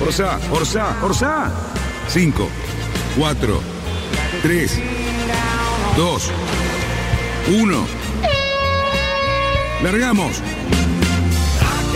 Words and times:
Orsa, 0.00 0.38
Orsa, 0.52 0.96
Orsa. 1.02 1.52
5, 2.08 2.48
4, 3.18 3.60
3, 4.42 4.80
2, 5.96 6.30
1. 7.60 7.86
Largamos. 9.82 10.42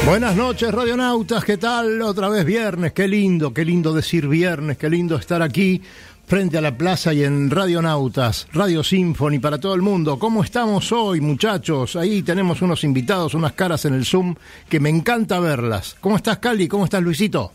Buenas 0.04 0.34
noches, 0.34 0.74
radionautas, 0.74 1.44
¿qué 1.44 1.56
tal? 1.56 2.02
Otra 2.02 2.28
vez 2.28 2.44
viernes, 2.44 2.92
qué 2.92 3.06
lindo, 3.06 3.54
qué 3.54 3.64
lindo 3.64 3.94
decir 3.94 4.26
viernes, 4.26 4.76
qué 4.76 4.90
lindo 4.90 5.16
estar 5.16 5.40
aquí 5.40 5.80
frente 6.26 6.58
a 6.58 6.60
la 6.60 6.76
plaza 6.76 7.14
y 7.14 7.22
en 7.22 7.50
Radionautas, 7.50 8.48
Radio 8.52 8.82
Symphony 8.82 9.38
para 9.38 9.58
todo 9.58 9.74
el 9.74 9.82
mundo. 9.82 10.18
¿Cómo 10.18 10.42
estamos 10.42 10.90
hoy, 10.90 11.20
muchachos? 11.20 11.94
Ahí 11.94 12.22
tenemos 12.22 12.62
unos 12.62 12.82
invitados, 12.82 13.34
unas 13.34 13.52
caras 13.52 13.84
en 13.84 13.94
el 13.94 14.04
Zoom 14.04 14.34
que 14.68 14.80
me 14.80 14.88
encanta 14.88 15.38
verlas. 15.38 15.96
¿Cómo 16.00 16.16
estás, 16.16 16.38
Cali? 16.38 16.66
¿Cómo 16.66 16.84
estás, 16.84 17.02
Luisito? 17.02 17.52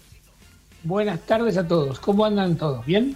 Buenas 0.88 1.20
tardes 1.26 1.58
a 1.58 1.68
todos. 1.68 2.00
¿Cómo 2.00 2.24
andan 2.24 2.56
todos? 2.56 2.86
¿Bien? 2.86 3.14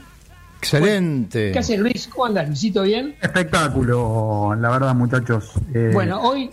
Excelente. 0.57 1.53
¿Qué 1.53 1.59
hace 1.59 1.77
Luis? 1.77 2.09
¿Cómo 2.09 2.25
andas, 2.25 2.45
Luisito? 2.49 2.81
¿Bien? 2.81 3.15
Espectáculo, 3.21 4.53
la 4.59 4.69
verdad, 4.71 4.93
muchachos. 4.93 5.53
Eh, 5.73 5.91
Bueno, 5.93 6.21
hoy, 6.21 6.49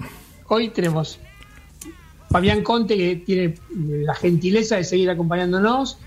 hoy 0.46 0.69
tenemos 0.69 1.19
Fabián 2.30 2.62
Conte, 2.62 2.96
que 2.96 3.16
tiene 3.16 3.56
la 3.74 4.14
gentileza 4.14 4.77
de 4.77 4.84
seguir 4.84 5.11
acompañándonos. 5.11 5.98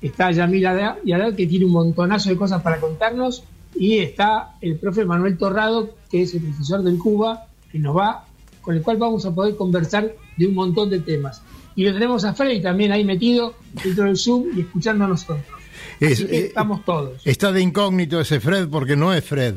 Está 0.00 0.30
Yamila 0.30 0.98
Yadad, 1.04 1.34
que 1.34 1.48
tiene 1.48 1.64
un 1.64 1.72
montonazo 1.72 2.28
de 2.28 2.36
cosas 2.36 2.62
para 2.62 2.78
contarnos. 2.78 3.42
Y 3.74 3.98
está 3.98 4.54
el 4.60 4.76
profe 4.76 5.04
Manuel 5.04 5.36
Torrado, 5.36 5.96
que 6.08 6.22
es 6.22 6.32
el 6.34 6.42
profesor 6.42 6.84
del 6.84 6.96
Cuba, 6.96 7.46
que 7.72 7.80
nos 7.80 7.96
va, 7.96 8.24
con 8.60 8.76
el 8.76 8.82
cual 8.82 8.98
vamos 8.98 9.26
a 9.26 9.34
poder 9.34 9.56
conversar 9.56 10.14
de 10.36 10.46
un 10.46 10.54
montón 10.54 10.90
de 10.90 11.00
temas. 11.00 11.42
Y 11.76 11.84
lo 11.84 11.92
tenemos 11.94 12.24
a 12.24 12.34
Freddy 12.34 12.60
también 12.60 12.92
ahí 12.92 13.04
metido 13.04 13.54
dentro 13.84 14.04
del 14.04 14.16
Zoom 14.16 14.46
y 14.56 14.60
escuchando 14.60 15.04
a 15.04 15.08
nosotros. 15.08 15.38
Es- 16.00 16.12
Así 16.18 16.26
que 16.26 16.36
eh, 16.38 16.46
estamos 16.46 16.84
todos. 16.84 17.20
Está 17.24 17.52
de 17.52 17.60
incógnito 17.62 18.20
ese 18.20 18.40
Fred 18.40 18.68
porque 18.68 18.96
no 18.96 19.12
es 19.14 19.24
Fred. 19.24 19.56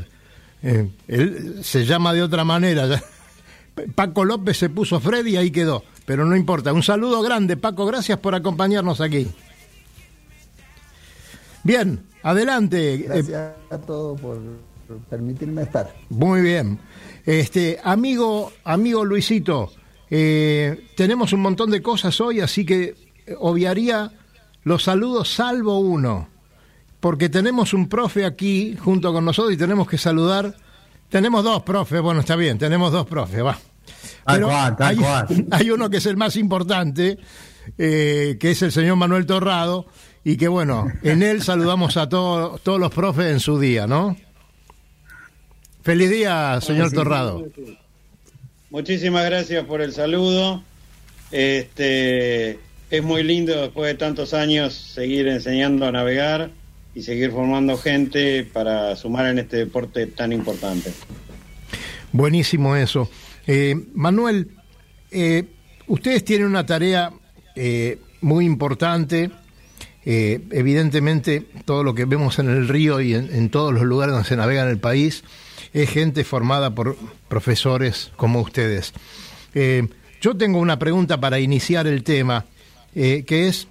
Eh, 0.62 0.90
él 1.08 1.60
se 1.64 1.86
llama 1.86 2.14
de 2.14 2.22
otra 2.24 2.44
manera. 2.44 3.02
Paco 3.96 4.24
López 4.24 4.58
se 4.58 4.70
puso 4.70 5.00
Fred 5.00 5.26
y 5.26 5.36
ahí 5.38 5.52
quedó. 5.52 5.84
Pero 6.06 6.26
no 6.26 6.36
importa. 6.36 6.72
Un 6.74 6.84
saludo 6.84 7.22
grande, 7.22 7.58
Paco. 7.58 7.86
Gracias 7.86 8.20
por 8.20 8.36
acompañarnos 8.36 9.00
aquí. 9.02 9.28
Bien, 11.64 12.04
adelante. 12.24 12.98
Gracias 12.98 13.54
a 13.70 13.78
todos 13.78 14.20
por 14.20 14.38
por 14.88 14.98
permitirme 15.10 15.62
estar. 15.64 15.94
muy 16.10 16.42
bien. 16.42 16.78
Este, 17.26 17.80
amigo, 17.84 18.52
amigo 18.66 19.06
Luisito, 19.06 19.72
eh, 20.16 20.90
tenemos 20.96 21.34
un 21.34 21.42
montón 21.42 21.72
de 21.72 21.82
cosas 21.82 22.22
hoy, 22.22 22.40
así 22.40 22.68
que 22.68 22.94
obviaría 23.40 24.12
los 24.64 24.84
saludos 24.84 25.34
salvo 25.34 25.80
uno, 25.80 26.30
porque 27.00 27.30
tenemos 27.30 27.74
un 27.74 27.90
profe 27.90 28.24
aquí 28.24 28.78
junto 28.78 29.12
con 29.12 29.26
nosotros 29.26 29.56
y 29.56 29.58
tenemos 29.58 29.88
que 29.88 29.98
saludar. 29.98 30.56
Tenemos 31.10 31.44
dos 31.44 31.64
profes, 31.64 32.00
bueno, 32.00 32.20
está 32.20 32.36
bien, 32.36 32.60
tenemos 32.60 32.92
dos 32.92 33.08
profes, 33.08 33.44
va. 33.44 33.58
Tal 34.24 34.36
Pero 34.36 34.50
cual, 34.50 34.76
hay, 34.78 34.96
cual. 34.98 35.28
hay 35.52 35.72
uno 35.72 35.90
que 35.90 35.98
es 35.98 36.06
el 36.06 36.16
más 36.16 36.36
importante, 36.36 37.18
eh, 37.80 38.38
que 38.40 38.52
es 38.52 38.62
el 38.62 38.72
señor 38.72 38.98
Manuel 38.98 39.26
Torrado, 39.26 39.88
y 40.24 40.38
que 40.38 40.48
bueno, 40.48 40.92
en 41.02 41.24
él 41.24 41.42
saludamos 41.42 41.98
a 41.98 42.08
todos 42.08 42.62
todos 42.62 42.80
los 42.80 42.92
profes 42.92 43.32
en 43.32 43.40
su 43.40 43.60
día, 43.60 43.88
¿no? 43.88 44.16
Feliz 45.82 46.12
día, 46.12 46.62
señor 46.62 46.92
Torrado. 46.92 47.48
Muchísimas 48.74 49.24
gracias 49.26 49.64
por 49.66 49.82
el 49.82 49.94
saludo. 49.94 50.64
Este 51.30 52.58
es 52.90 53.04
muy 53.04 53.22
lindo 53.22 53.62
después 53.62 53.88
de 53.88 53.94
tantos 53.94 54.34
años 54.34 54.74
seguir 54.74 55.28
enseñando 55.28 55.86
a 55.86 55.92
navegar 55.92 56.50
y 56.96 57.04
seguir 57.04 57.30
formando 57.30 57.78
gente 57.78 58.44
para 58.44 58.96
sumar 58.96 59.28
en 59.28 59.38
este 59.38 59.58
deporte 59.58 60.08
tan 60.08 60.34
importante. 60.34 60.92
Buenísimo 62.14 62.76
eso. 62.76 63.12
Eh, 63.46 63.76
Manuel, 63.94 64.50
eh, 65.12 65.44
ustedes 65.86 66.26
tienen 66.26 66.48
una 66.48 66.66
tarea 66.66 67.14
eh, 67.56 68.00
muy 68.22 68.44
importante. 68.44 69.30
Eh, 70.04 70.42
evidentemente, 70.50 71.46
todo 71.66 71.84
lo 71.84 71.94
que 71.94 72.06
vemos 72.06 72.40
en 72.40 72.50
el 72.50 72.68
río 72.68 73.02
y 73.02 73.14
en, 73.14 73.32
en 73.36 73.52
todos 73.52 73.72
los 73.72 73.84
lugares 73.84 74.14
donde 74.14 74.28
se 74.28 74.36
navega 74.36 74.64
en 74.64 74.70
el 74.70 74.80
país 74.80 75.24
es 75.74 75.90
gente 75.90 76.24
formada 76.24 76.74
por 76.76 76.96
profesores 77.28 78.12
como 78.16 78.40
ustedes. 78.42 78.94
Eh, 79.56 79.88
yo 80.22 80.38
tengo 80.38 80.60
una 80.60 80.78
pregunta 80.80 81.20
para 81.20 81.40
iniciar 81.40 81.88
el 81.88 82.04
tema, 82.04 82.46
eh, 82.96 83.24
que 83.26 83.48
es 83.48 83.68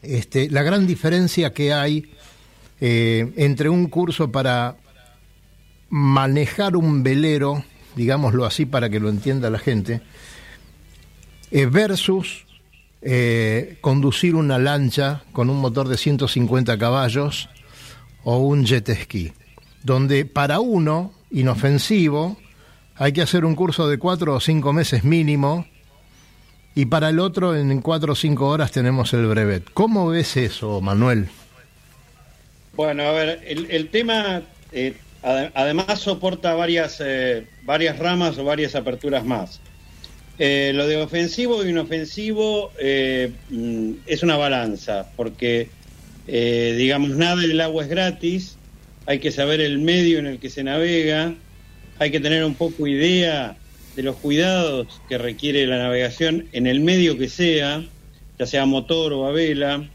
este, 0.00 0.50
la 0.50 0.62
gran 0.62 0.86
diferencia 0.86 1.52
que 1.52 1.72
hay 1.72 2.10
eh, 2.80 3.32
entre 3.36 3.68
un 3.68 3.86
curso 3.88 4.32
para 4.32 4.76
manejar 5.90 6.76
un 6.76 7.02
velero, 7.02 7.62
digámoslo 7.94 8.46
así 8.46 8.64
para 8.64 8.88
que 8.88 8.98
lo 8.98 9.10
entienda 9.10 9.50
la 9.50 9.58
gente, 9.58 10.00
versus 11.70 12.46
conducir 13.82 14.36
una 14.36 14.58
lancha 14.58 15.24
con 15.32 15.50
un 15.50 15.60
motor 15.60 15.88
de 15.88 15.98
150 15.98 16.78
caballos 16.78 17.50
o 18.24 18.38
un 18.38 18.64
jet 18.64 18.88
ski, 19.02 19.32
donde 19.84 20.24
para 20.24 20.60
uno, 20.60 21.12
inofensivo, 21.30 22.36
hay 22.96 23.12
que 23.12 23.22
hacer 23.22 23.44
un 23.44 23.54
curso 23.54 23.88
de 23.88 23.98
cuatro 23.98 24.34
o 24.34 24.40
cinco 24.40 24.72
meses 24.72 25.04
mínimo 25.04 25.66
y 26.74 26.86
para 26.86 27.08
el 27.08 27.18
otro 27.18 27.56
en 27.56 27.80
cuatro 27.80 28.12
o 28.12 28.16
cinco 28.16 28.48
horas 28.48 28.70
tenemos 28.70 29.12
el 29.12 29.26
brevet. 29.26 29.64
¿Cómo 29.72 30.08
ves 30.08 30.36
eso, 30.36 30.80
Manuel? 30.80 31.28
Bueno, 32.74 33.02
a 33.02 33.12
ver, 33.12 33.40
el, 33.46 33.70
el 33.70 33.88
tema 33.88 34.42
eh, 34.72 34.94
ade- 35.22 35.52
además 35.54 35.98
soporta 36.00 36.54
varias, 36.54 36.98
eh, 37.04 37.46
varias 37.64 37.98
ramas 37.98 38.38
o 38.38 38.44
varias 38.44 38.74
aperturas 38.74 39.24
más. 39.24 39.60
Eh, 40.38 40.72
lo 40.74 40.86
de 40.86 40.96
ofensivo 40.96 41.62
y 41.64 41.68
inofensivo 41.68 42.72
eh, 42.78 43.32
mm, 43.50 43.92
es 44.06 44.22
una 44.22 44.36
balanza, 44.36 45.06
porque, 45.16 45.68
eh, 46.26 46.74
digamos, 46.78 47.10
nada 47.10 47.44
en 47.44 47.50
el 47.50 47.60
agua 47.60 47.82
es 47.84 47.90
gratis, 47.90 48.56
hay 49.06 49.18
que 49.18 49.32
saber 49.32 49.60
el 49.60 49.78
medio 49.78 50.18
en 50.18 50.26
el 50.26 50.38
que 50.38 50.50
se 50.50 50.64
navega, 50.64 51.34
hay 51.98 52.10
que 52.10 52.20
tener 52.20 52.44
un 52.44 52.54
poco 52.54 52.86
idea 52.86 53.56
de 53.96 54.02
los 54.02 54.16
cuidados 54.16 55.00
que 55.08 55.18
requiere 55.18 55.66
la 55.66 55.78
navegación 55.78 56.46
en 56.52 56.66
el 56.66 56.80
medio 56.80 57.18
que 57.18 57.28
sea, 57.28 57.84
ya 58.38 58.46
sea 58.46 58.66
motor 58.66 59.12
o 59.12 59.26
a 59.26 59.32
vela. 59.32 59.88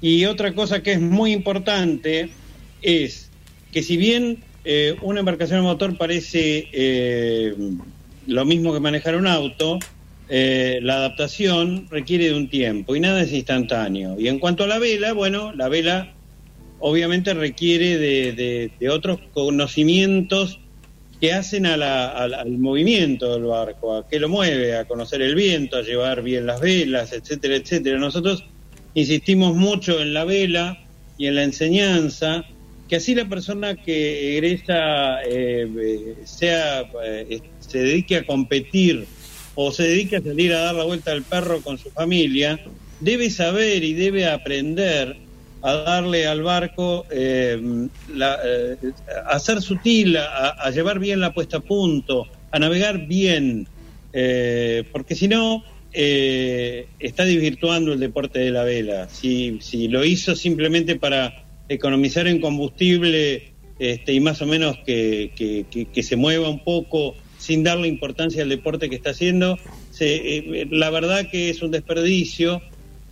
Y 0.00 0.24
otra 0.26 0.54
cosa 0.54 0.82
que 0.82 0.92
es 0.92 1.00
muy 1.00 1.32
importante 1.32 2.30
es 2.82 3.30
que 3.72 3.82
si 3.82 3.96
bien 3.96 4.42
eh, 4.64 4.96
una 5.02 5.20
embarcación 5.20 5.60
a 5.60 5.62
motor 5.62 5.96
parece 5.96 6.68
eh, 6.72 7.54
lo 8.26 8.44
mismo 8.44 8.72
que 8.72 8.80
manejar 8.80 9.16
un 9.16 9.26
auto, 9.26 9.78
eh, 10.28 10.80
la 10.82 10.96
adaptación 10.96 11.86
requiere 11.90 12.30
de 12.30 12.34
un 12.34 12.48
tiempo 12.48 12.96
y 12.96 13.00
nada 13.00 13.22
es 13.22 13.32
instantáneo. 13.32 14.18
Y 14.18 14.28
en 14.28 14.38
cuanto 14.38 14.64
a 14.64 14.66
la 14.66 14.78
vela, 14.78 15.12
bueno, 15.12 15.52
la 15.54 15.68
vela 15.68 16.13
obviamente 16.86 17.32
requiere 17.32 17.96
de, 17.96 18.88
otros 18.90 19.18
conocimientos 19.32 20.60
que 21.18 21.32
hacen 21.32 21.64
a 21.64 21.78
la- 21.78 22.08
al, 22.10 22.34
al 22.34 22.50
movimiento 22.58 23.32
del 23.32 23.44
barco, 23.44 23.96
a 23.96 24.06
qué 24.06 24.20
lo 24.20 24.28
mueve, 24.28 24.76
a 24.76 24.84
conocer 24.84 25.22
el 25.22 25.34
viento, 25.34 25.78
a 25.78 25.82
llevar 25.82 26.22
bien 26.22 26.44
las 26.44 26.60
velas, 26.60 27.14
etcétera, 27.14 27.56
etcétera. 27.56 27.98
Nosotros 27.98 28.44
insistimos 28.92 29.56
mucho 29.56 29.98
en 29.98 30.12
la 30.12 30.24
vela 30.26 30.78
y 31.16 31.26
en 31.26 31.36
la 31.36 31.44
enseñanza 31.44 32.44
que 32.86 32.96
así 32.96 33.14
la 33.14 33.26
persona 33.30 33.76
que 33.76 34.34
egresa 34.36 35.22
eh, 35.26 36.16
sea 36.24 36.82
eh, 37.02 37.40
se 37.60 37.78
dedique 37.78 38.16
a 38.18 38.26
competir 38.26 39.06
o 39.54 39.72
se 39.72 39.84
dedique 39.84 40.16
a 40.16 40.20
salir 40.22 40.52
a 40.52 40.60
dar 40.60 40.74
la 40.74 40.84
vuelta 40.84 41.12
al 41.12 41.22
perro 41.22 41.62
con 41.62 41.78
su 41.78 41.88
familia, 41.90 42.60
debe 43.00 43.30
saber 43.30 43.82
y 43.84 43.94
debe 43.94 44.26
aprender 44.26 45.23
a 45.64 45.72
darle 45.76 46.26
al 46.26 46.42
barco, 46.42 47.06
eh, 47.10 47.58
la, 48.12 48.38
eh, 48.44 48.76
a 49.26 49.38
ser 49.38 49.62
sutil, 49.62 50.14
a, 50.18 50.70
llevar 50.70 50.98
bien 50.98 51.20
la 51.20 51.32
puesta 51.32 51.56
a 51.56 51.60
punto, 51.60 52.26
a 52.52 52.58
navegar 52.58 53.06
bien, 53.06 53.66
eh, 54.12 54.84
porque 54.92 55.14
si 55.14 55.26
no, 55.26 55.64
eh, 55.90 56.86
está 56.98 57.24
desvirtuando 57.24 57.94
el 57.94 58.00
deporte 58.00 58.40
de 58.40 58.50
la 58.50 58.62
vela. 58.62 59.08
Si, 59.08 59.58
si 59.62 59.88
lo 59.88 60.04
hizo 60.04 60.36
simplemente 60.36 60.96
para 60.96 61.32
economizar 61.70 62.26
en 62.26 62.42
combustible 62.42 63.54
este, 63.78 64.12
y 64.12 64.20
más 64.20 64.42
o 64.42 64.46
menos 64.46 64.76
que, 64.84 65.32
que- 65.34 66.02
se 66.02 66.16
mueva 66.16 66.50
un 66.50 66.62
poco 66.62 67.14
sin 67.38 67.64
darle 67.64 67.88
importancia 67.88 68.42
al 68.42 68.50
deporte 68.50 68.90
que 68.90 68.96
está 68.96 69.10
haciendo, 69.10 69.58
se- 69.90 70.66
la 70.70 70.90
verdad 70.90 71.26
que 71.30 71.48
es 71.48 71.62
un 71.62 71.70
desperdicio, 71.70 72.60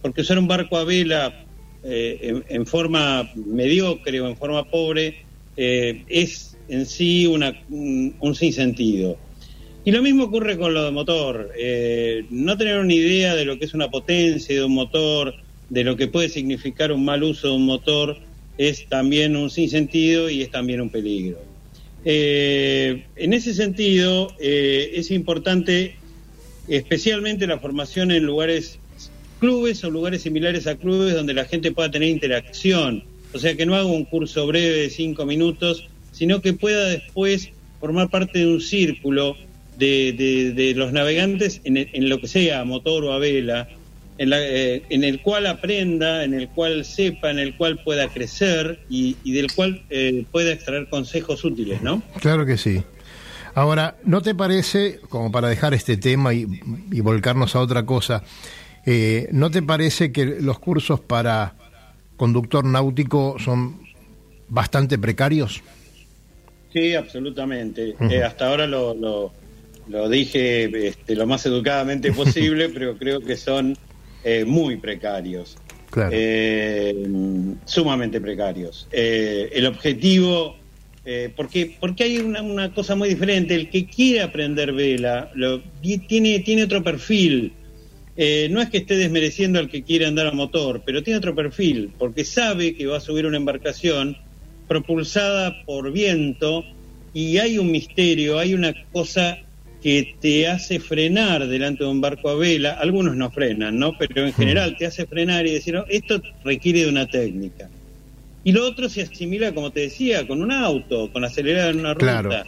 porque 0.02 0.20
usar 0.20 0.38
un 0.38 0.48
barco 0.48 0.76
a 0.76 0.84
vela 0.84 1.41
eh, 1.84 2.42
en, 2.48 2.64
forma 2.66 3.28
mediocre 3.34 4.20
o 4.20 4.28
en 4.28 4.36
forma 4.36 4.70
pobre 4.70 5.24
eh, 5.56 6.04
es 6.08 6.56
en 6.68 6.86
sí 6.86 7.26
una, 7.26 7.60
un, 7.70 8.14
un 8.20 8.34
sinsentido. 8.34 9.18
Y 9.84 9.90
lo 9.90 10.00
mismo 10.00 10.24
ocurre 10.24 10.56
con 10.56 10.74
lo 10.74 10.84
de 10.84 10.92
motor. 10.92 11.50
Eh, 11.58 12.24
no 12.30 12.56
tener 12.56 12.78
una 12.78 12.94
idea 12.94 13.34
de 13.34 13.44
lo 13.44 13.58
que 13.58 13.64
es 13.64 13.74
una 13.74 13.90
potencia 13.90 14.54
de 14.54 14.64
un 14.64 14.74
motor, 14.74 15.34
de 15.70 15.82
lo 15.82 15.96
que 15.96 16.06
puede 16.06 16.28
significar 16.28 16.92
un 16.92 17.04
mal 17.04 17.24
uso 17.24 17.48
de 17.48 17.54
un 17.54 17.66
motor, 17.66 18.16
es 18.58 18.88
también 18.88 19.34
un 19.34 19.50
sinsentido 19.50 20.30
y 20.30 20.42
es 20.42 20.50
también 20.50 20.80
un 20.80 20.90
peligro. 20.90 21.38
En 22.04 23.32
ese 23.32 23.54
sentido, 23.54 24.28
es 24.38 25.10
importante 25.10 25.96
especialmente 26.68 27.46
la 27.46 27.58
formación 27.58 28.10
en 28.10 28.24
lugares 28.24 28.78
clubes 29.42 29.82
o 29.82 29.90
lugares 29.90 30.22
similares 30.22 30.68
a 30.68 30.76
clubes 30.76 31.14
donde 31.14 31.34
la 31.34 31.44
gente 31.44 31.72
pueda 31.72 31.90
tener 31.90 32.08
interacción. 32.08 33.02
O 33.34 33.38
sea, 33.38 33.56
que 33.56 33.66
no 33.66 33.74
haga 33.74 33.86
un 33.86 34.04
curso 34.04 34.46
breve 34.46 34.82
de 34.82 34.90
cinco 34.90 35.26
minutos, 35.26 35.88
sino 36.12 36.40
que 36.40 36.52
pueda 36.52 36.86
después 36.88 37.48
formar 37.80 38.08
parte 38.08 38.38
de 38.38 38.46
un 38.46 38.60
círculo 38.60 39.36
de, 39.78 40.52
de- 40.54 40.74
los 40.74 40.92
navegantes 40.92 41.60
en, 41.64 41.76
el- 41.78 41.88
en 41.92 42.08
lo 42.08 42.20
que 42.20 42.28
sea, 42.28 42.64
motor 42.64 43.04
o 43.04 43.12
a 43.12 43.18
vela, 43.18 43.68
en, 44.18 44.30
la- 44.30 44.38
eh, 44.40 44.82
en 44.90 45.02
el 45.02 45.20
cual 45.22 45.46
aprenda, 45.48 46.22
en 46.22 46.34
el 46.34 46.48
cual 46.48 46.84
sepa, 46.84 47.30
en 47.32 47.40
el 47.40 47.56
cual 47.56 47.82
pueda 47.82 48.06
crecer 48.08 48.78
y, 48.88 49.16
y 49.24 49.32
del 49.32 49.50
cual 49.52 49.82
eh, 49.90 50.24
pueda 50.30 50.52
extraer 50.52 50.86
consejos 50.88 51.42
útiles, 51.44 51.82
¿no? 51.82 52.00
Claro 52.20 52.46
que 52.46 52.56
sí. 52.56 52.82
Ahora, 53.54 53.96
¿no 54.04 54.22
te 54.22 54.34
parece, 54.34 55.00
como 55.08 55.32
para 55.32 55.48
dejar 55.48 55.74
este 55.74 55.96
tema 55.96 56.32
y, 56.32 56.46
y 56.92 57.00
volcarnos 57.00 57.54
a 57.56 57.60
otra 57.60 57.84
cosa, 57.84 58.22
eh, 58.86 59.28
¿no 59.32 59.50
te 59.50 59.62
parece 59.62 60.12
que 60.12 60.24
los 60.24 60.58
cursos 60.58 61.00
para 61.00 61.54
conductor 62.16 62.64
náutico 62.64 63.36
son 63.38 63.80
bastante 64.48 64.98
precarios? 64.98 65.62
Sí, 66.72 66.94
absolutamente. 66.94 67.94
Eh, 68.10 68.22
hasta 68.22 68.48
ahora 68.48 68.66
lo, 68.66 68.94
lo, 68.94 69.32
lo 69.88 70.08
dije 70.08 70.88
este, 70.88 71.14
lo 71.14 71.26
más 71.26 71.44
educadamente 71.46 72.12
posible, 72.14 72.68
pero 72.68 72.96
creo 72.96 73.20
que 73.20 73.36
son 73.36 73.76
eh, 74.24 74.44
muy 74.44 74.76
precarios. 74.76 75.56
Claro. 75.90 76.10
Eh, 76.14 76.94
sumamente 77.66 78.18
precarios. 78.18 78.88
El 78.90 79.66
objetivo, 79.66 80.56
eh, 81.04 81.32
porque, 81.34 81.76
porque 81.80 82.04
hay 82.04 82.18
una, 82.18 82.42
una 82.42 82.72
cosa 82.72 82.94
muy 82.94 83.08
diferente, 83.08 83.54
el 83.56 83.70
que 83.70 83.86
quiere 83.86 84.22
aprender 84.22 84.72
vela 84.72 85.30
lo, 85.34 85.60
tiene, 85.80 86.38
tiene 86.40 86.62
otro 86.64 86.82
perfil. 86.82 87.52
Eh, 88.16 88.48
no 88.50 88.60
es 88.60 88.68
que 88.68 88.78
esté 88.78 88.96
desmereciendo 88.96 89.58
al 89.58 89.70
que 89.70 89.82
quiere 89.82 90.06
andar 90.06 90.26
a 90.26 90.32
motor, 90.32 90.82
pero 90.84 91.02
tiene 91.02 91.18
otro 91.18 91.34
perfil, 91.34 91.92
porque 91.98 92.24
sabe 92.24 92.74
que 92.74 92.86
va 92.86 92.98
a 92.98 93.00
subir 93.00 93.24
una 93.24 93.38
embarcación 93.38 94.16
propulsada 94.68 95.64
por 95.64 95.90
viento 95.92 96.64
y 97.14 97.38
hay 97.38 97.58
un 97.58 97.70
misterio, 97.70 98.38
hay 98.38 98.54
una 98.54 98.74
cosa 98.92 99.38
que 99.82 100.14
te 100.20 100.46
hace 100.46 100.78
frenar 100.78 101.48
delante 101.48 101.84
de 101.84 101.90
un 101.90 102.00
barco 102.00 102.28
a 102.28 102.36
vela, 102.36 102.72
algunos 102.74 103.16
no 103.16 103.30
frenan, 103.30 103.78
¿no? 103.78 103.96
Pero 103.98 104.26
en 104.26 104.32
general 104.32 104.76
te 104.76 104.86
hace 104.86 105.06
frenar 105.06 105.46
y 105.46 105.52
decir, 105.52 105.74
"No, 105.74 105.84
esto 105.88 106.22
requiere 106.44 106.80
de 106.80 106.88
una 106.88 107.06
técnica. 107.06 107.68
Y 108.44 108.52
lo 108.52 108.66
otro 108.66 108.88
se 108.88 109.02
asimila, 109.02 109.52
como 109.52 109.70
te 109.70 109.80
decía, 109.80 110.26
con 110.26 110.40
un 110.40 110.52
auto, 110.52 111.12
con 111.12 111.24
acelerar 111.24 111.70
en 111.70 111.80
una 111.80 111.94
ruta. 111.94 112.28
Claro. 112.28 112.44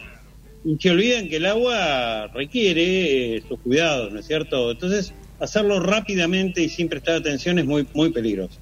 Y 0.63 0.77
se 0.79 0.89
olvidan 0.89 1.29
que 1.29 1.37
el 1.37 1.45
agua 1.45 2.27
requiere 2.33 3.35
eh, 3.35 3.43
sus 3.47 3.59
cuidados, 3.59 4.11
¿no 4.11 4.19
es 4.19 4.25
cierto? 4.25 4.71
Entonces, 4.71 5.13
hacerlo 5.39 5.79
rápidamente 5.79 6.61
y 6.61 6.69
sin 6.69 6.87
prestar 6.87 7.15
atención 7.15 7.59
es 7.59 7.65
muy, 7.65 7.87
muy 7.93 8.11
peligroso. 8.11 8.57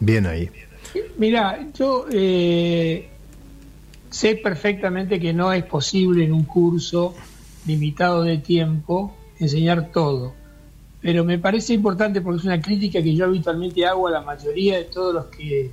Bien 0.00 0.26
ahí. 0.26 0.50
Mira, 1.16 1.66
yo 1.78 2.06
eh, 2.10 3.08
sé 4.10 4.36
perfectamente 4.36 5.18
que 5.20 5.32
no 5.32 5.52
es 5.52 5.64
posible 5.64 6.24
en 6.24 6.32
un 6.32 6.44
curso 6.44 7.14
limitado 7.66 8.22
de 8.24 8.38
tiempo 8.38 9.16
enseñar 9.38 9.90
todo, 9.92 10.34
pero 11.00 11.24
me 11.24 11.38
parece 11.38 11.74
importante 11.74 12.20
porque 12.20 12.38
es 12.38 12.44
una 12.44 12.60
crítica 12.60 13.02
que 13.02 13.14
yo 13.14 13.24
habitualmente 13.24 13.86
hago 13.86 14.08
a 14.08 14.10
la 14.10 14.22
mayoría 14.22 14.78
de 14.78 14.84
todos 14.84 15.14
los 15.14 15.26
que 15.26 15.70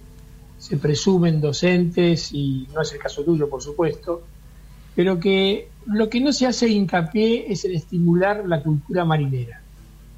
se 0.57 0.77
presumen 0.77 1.39
docentes, 1.39 2.33
y 2.33 2.67
no 2.73 2.81
es 2.81 2.91
el 2.91 2.99
caso 2.99 3.23
tuyo, 3.23 3.49
por 3.49 3.61
supuesto, 3.61 4.23
pero 4.95 5.19
que 5.19 5.69
lo 5.85 6.09
que 6.09 6.19
no 6.19 6.33
se 6.33 6.45
hace 6.45 6.67
hincapié 6.67 7.51
es 7.51 7.63
en 7.63 7.75
estimular 7.75 8.45
la 8.45 8.61
cultura 8.61 9.05
marinera. 9.05 9.61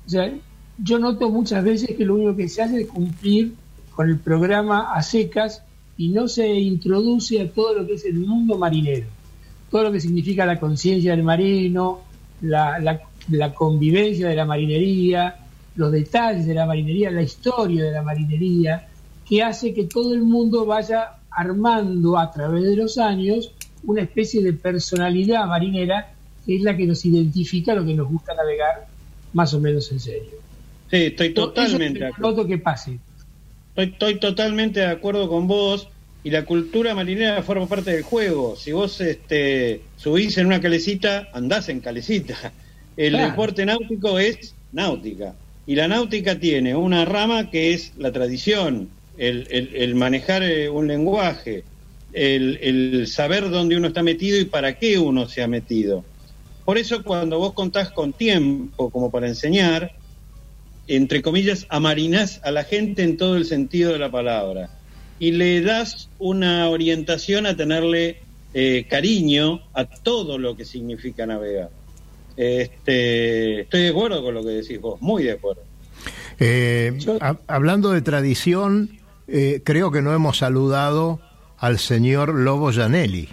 O 0.06 0.10
sea, 0.10 0.32
yo 0.78 1.00
noto 1.00 1.30
muchas 1.30 1.64
veces 1.64 1.96
que 1.96 2.06
lo 2.06 2.16
único 2.16 2.36
que 2.36 2.50
se 2.50 2.62
hace 2.62 2.82
es 2.82 2.88
cumplir 2.88 3.54
con 3.96 4.10
el 4.10 4.18
programa 4.20 4.94
a 4.94 5.02
secas 5.04 5.64
y 5.98 6.10
no 6.10 6.28
se 6.28 6.48
introduce 6.48 7.42
a 7.42 7.50
todo 7.52 7.74
lo 7.76 7.86
que 7.88 7.94
es 7.94 8.06
el 8.06 8.16
mundo 8.16 8.58
marinero, 8.58 9.08
todo 9.70 9.84
lo 9.84 9.92
que 9.92 10.00
significa 10.00 10.46
la 10.46 10.60
conciencia 10.60 11.12
del 11.12 11.24
marino, 11.24 12.00
la, 12.42 12.80
la- 12.80 13.02
la 13.30 13.54
convivencia 13.54 14.28
de 14.28 14.36
la 14.36 14.46
marinería, 14.46 15.36
los 15.76 15.92
detalles 15.92 16.48
de 16.48 16.56
la 16.56 16.66
marinería, 16.66 17.12
la 17.12 17.22
historia 17.22 17.84
de 17.84 17.92
la 17.92 18.02
marinería, 18.02 18.88
que 19.30 19.44
hace 19.44 19.74
que 19.76 19.84
todo 19.84 20.14
el 20.16 20.24
mundo 20.24 20.66
vaya 20.66 21.18
armando 21.30 22.18
a 22.18 22.32
través 22.32 22.64
de 22.64 22.76
los 22.76 22.98
años 22.98 23.52
una 23.84 24.02
especie 24.02 24.42
de 24.42 24.54
personalidad 24.54 25.46
marinera 25.46 26.14
que 26.46 26.56
es 26.56 26.64
la 26.64 26.76
que 26.76 26.88
nos 26.88 27.06
identifica 27.06 27.76
lo 27.76 27.86
que 27.86 27.94
nos 27.94 28.10
gusta 28.10 28.34
navegar 28.34 28.88
más 29.34 29.54
o 29.54 29.60
menos 29.62 29.92
en 29.92 30.00
serio. 30.00 30.38
Sí, 30.90 30.98
estoy 30.98 31.34
totalmente 31.34 32.00
de 32.00 32.08
acuerdo. 32.08 32.48
que 32.48 32.58
pase. 32.58 33.00
Estoy, 33.76 33.94
estoy 33.94 34.20
totalmente 34.20 34.82
de 34.82 34.88
acuerdo 34.88 35.30
con 35.30 35.48
vos 35.48 35.88
y 36.24 36.30
la 36.30 36.46
cultura 36.46 36.94
marinera 36.94 37.42
forma 37.44 37.68
parte 37.68 37.92
del 37.92 38.04
juego. 38.04 38.56
Si 38.56 38.72
vos 38.72 39.00
este, 39.02 39.92
subís 39.96 40.38
en 40.38 40.48
una 40.48 40.60
calecita, 40.62 41.30
andás 41.34 41.70
en 41.70 41.80
calecita. 41.82 42.54
El 42.96 43.14
Claro. 43.14 43.30
deporte 43.32 43.66
náutico 43.66 44.20
es 44.20 44.58
náutica. 44.72 45.40
Y 45.66 45.76
la 45.76 45.88
náutica 45.88 46.38
tiene 46.40 46.76
una 46.76 47.06
rama 47.06 47.50
que 47.50 47.74
es 47.74 47.96
la 47.96 48.12
tradición, 48.12 48.92
el, 49.18 49.48
el- 49.50 49.76
el 49.76 49.96
manejar 49.96 50.44
eh, 50.44 50.70
un 50.70 50.88
lenguaje, 50.88 51.66
el, 52.12 52.60
el 52.62 53.08
saber 53.08 53.50
dónde 53.50 53.78
uno 53.78 53.88
está 53.88 54.04
metido 54.04 54.38
y 54.40 54.46
para 54.46 54.78
qué 54.78 55.00
uno 55.00 55.28
se 55.30 55.42
ha 55.42 55.48
metido. 55.48 56.11
Por 56.72 56.78
eso 56.78 57.04
cuando 57.04 57.38
vos 57.38 57.52
contás 57.52 57.92
con 57.92 58.14
tiempo 58.14 58.90
como 58.92 59.12
para 59.12 59.28
enseñar, 59.28 59.92
entre 60.88 61.22
comillas, 61.22 61.66
amarinás 61.68 62.40
a 62.46 62.52
la 62.52 62.64
gente 62.64 63.04
en 63.04 63.18
todo 63.18 63.36
el 63.36 63.44
sentido 63.44 63.92
de 63.92 64.00
la 64.00 64.10
palabra 64.10 64.70
y 65.20 65.34
le 65.34 65.60
das 65.60 66.08
una 66.18 66.70
orientación 66.70 67.46
a 67.46 67.58
tenerle 67.58 68.20
eh, 68.54 68.86
cariño 68.90 69.60
a 69.74 69.84
todo 69.84 70.38
lo 70.38 70.56
que 70.56 70.64
significa 70.64 71.26
navegar. 71.26 71.72
Este, 72.38 73.60
estoy 73.64 73.82
de 73.82 73.90
acuerdo 73.90 74.24
con 74.24 74.34
lo 74.36 74.42
que 74.42 74.52
decís 74.52 74.80
vos, 74.80 75.02
muy 75.02 75.24
de 75.24 75.32
acuerdo. 75.34 75.64
Eh, 76.40 76.98
ha- 77.20 77.36
hablando 77.48 77.92
de 77.92 78.02
tradición, 78.02 78.92
eh, 79.28 79.60
creo 79.66 79.92
que 79.92 80.02
no 80.02 80.14
hemos 80.14 80.38
saludado 80.38 81.20
al 81.58 81.80
señor 81.80 82.34
Lobo 82.34 82.72
Janelli. 82.72 83.28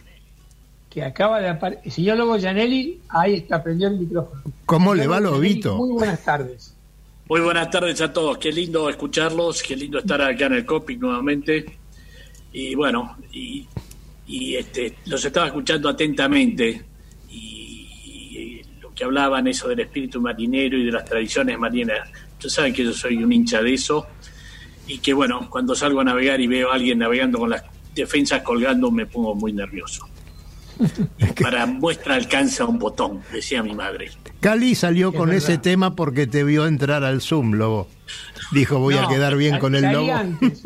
Que 0.90 1.02
acaba 1.02 1.40
de 1.40 1.48
aparecer. 1.48 1.92
Señor 1.92 2.18
Lobo 2.18 2.38
Janelli, 2.38 3.00
ahí 3.08 3.34
está, 3.34 3.62
prendió 3.62 3.88
el 3.88 3.98
micrófono. 3.98 4.42
¿Cómo 4.66 4.94
le 4.94 5.06
va, 5.06 5.20
Lobito? 5.20 5.76
Muy 5.76 5.92
buenas 5.92 6.24
tardes. 6.24 6.74
Muy 7.28 7.40
buenas 7.42 7.70
tardes 7.70 8.00
a 8.00 8.10
todos, 8.10 8.38
qué 8.38 8.50
lindo 8.50 8.88
escucharlos, 8.88 9.62
qué 9.62 9.76
lindo 9.76 9.98
estar 9.98 10.20
acá 10.22 10.46
en 10.46 10.54
el 10.54 10.64
Copic 10.64 10.98
nuevamente. 10.98 11.78
Y 12.52 12.74
bueno, 12.74 13.18
y, 13.30 13.66
y, 14.26 14.56
este, 14.56 14.96
los 15.04 15.22
estaba 15.22 15.48
escuchando 15.48 15.90
atentamente 15.90 16.82
y, 17.28 17.34
y 17.34 18.62
lo 18.80 18.94
que 18.94 19.04
hablaban 19.04 19.46
eso 19.46 19.68
del 19.68 19.80
espíritu 19.80 20.22
marinero 20.22 20.78
y 20.78 20.86
de 20.86 20.92
las 20.92 21.04
tradiciones 21.04 21.58
marineras. 21.58 22.08
Ustedes 22.32 22.54
saben 22.54 22.72
que 22.72 22.84
yo 22.84 22.94
soy 22.94 23.22
un 23.22 23.30
hincha 23.30 23.60
de 23.60 23.74
eso 23.74 24.06
y 24.86 24.98
que 24.98 25.12
bueno, 25.12 25.48
cuando 25.50 25.74
salgo 25.74 26.00
a 26.00 26.04
navegar 26.04 26.40
y 26.40 26.46
veo 26.46 26.72
a 26.72 26.76
alguien 26.76 26.98
navegando 26.98 27.38
con 27.38 27.50
las 27.50 27.62
defensas 27.94 28.42
colgando 28.42 28.90
me 28.90 29.04
pongo 29.04 29.34
muy 29.34 29.52
nervioso. 29.52 30.08
Para 31.42 31.66
muestra 31.66 32.14
alcanza 32.14 32.64
un 32.64 32.78
botón, 32.78 33.20
decía 33.32 33.62
mi 33.62 33.74
madre. 33.74 34.10
Cali 34.40 34.74
salió 34.74 35.10
Es 35.10 35.16
con 35.16 35.28
verdad. 35.30 35.42
ese 35.44 35.58
tema 35.58 35.94
porque 35.96 36.26
te 36.26 36.44
vio 36.44 36.66
entrar 36.66 37.04
al 37.04 37.20
Zoom, 37.20 37.54
Lobo. 37.54 37.88
Dijo, 38.52 38.78
voy 38.78 38.96
a 38.96 39.06
quedar 39.08 39.36
bien 39.36 39.54
a- 39.56 39.58
con 39.58 39.74
el 39.74 39.90
Lobo. 39.92 40.14
antes. 40.14 40.62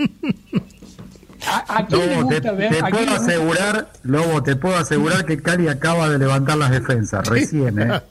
¿A, 1.44 1.78
a 1.78 1.86
quién 1.86 2.00
le 2.00 2.16
Lobo, 2.16 2.28
te, 2.28 2.34
gusta 2.36 2.52
ver? 2.52 2.70
te 2.70 2.78
¿A 2.78 2.80
quién 2.82 2.90
puedo 2.92 3.06
gusta- 3.06 3.22
asegurar, 3.24 3.92
Lobo, 4.04 4.42
te 4.42 4.56
puedo 4.56 4.76
asegurar 4.76 5.24
que 5.26 5.40
Cali 5.42 5.68
acaba 5.68 6.08
de 6.08 6.18
levantar 6.18 6.56
las 6.58 6.70
defensas, 6.70 7.26
recién, 7.28 7.80
¿eh? 7.80 8.00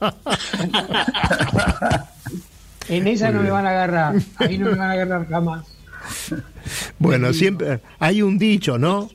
En 2.88 3.06
esa 3.06 3.30
no 3.30 3.42
me 3.42 3.50
van 3.50 3.64
a 3.66 3.70
agarrar. 3.70 4.14
Ahí 4.36 4.58
no 4.58 4.66
me 4.66 4.72
van 4.76 4.90
a 4.90 4.92
agarrar 4.92 5.28
jamás. 5.28 5.64
Bueno, 6.98 7.32
siempre 7.32 7.80
hay 7.98 8.22
un 8.22 8.38
dicho, 8.38 8.76
¿no? 8.78 9.08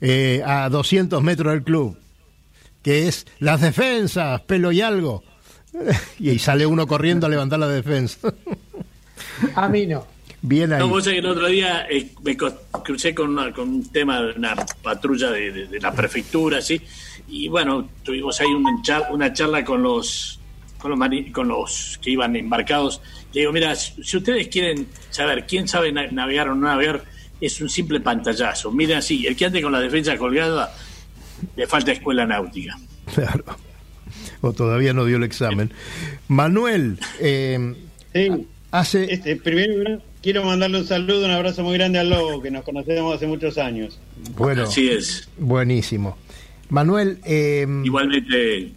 Eh, 0.00 0.42
a 0.46 0.68
200 0.68 1.22
metros 1.22 1.52
del 1.54 1.62
club, 1.62 1.96
que 2.86 3.08
es 3.08 3.26
las 3.40 3.60
defensas, 3.60 4.40
pelo 4.42 4.70
y 4.70 4.80
algo. 4.80 5.24
Y 6.20 6.30
ahí 6.30 6.38
sale 6.38 6.64
uno 6.66 6.86
corriendo 6.86 7.26
a 7.26 7.28
levantar 7.28 7.58
la 7.58 7.66
defensa. 7.66 8.32
A 9.56 9.68
mí 9.68 9.86
no. 9.88 10.06
Bien 10.40 10.72
ahí. 10.72 10.78
No, 10.78 10.86
vos 10.88 11.02
sabés 11.02 11.20
que 11.20 11.26
el 11.26 11.32
otro 11.32 11.48
día 11.48 11.86
eh, 11.90 12.12
me 12.22 12.36
crucé 12.36 13.12
con, 13.12 13.30
una- 13.30 13.52
con 13.52 13.68
un 13.68 13.88
tema 13.90 14.22
de 14.22 14.32
una 14.34 14.54
patrulla 14.82 15.32
de, 15.32 15.50
de- 15.50 15.66
de 15.66 15.80
la 15.80 15.92
prefectura, 15.92 16.60
¿sí? 16.62 16.80
Y 17.28 17.48
bueno, 17.48 17.88
tuvimos 18.04 18.40
ahí 18.40 18.46
una, 18.54 18.80
char- 18.82 19.08
una 19.10 19.32
charla 19.32 19.64
con 19.64 19.82
los, 19.82 20.38
con 20.78 20.92
los 20.92 20.98
mari- 21.00 21.32
con 21.32 21.48
los 21.48 21.98
que 22.00 22.10
iban 22.12 22.36
embarcados. 22.36 23.00
Le 23.32 23.40
digo, 23.40 23.52
mira, 23.52 23.74
si, 23.74 24.00
si 24.04 24.16
ustedes 24.18 24.46
quieren 24.46 24.86
saber 25.10 25.44
quién 25.44 25.66
sabe 25.66 25.90
na- 25.90 26.06
navegar 26.12 26.48
o 26.50 26.54
no 26.54 26.68
navegar, 26.68 27.02
es 27.40 27.60
un 27.60 27.68
simple 27.68 27.98
pantallazo. 27.98 28.70
Miren 28.70 28.98
así, 28.98 29.26
el 29.26 29.34
que 29.36 29.46
ande 29.46 29.60
con 29.60 29.72
la 29.72 29.80
defensa 29.80 30.16
colgada, 30.16 30.72
le 31.56 31.66
falta 31.66 31.92
escuela 31.92 32.26
náutica. 32.26 32.78
Claro. 33.14 33.44
O 34.40 34.52
todavía 34.52 34.92
no 34.92 35.04
dio 35.04 35.16
el 35.16 35.22
examen. 35.24 35.72
Manuel, 36.28 36.98
eh, 37.20 37.74
Sí. 38.12 38.46
hace... 38.70 39.12
Este, 39.12 39.36
primero 39.36 40.00
quiero 40.22 40.42
mandarle 40.44 40.80
un 40.80 40.86
saludo, 40.86 41.24
un 41.24 41.30
abrazo 41.30 41.62
muy 41.62 41.74
grande 41.78 41.98
al 41.98 42.10
Lobo, 42.10 42.42
que 42.42 42.50
nos 42.50 42.64
conocemos 42.64 43.14
hace 43.16 43.26
muchos 43.26 43.58
años. 43.58 43.98
Bueno, 44.36 44.64
Así 44.64 44.88
es. 44.90 45.28
buenísimo. 45.38 46.16
Manuel, 46.68 47.20
eh, 47.24 47.66
Igualmente, 47.84 48.72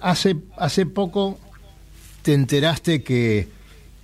hace, 0.00 0.36
hace 0.56 0.86
poco 0.86 1.38
te 2.22 2.32
enteraste 2.32 3.02
que 3.02 3.48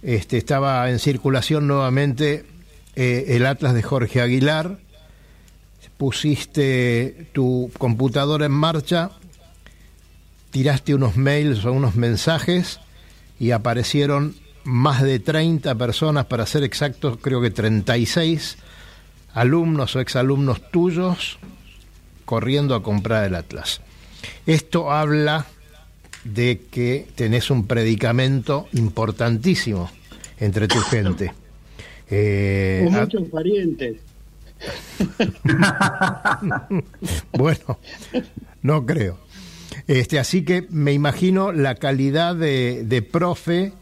este, 0.02 0.36
estaba 0.36 0.90
en 0.90 0.98
circulación 0.98 1.66
nuevamente 1.66 2.44
eh, 2.96 3.24
el 3.28 3.46
Atlas 3.46 3.72
de 3.74 3.82
Jorge 3.82 4.20
Aguilar. 4.20 4.78
Pusiste 6.00 7.26
tu 7.34 7.70
computadora 7.76 8.46
en 8.46 8.52
marcha, 8.52 9.10
tiraste 10.50 10.94
unos 10.94 11.18
mails 11.18 11.66
o 11.66 11.74
unos 11.74 11.94
mensajes 11.94 12.80
y 13.38 13.50
aparecieron 13.50 14.34
más 14.64 15.02
de 15.02 15.18
30 15.18 15.74
personas, 15.74 16.24
para 16.24 16.46
ser 16.46 16.64
exactos, 16.64 17.18
creo 17.20 17.42
que 17.42 17.50
36 17.50 18.56
alumnos 19.34 19.94
o 19.94 20.00
exalumnos 20.00 20.70
tuyos 20.70 21.38
corriendo 22.24 22.74
a 22.74 22.82
comprar 22.82 23.26
el 23.26 23.34
Atlas. 23.34 23.82
Esto 24.46 24.90
habla 24.90 25.44
de 26.24 26.62
que 26.70 27.08
tenés 27.14 27.50
un 27.50 27.66
predicamento 27.66 28.68
importantísimo 28.72 29.90
entre 30.38 30.66
tu 30.66 30.80
gente. 30.80 31.34
Eh, 32.08 32.88
muchos 32.90 33.28
parientes. 33.28 33.96
bueno, 37.32 37.78
no 38.62 38.86
creo. 38.86 39.18
Este, 39.86 40.18
así 40.18 40.44
que 40.44 40.66
me 40.70 40.92
imagino 40.92 41.52
la 41.52 41.74
calidad 41.74 42.34
de, 42.34 42.84
de 42.84 43.02
profe, 43.02 43.72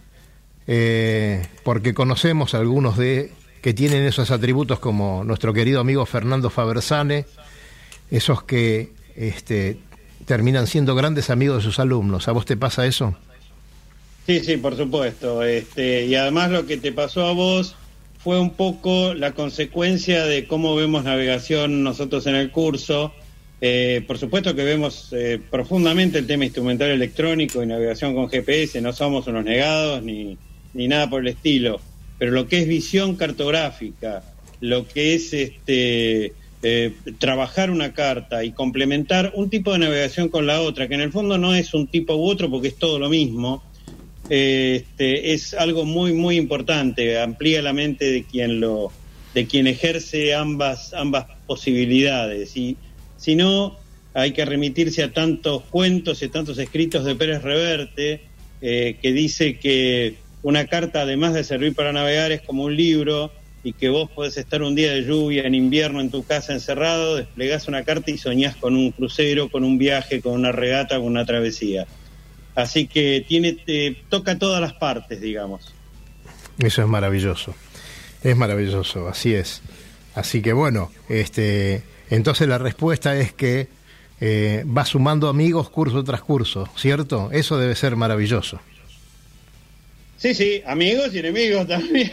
eh, 0.67 1.47
porque 1.65 1.95
conocemos 1.95 2.55
algunos 2.55 2.97
de 2.97 3.33
que 3.63 3.75
tienen 3.75 4.05
esos 4.05 4.31
atributos 4.31 4.79
como 4.79 5.25
nuestro 5.25 5.53
querido 5.53 5.81
amigo 5.81 6.07
Fernando 6.07 6.51
Fabersane, 6.51 7.27
esos 8.11 8.43
que 8.45 8.93
este, 9.17 9.79
terminan 10.25 10.67
siendo 10.67 10.95
grandes 10.95 11.31
amigos 11.31 11.59
de 11.59 11.63
sus 11.65 11.79
alumnos. 11.79 12.29
¿A 12.29 12.33
vos 12.33 12.45
te 12.45 12.57
pasa 12.57 12.87
eso? 12.87 13.17
Sí, 14.27 14.41
sí, 14.41 14.59
por 14.59 14.77
supuesto. 14.77 15.43
Este, 15.43 16.05
y 16.05 16.15
además 16.15 16.51
lo 16.51 16.67
que 16.67 16.77
te 16.77 16.93
pasó 16.93 17.27
a 17.27 17.33
vos 17.33 17.75
fue 18.19 18.41
un 18.41 18.51
poco 18.51 19.15
la 19.15 19.33
consecuencia 19.33 20.25
de 20.25 20.47
cómo 20.47 20.75
vemos 20.75 21.05
navegación 21.05 21.83
nosotros 21.83 22.27
en 22.27 22.35
el 22.35 22.51
curso. 22.51 23.13
Eh, 23.61 24.05
por 24.07 24.19
supuesto 24.19 24.55
que 24.55 24.65
vemos 24.65 25.13
eh, 25.13 25.41
profundamente 25.51 26.19
el 26.19 26.27
tema 26.27 26.45
instrumental 26.45 26.91
electrónico 26.91 27.63
y 27.63 27.67
navegación 27.67 28.15
con 28.15 28.29
GPS, 28.29 28.81
no 28.81 28.93
somos 28.93 29.27
unos 29.27 29.45
negados 29.45 30.03
ni, 30.03 30.37
ni 30.75 30.89
nada 30.89 31.11
por 31.11 31.23
el 31.23 31.29
estilo, 31.29 31.81
pero 32.19 32.31
lo 32.31 32.47
que 32.47 32.61
es 32.61 32.69
visión 32.69 33.17
cartográfica, 33.17 34.23
lo 34.61 34.87
que 34.87 35.15
es 35.15 35.33
este 35.33 36.35
eh, 36.63 36.93
trabajar 37.19 37.71
una 37.71 37.93
carta 37.95 38.43
y 38.43 38.51
complementar 38.51 39.33
un 39.37 39.49
tipo 39.49 39.73
de 39.73 39.79
navegación 39.79 40.29
con 40.29 40.47
la 40.47 40.61
otra, 40.61 40.89
que 40.89 40.95
en 40.95 41.03
el 41.03 41.13
fondo 41.13 41.39
no 41.39 41.55
es 41.55 41.73
un 41.73 41.87
tipo 41.87 42.17
u 42.17 42.29
otro 42.29 42.51
porque 42.51 42.69
es 42.69 42.77
todo 42.77 42.99
lo 42.99 43.09
mismo, 43.09 43.63
este, 44.29 45.33
es 45.33 45.55
algo 45.55 45.85
muy 45.85 46.13
muy 46.13 46.37
importante, 46.37 47.19
amplía 47.19 47.63
la 47.63 47.73
mente 47.73 48.11
de 48.11 48.25
quien 48.25 48.61
lo 48.61 48.93
de 49.35 49.47
quien 49.47 49.67
ejerce 49.67 50.35
ambas 50.35 50.93
ambas 50.95 51.27
posibilidades 51.47 52.57
y 52.57 52.77
si 53.17 53.35
no 53.37 53.79
hay 54.15 54.33
que 54.33 54.45
remitirse 54.45 55.03
a 55.03 55.13
tantos 55.13 55.63
cuentos 55.65 56.23
y 56.23 56.29
tantos 56.29 56.59
escritos 56.59 57.05
de 57.05 57.15
Pérez 57.15 57.43
Reverte 57.43 58.23
eh, 58.61 58.97
que 59.01 59.13
dice 59.13 59.59
que 59.59 60.17
una 60.43 60.67
carta 60.67 61.03
además 61.03 61.35
de 61.35 61.45
servir 61.45 61.75
para 61.75 61.93
navegar 61.93 62.33
es 62.33 62.43
como 62.43 62.65
un 62.65 62.77
libro 62.77 63.33
y 63.65 63.73
que 63.73 63.89
vos 63.89 64.11
podés 64.11 64.37
estar 64.37 64.63
un 64.63 64.75
día 64.75 64.93
de 64.93 65.03
lluvia 65.03 65.43
en 65.43 65.55
invierno 65.55 66.01
en 66.01 66.11
tu 66.11 66.25
casa 66.25 66.53
encerrado, 66.53 67.17
desplegás 67.17 67.69
una 67.69 67.83
carta 67.83 68.11
y 68.11 68.19
soñás 68.19 68.57
con 68.57 68.77
un 68.77 68.93
crucero, 68.93 69.49
con 69.51 69.65
un 69.65 69.79
viaje, 69.79 70.21
con 70.21 70.33
una 70.33 70.53
regata, 70.53 70.97
con 70.97 71.07
una 71.07 71.27
travesía. 71.27 71.87
Así 72.59 72.89
que 72.89 73.25
tiene, 73.29 73.57
toca 74.09 74.37
todas 74.37 74.61
las 74.61 74.73
partes, 74.73 75.21
digamos. 75.21 75.73
Eso 76.59 76.83
es 76.83 76.89
maravilloso. 76.89 77.55
Es 78.25 78.37
maravilloso, 78.37 79.07
así 79.09 79.33
es. 79.33 79.63
Así 80.17 80.43
que 80.43 80.53
bueno, 80.53 80.91
este, 81.09 81.83
entonces 82.11 82.49
la 82.49 82.59
respuesta 82.59 83.17
es 83.17 83.33
que 83.33 83.69
eh, 84.21 84.65
va 84.67 84.85
sumando 84.85 85.29
amigos 85.29 85.71
curso 85.71 86.03
tras 86.03 86.21
curso, 86.23 86.69
¿cierto? 86.77 87.31
Eso 87.33 87.59
debe 87.59 87.77
ser 87.77 87.95
maravilloso. 87.95 88.59
Sí, 90.17 90.35
sí, 90.35 90.61
amigos 90.67 91.15
y 91.15 91.21
enemigos 91.21 91.69
también, 91.69 92.11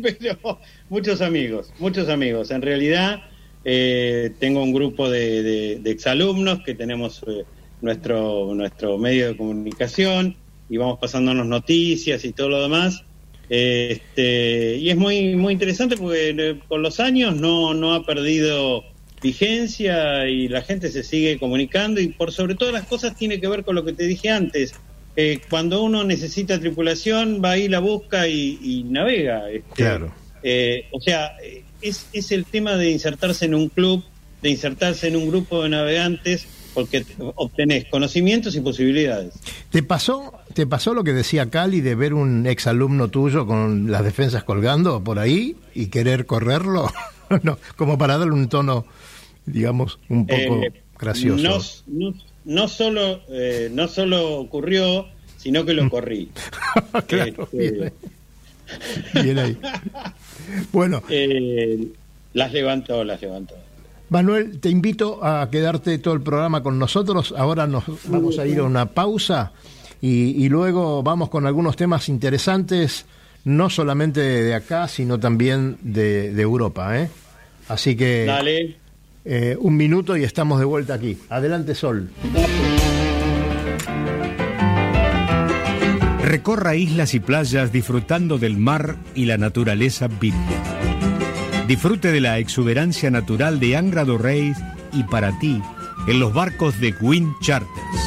pero 0.00 0.60
muchos 0.88 1.20
amigos, 1.20 1.72
muchos 1.80 2.08
amigos. 2.08 2.52
En 2.52 2.62
realidad 2.62 3.22
eh, 3.64 4.30
tengo 4.38 4.62
un 4.62 4.72
grupo 4.72 5.10
de, 5.10 5.42
de- 5.42 5.78
de 5.80 5.90
exalumnos 5.90 6.60
que 6.64 6.74
tenemos 6.76 7.24
eh, 7.26 7.44
nuestro, 7.82 8.54
nuestro 8.54 8.98
medio 8.98 9.28
de 9.28 9.36
comunicación 9.36 10.36
y 10.68 10.76
vamos 10.76 10.98
pasándonos 11.00 11.46
noticias 11.46 12.24
y 12.24 12.32
todo 12.32 12.48
lo 12.48 12.62
demás. 12.62 13.02
Este, 13.48 14.76
y 14.76 14.90
es 14.90 14.96
muy, 14.96 15.34
muy 15.34 15.52
interesante 15.52 15.96
porque 15.96 16.30
eh, 16.38 16.60
con 16.68 16.82
los 16.82 17.00
años 17.00 17.34
no, 17.36 17.74
no 17.74 17.94
ha 17.94 18.06
perdido 18.06 18.84
vigencia 19.22 20.26
y 20.28 20.48
la 20.48 20.62
gente 20.62 20.88
se 20.90 21.02
sigue 21.02 21.38
comunicando 21.38 22.00
y 22.00 22.08
por 22.08 22.32
sobre 22.32 22.54
todas 22.54 22.72
las 22.72 22.86
cosas 22.86 23.16
tiene 23.16 23.40
que 23.40 23.48
ver 23.48 23.64
con 23.64 23.74
lo 23.74 23.84
que 23.84 23.92
te 23.92 24.04
dije 24.04 24.30
antes. 24.30 24.72
Eh, 25.16 25.40
cuando 25.50 25.82
uno 25.82 26.04
necesita 26.04 26.60
tripulación, 26.60 27.42
va 27.44 27.52
ahí, 27.52 27.68
la 27.68 27.80
busca 27.80 28.28
y, 28.28 28.58
y 28.62 28.84
navega. 28.84 29.50
este, 29.50 29.74
Claro. 29.74 30.12
eh, 30.42 30.86
o 30.92 31.00
sea, 31.00 31.32
es, 31.82 32.06
es 32.12 32.30
el 32.30 32.44
tema 32.44 32.76
de 32.76 32.90
insertarse 32.90 33.46
en 33.46 33.54
un 33.56 33.68
club, 33.68 34.04
de 34.42 34.50
insertarse 34.50 35.08
en 35.08 35.16
un 35.16 35.28
grupo 35.28 35.64
de 35.64 35.70
navegantes, 35.70 36.46
porque 36.74 37.02
te- 37.02 37.14
obtenés 37.18 37.86
conocimientos 37.90 38.54
y 38.56 38.60
posibilidades. 38.60 39.34
¿Te 39.70 39.82
pasó, 39.82 40.32
¿Te 40.54 40.66
pasó 40.66 40.94
lo 40.94 41.04
que 41.04 41.12
decía 41.12 41.50
Cali 41.50 41.80
de 41.80 41.94
ver 41.94 42.14
un 42.14 42.46
exalumno 42.46 43.08
tuyo 43.08 43.46
con 43.46 43.90
las 43.90 44.04
defensas 44.04 44.44
colgando 44.44 45.02
por 45.04 45.18
ahí 45.18 45.56
y 45.74 45.86
querer 45.86 46.26
correrlo? 46.26 46.90
no, 47.42 47.58
como 47.76 47.96
para 47.98 48.18
darle 48.18 48.32
un 48.34 48.48
tono, 48.48 48.84
digamos, 49.46 49.98
un 50.08 50.26
poco 50.26 50.62
Eh, 50.62 50.72
gracioso. 50.98 51.42
No, 51.86 52.08
no, 52.10 52.14
no 52.44 52.68
solo, 52.68 53.20
eh, 53.30 53.70
no 53.72 53.86
solo 53.88 54.38
ocurrió, 54.40 55.06
sino 55.36 55.64
que 55.64 55.72
lo 55.74 55.88
corrí. 55.88 56.28
claro, 57.06 57.48
Este, 57.52 57.70
bien 57.72 57.82
ahí. 57.84 57.92
Bien 59.22 59.38
ahí. 59.38 59.58
Bueno, 60.72 61.02
eh, 61.08 61.88
las 62.34 62.52
levantó, 62.52 63.02
las 63.04 63.20
levantó. 63.20 63.54
Manuel, 64.10 64.58
te 64.58 64.68
invito 64.70 65.24
a 65.24 65.48
quedarte 65.50 65.98
todo 65.98 66.14
el 66.14 66.20
programa 66.22 66.62
con 66.62 66.78
nosotros. 66.78 67.32
Ahora 67.36 67.66
nos 67.66 67.84
vamos 68.08 68.38
a 68.38 68.46
ir 68.46 68.58
a 68.58 68.64
una 68.64 68.86
pausa 68.86 69.52
y, 70.00 70.44
y 70.44 70.48
luego 70.48 71.02
vamos 71.02 71.28
con 71.30 71.46
algunos 71.46 71.76
temas 71.76 72.08
interesantes, 72.08 73.06
no 73.44 73.70
solamente 73.70 74.20
de 74.20 74.54
acá, 74.54 74.88
sino 74.88 75.20
también 75.20 75.78
de, 75.82 76.32
de 76.32 76.42
Europa. 76.42 76.98
¿eh? 76.98 77.08
Así 77.68 77.94
que 77.96 78.24
Dale. 78.24 78.76
eh, 79.24 79.56
un 79.60 79.76
minuto 79.76 80.16
y 80.16 80.24
estamos 80.24 80.58
de 80.58 80.64
vuelta 80.64 80.94
aquí. 80.94 81.16
Adelante, 81.28 81.76
Sol. 81.76 82.10
Recorra 86.24 86.74
islas 86.76 87.14
y 87.14 87.20
playas 87.20 87.72
disfrutando 87.72 88.38
del 88.38 88.56
mar 88.56 88.96
y 89.14 89.24
la 89.26 89.36
naturaleza 89.38 90.08
viva. 90.08 90.36
Disfrute 91.70 92.10
de 92.10 92.20
la 92.20 92.38
exuberancia 92.38 93.12
natural 93.12 93.60
de 93.60 93.76
Angra 93.76 94.04
do 94.04 94.18
Reis 94.18 94.58
y 94.92 95.04
para 95.04 95.38
ti 95.38 95.62
en 96.08 96.18
los 96.18 96.34
barcos 96.34 96.80
de 96.80 96.92
Wind 97.00 97.32
Charters. 97.42 98.02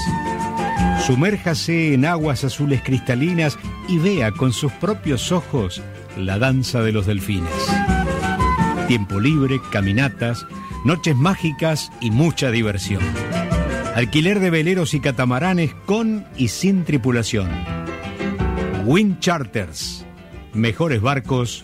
Sumérjase 1.08 1.94
en 1.94 2.04
aguas 2.04 2.44
azules 2.44 2.82
cristalinas 2.84 3.58
y 3.88 4.00
vea 4.00 4.34
con 4.34 4.52
sus 4.52 4.70
propios 4.74 5.32
ojos 5.32 5.82
la 6.18 6.40
danza 6.40 6.82
de 6.82 6.92
los 6.92 7.06
delfines. 7.06 7.54
Tiempo 8.90 9.22
libre, 9.22 9.62
caminatas, 9.72 10.46
noches 10.84 11.16
mágicas 11.16 11.90
y 12.02 12.12
mucha 12.12 12.52
diversión. 12.52 13.02
Alquiler 13.96 14.42
de 14.42 14.50
veleros 14.50 14.94
y 14.94 15.00
catamaranes 15.00 15.74
con 15.86 16.26
y 16.36 16.50
sin 16.50 16.84
tripulación. 16.84 17.50
Wind 18.84 19.22
Charters. 19.22 20.06
Mejores 20.52 21.02
barcos, 21.02 21.64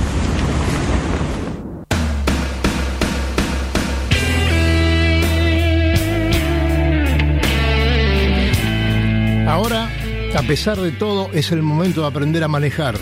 A 10.35 10.43
pesar 10.43 10.79
de 10.79 10.91
todo, 10.91 11.29
es 11.33 11.51
el 11.51 11.61
momento 11.61 12.01
de 12.01 12.07
aprender 12.07 12.43
a 12.43 12.47
manejar. 12.47 12.95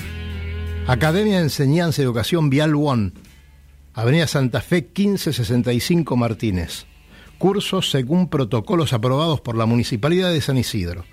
Academia 0.87 1.37
de 1.37 1.43
Enseñanza 1.43 2.01
y 2.01 2.05
Educación 2.05 2.49
Vial 2.49 2.73
One, 2.73 3.11
Avenida 3.93 4.25
Santa 4.25 4.61
Fe 4.61 4.77
1565 4.81 6.15
Martínez. 6.15 6.85
Cursos 7.37 7.91
según 7.91 8.29
protocolos 8.29 8.93
aprobados 8.93 9.41
por 9.41 9.55
la 9.55 9.67
Municipalidad 9.67 10.31
de 10.31 10.41
San 10.41 10.57
Isidro. 10.57 11.05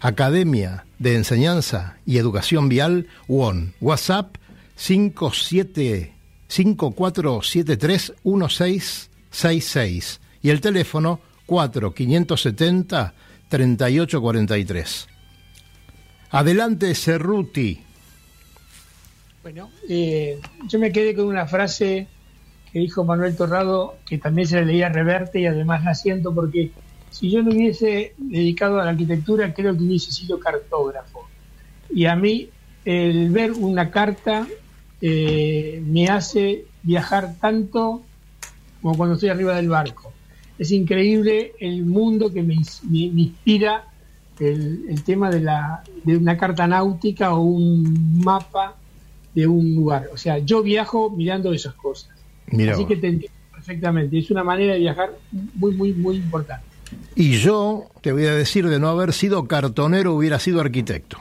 Academia 0.00 0.86
de 0.98 1.16
Enseñanza 1.16 1.96
y 2.06 2.18
Educación 2.18 2.68
Vial 2.68 3.08
One. 3.26 3.72
WhatsApp 3.80 4.36
57 4.76 6.14
5473 6.46 8.12
1666 8.22 10.20
y 10.42 10.50
el 10.50 10.60
teléfono 10.60 11.20
4570 11.46 13.14
3843. 13.48 15.09
Adelante 16.32 16.94
Cerruti. 16.94 17.80
Bueno, 19.42 19.70
eh, 19.88 20.38
yo 20.68 20.78
me 20.78 20.92
quedé 20.92 21.14
con 21.14 21.26
una 21.26 21.46
frase 21.46 22.06
que 22.72 22.78
dijo 22.78 23.04
Manuel 23.04 23.36
Torrado, 23.36 23.96
que 24.06 24.18
también 24.18 24.46
se 24.46 24.60
le 24.60 24.66
leía 24.66 24.88
Reverte 24.88 25.40
y 25.40 25.46
además 25.46 25.84
la 25.84 25.94
siento 25.94 26.32
porque 26.32 26.70
si 27.10 27.30
yo 27.30 27.42
no 27.42 27.50
hubiese 27.50 28.14
dedicado 28.16 28.78
a 28.80 28.84
la 28.84 28.90
arquitectura, 28.92 29.52
creo 29.52 29.76
que 29.76 29.82
hubiese 29.82 30.12
sido 30.12 30.38
cartógrafo. 30.38 31.28
Y 31.92 32.06
a 32.06 32.14
mí 32.14 32.48
el 32.84 33.30
ver 33.30 33.50
una 33.50 33.90
carta 33.90 34.46
eh, 35.00 35.82
me 35.84 36.06
hace 36.08 36.66
viajar 36.84 37.34
tanto 37.40 38.02
como 38.80 38.96
cuando 38.96 39.14
estoy 39.14 39.30
arriba 39.30 39.56
del 39.56 39.68
barco. 39.68 40.12
Es 40.60 40.70
increíble 40.70 41.54
el 41.58 41.84
mundo 41.84 42.32
que 42.32 42.42
me 42.42 42.54
inspira 42.54 43.89
el, 44.40 44.86
el, 44.88 45.02
tema 45.04 45.30
de, 45.30 45.40
la, 45.40 45.82
de 46.04 46.16
una 46.16 46.36
carta 46.36 46.66
náutica 46.66 47.34
o 47.34 47.42
un 47.42 48.20
mapa 48.24 48.76
de 49.34 49.46
un 49.46 49.74
lugar. 49.74 50.08
O 50.12 50.16
sea, 50.16 50.38
yo 50.38 50.62
viajo 50.62 51.10
mirando 51.10 51.52
esas 51.52 51.74
cosas. 51.74 52.10
Mira 52.46 52.72
Así 52.72 52.86
que 52.86 52.96
te 52.96 53.08
entiendo 53.08 53.36
perfectamente. 53.52 54.18
Es 54.18 54.30
una 54.30 54.42
manera 54.42 54.72
de 54.72 54.80
viajar 54.80 55.10
muy, 55.54 55.72
muy, 55.72 55.92
muy 55.92 56.16
importante. 56.16 56.64
Y 57.14 57.38
yo 57.38 57.86
te 58.00 58.12
voy 58.12 58.26
a 58.26 58.34
decir, 58.34 58.66
de 58.68 58.80
no 58.80 58.88
haber 58.88 59.12
sido 59.12 59.46
cartonero, 59.46 60.14
hubiera 60.14 60.38
sido 60.38 60.60
arquitecto. 60.60 61.18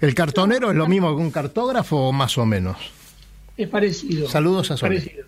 ¿El 0.00 0.14
cartonero 0.14 0.70
es 0.70 0.76
lo 0.76 0.86
mismo 0.86 1.16
que 1.16 1.22
un 1.22 1.30
cartógrafo 1.30 2.08
o 2.08 2.12
más 2.12 2.36
o 2.38 2.46
menos? 2.46 2.76
Es 3.56 3.68
parecido. 3.68 4.28
Saludos 4.28 4.70
a 4.70 4.76
Sole. 4.76 4.98
Parecido. 4.98 5.26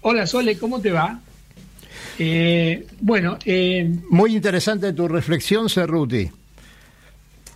Hola 0.00 0.26
Sole, 0.26 0.56
¿cómo 0.58 0.80
te 0.80 0.90
va? 0.92 1.20
Eh, 2.18 2.86
bueno, 3.00 3.38
eh, 3.44 3.92
Muy 4.10 4.36
interesante 4.36 4.92
tu 4.92 5.08
reflexión, 5.08 5.68
Cerruti. 5.68 6.30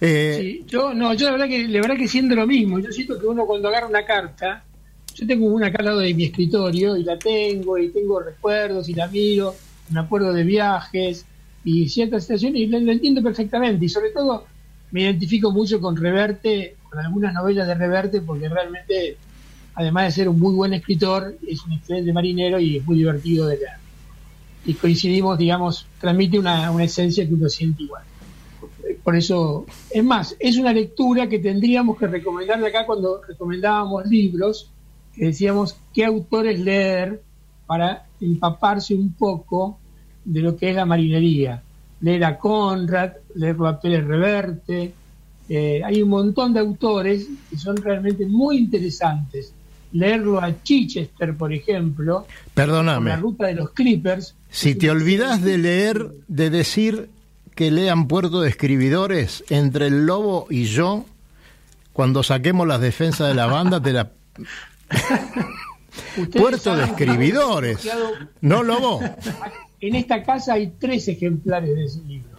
Eh, 0.00 0.38
sí, 0.40 0.64
yo 0.68 0.94
no, 0.94 1.14
yo 1.14 1.26
la 1.26 1.32
verdad 1.32 1.48
que 1.48 1.66
la 1.66 1.80
verdad 1.80 1.96
que 1.96 2.08
siento 2.08 2.34
lo 2.34 2.46
mismo. 2.46 2.78
Yo 2.78 2.90
siento 2.90 3.18
que 3.18 3.26
uno 3.26 3.46
cuando 3.46 3.68
agarra 3.68 3.86
una 3.86 4.04
carta, 4.04 4.64
yo 5.14 5.26
tengo 5.26 5.46
una 5.46 5.72
carta 5.72 5.96
de 5.96 6.14
mi 6.14 6.24
escritorio 6.24 6.96
y 6.96 7.04
la 7.04 7.18
tengo 7.18 7.78
y 7.78 7.88
tengo 7.88 8.20
recuerdos 8.20 8.88
y 8.88 8.94
la 8.94 9.08
miro, 9.08 9.54
me 9.90 10.00
acuerdo 10.00 10.32
de 10.32 10.44
viajes 10.44 11.24
y 11.64 11.88
ciertas 11.88 12.22
situaciones 12.22 12.62
y 12.62 12.66
lo, 12.66 12.78
lo 12.78 12.92
entiendo 12.92 13.22
perfectamente 13.22 13.84
y 13.84 13.88
sobre 13.88 14.10
todo 14.10 14.46
me 14.92 15.02
identifico 15.02 15.50
mucho 15.50 15.80
con 15.80 15.96
Reverte, 15.96 16.76
con 16.88 16.98
algunas 17.00 17.34
novelas 17.34 17.66
de 17.66 17.74
Reverte 17.74 18.20
porque 18.20 18.48
realmente 18.48 19.16
además 19.74 20.06
de 20.06 20.12
ser 20.12 20.28
un 20.28 20.40
muy 20.40 20.54
buen 20.54 20.74
escritor, 20.74 21.36
es 21.46 21.64
un 21.64 21.72
excelente 21.72 22.12
marinero 22.12 22.58
y 22.58 22.78
es 22.78 22.84
muy 22.84 22.96
divertido 22.96 23.46
de 23.46 23.56
leer. 23.58 23.87
Y 24.64 24.74
coincidimos, 24.74 25.38
digamos, 25.38 25.86
transmite 26.00 26.38
una, 26.38 26.70
una 26.70 26.84
esencia 26.84 27.26
que 27.26 27.34
uno 27.34 27.48
siente 27.48 27.84
igual. 27.84 28.02
Por 29.02 29.16
eso, 29.16 29.66
es 29.90 30.04
más, 30.04 30.36
es 30.38 30.56
una 30.58 30.72
lectura 30.72 31.28
que 31.28 31.38
tendríamos 31.38 31.98
que 31.98 32.06
recomendarle 32.06 32.68
acá 32.68 32.84
cuando 32.86 33.22
recomendábamos 33.22 34.06
libros, 34.06 34.70
que 35.14 35.26
decíamos 35.26 35.76
qué 35.94 36.04
autores 36.04 36.60
leer 36.60 37.22
para 37.66 38.06
empaparse 38.20 38.94
un 38.94 39.12
poco 39.12 39.78
de 40.24 40.40
lo 40.40 40.56
que 40.56 40.70
es 40.70 40.76
la 40.76 40.84
marinería. 40.84 41.62
Leer 42.00 42.24
a 42.24 42.38
Conrad, 42.38 43.12
leerlo 43.34 43.66
a 43.66 43.80
Pérez 43.80 44.04
Reverte, 44.04 44.92
eh, 45.48 45.80
hay 45.82 46.02
un 46.02 46.10
montón 46.10 46.52
de 46.52 46.60
autores 46.60 47.26
que 47.48 47.56
son 47.56 47.76
realmente 47.76 48.26
muy 48.26 48.58
interesantes. 48.58 49.52
Leerlo 49.92 50.38
a 50.40 50.62
Chichester, 50.62 51.34
por 51.34 51.52
ejemplo, 51.52 52.26
perdóname. 52.52 53.10
la 53.10 53.16
ruta 53.16 53.46
de 53.46 53.54
los 53.54 53.70
Clippers. 53.70 54.34
Si 54.50 54.74
te 54.74 54.90
olvidas 54.90 55.42
de 55.42 55.58
leer, 55.58 56.10
de 56.26 56.50
decir 56.50 57.10
que 57.54 57.70
lean 57.70 58.08
Puerto 58.08 58.40
de 58.40 58.48
Escribidores 58.48 59.44
entre 59.50 59.88
el 59.88 60.06
Lobo 60.06 60.46
y 60.50 60.64
yo, 60.64 61.04
cuando 61.92 62.22
saquemos 62.22 62.66
las 62.66 62.80
defensas 62.80 63.28
de 63.28 63.34
la 63.34 63.46
banda, 63.46 63.82
te 63.82 63.92
la... 63.92 64.10
Puerto 66.32 66.76
de 66.76 66.84
Escribidores. 66.84 67.88
¿No, 68.40 68.62
Lobo? 68.62 69.00
En 69.80 69.94
esta 69.94 70.24
casa 70.24 70.54
hay 70.54 70.72
tres 70.76 71.06
ejemplares 71.06 71.72
de 71.72 71.84
ese 71.84 72.00
libro. 72.02 72.30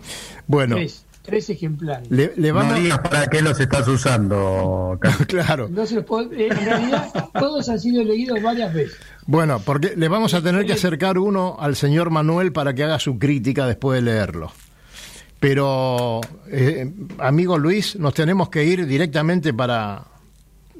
Bueno, 0.45 0.75
Tres, 0.75 1.05
tres 1.29 1.49
ejemplares. 1.49 2.09
le. 2.09 2.33
No 2.37 2.73
digas 2.73 2.99
para 2.99 3.27
qué 3.27 3.41
los 3.41 3.59
estás 3.59 3.87
usando, 3.87 4.97
Carlos. 5.01 5.27
Claro. 5.27 5.67
No 5.69 5.85
se 5.85 5.95
los 5.95 6.05
puedo- 6.05 6.31
eh, 6.33 6.47
en 6.49 6.65
realidad, 6.65 7.09
todos 7.33 7.69
han 7.69 7.79
sido 7.79 8.03
leídos 8.03 8.41
varias 8.41 8.73
veces. 8.73 8.97
Bueno, 9.25 9.61
porque 9.63 9.93
le 9.95 10.07
vamos 10.07 10.33
a 10.33 10.41
tener 10.41 10.65
que 10.65 10.73
acercar 10.73 11.17
uno 11.17 11.57
al 11.59 11.75
señor 11.75 12.09
Manuel 12.09 12.51
para 12.51 12.73
que 12.73 12.83
haga 12.83 12.99
su 12.99 13.19
crítica 13.19 13.65
después 13.67 13.97
de 13.97 14.11
leerlo. 14.11 14.51
Pero, 15.39 16.19
eh, 16.51 16.91
amigo 17.19 17.57
Luis, 17.57 17.95
nos 17.95 18.13
tenemos 18.13 18.49
que 18.49 18.65
ir 18.65 18.85
directamente 18.85 19.53
para, 19.53 20.03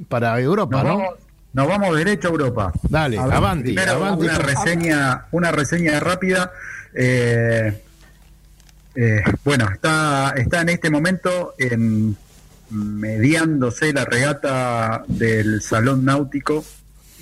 para 0.09 0.39
Europa, 0.41 0.83
Nos 0.83 0.85
¿no? 0.85 0.97
vamos, 0.97 1.13
nos 1.53 1.67
vamos 1.67 1.95
derecho 1.95 2.27
a 2.27 2.31
Europa. 2.31 2.73
Dale, 2.89 3.17
A 3.17 3.25
ver, 3.25 3.33
avanti, 3.35 3.63
primero, 3.73 3.91
avanti. 3.93 4.25
Una 4.25 4.37
reseña, 4.37 5.25
una 5.31 5.51
reseña 5.51 5.99
rápida. 6.01 6.51
Eh, 6.93 7.83
Eh, 9.01 9.23
bueno, 9.45 9.69
está, 9.71 10.33
está 10.35 10.59
en 10.59 10.67
este 10.67 10.89
momento 10.89 11.53
en 11.57 12.17
mediándose 12.69 13.93
la 13.93 14.03
regata 14.03 15.05
del 15.07 15.61
Salón 15.61 16.03
Náutico 16.03 16.65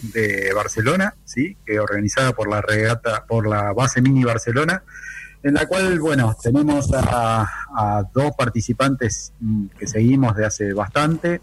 de 0.01 0.51
Barcelona, 0.55 1.13
sí, 1.23 1.55
que 1.63 1.79
organizada 1.79 2.33
por 2.33 2.49
la 2.49 2.61
regata, 2.61 3.25
por 3.27 3.47
la 3.47 3.73
base 3.73 4.01
Mini 4.01 4.23
Barcelona, 4.23 4.81
en 5.43 5.53
la 5.53 5.67
cual, 5.67 5.99
bueno, 5.99 6.35
tenemos 6.41 6.89
a, 6.95 8.03
dos 8.11 8.31
participantes 8.35 9.33
mm, 9.39 9.67
que 9.77 9.85
seguimos 9.85 10.35
de 10.35 10.47
hace 10.47 10.73
bastante. 10.73 11.41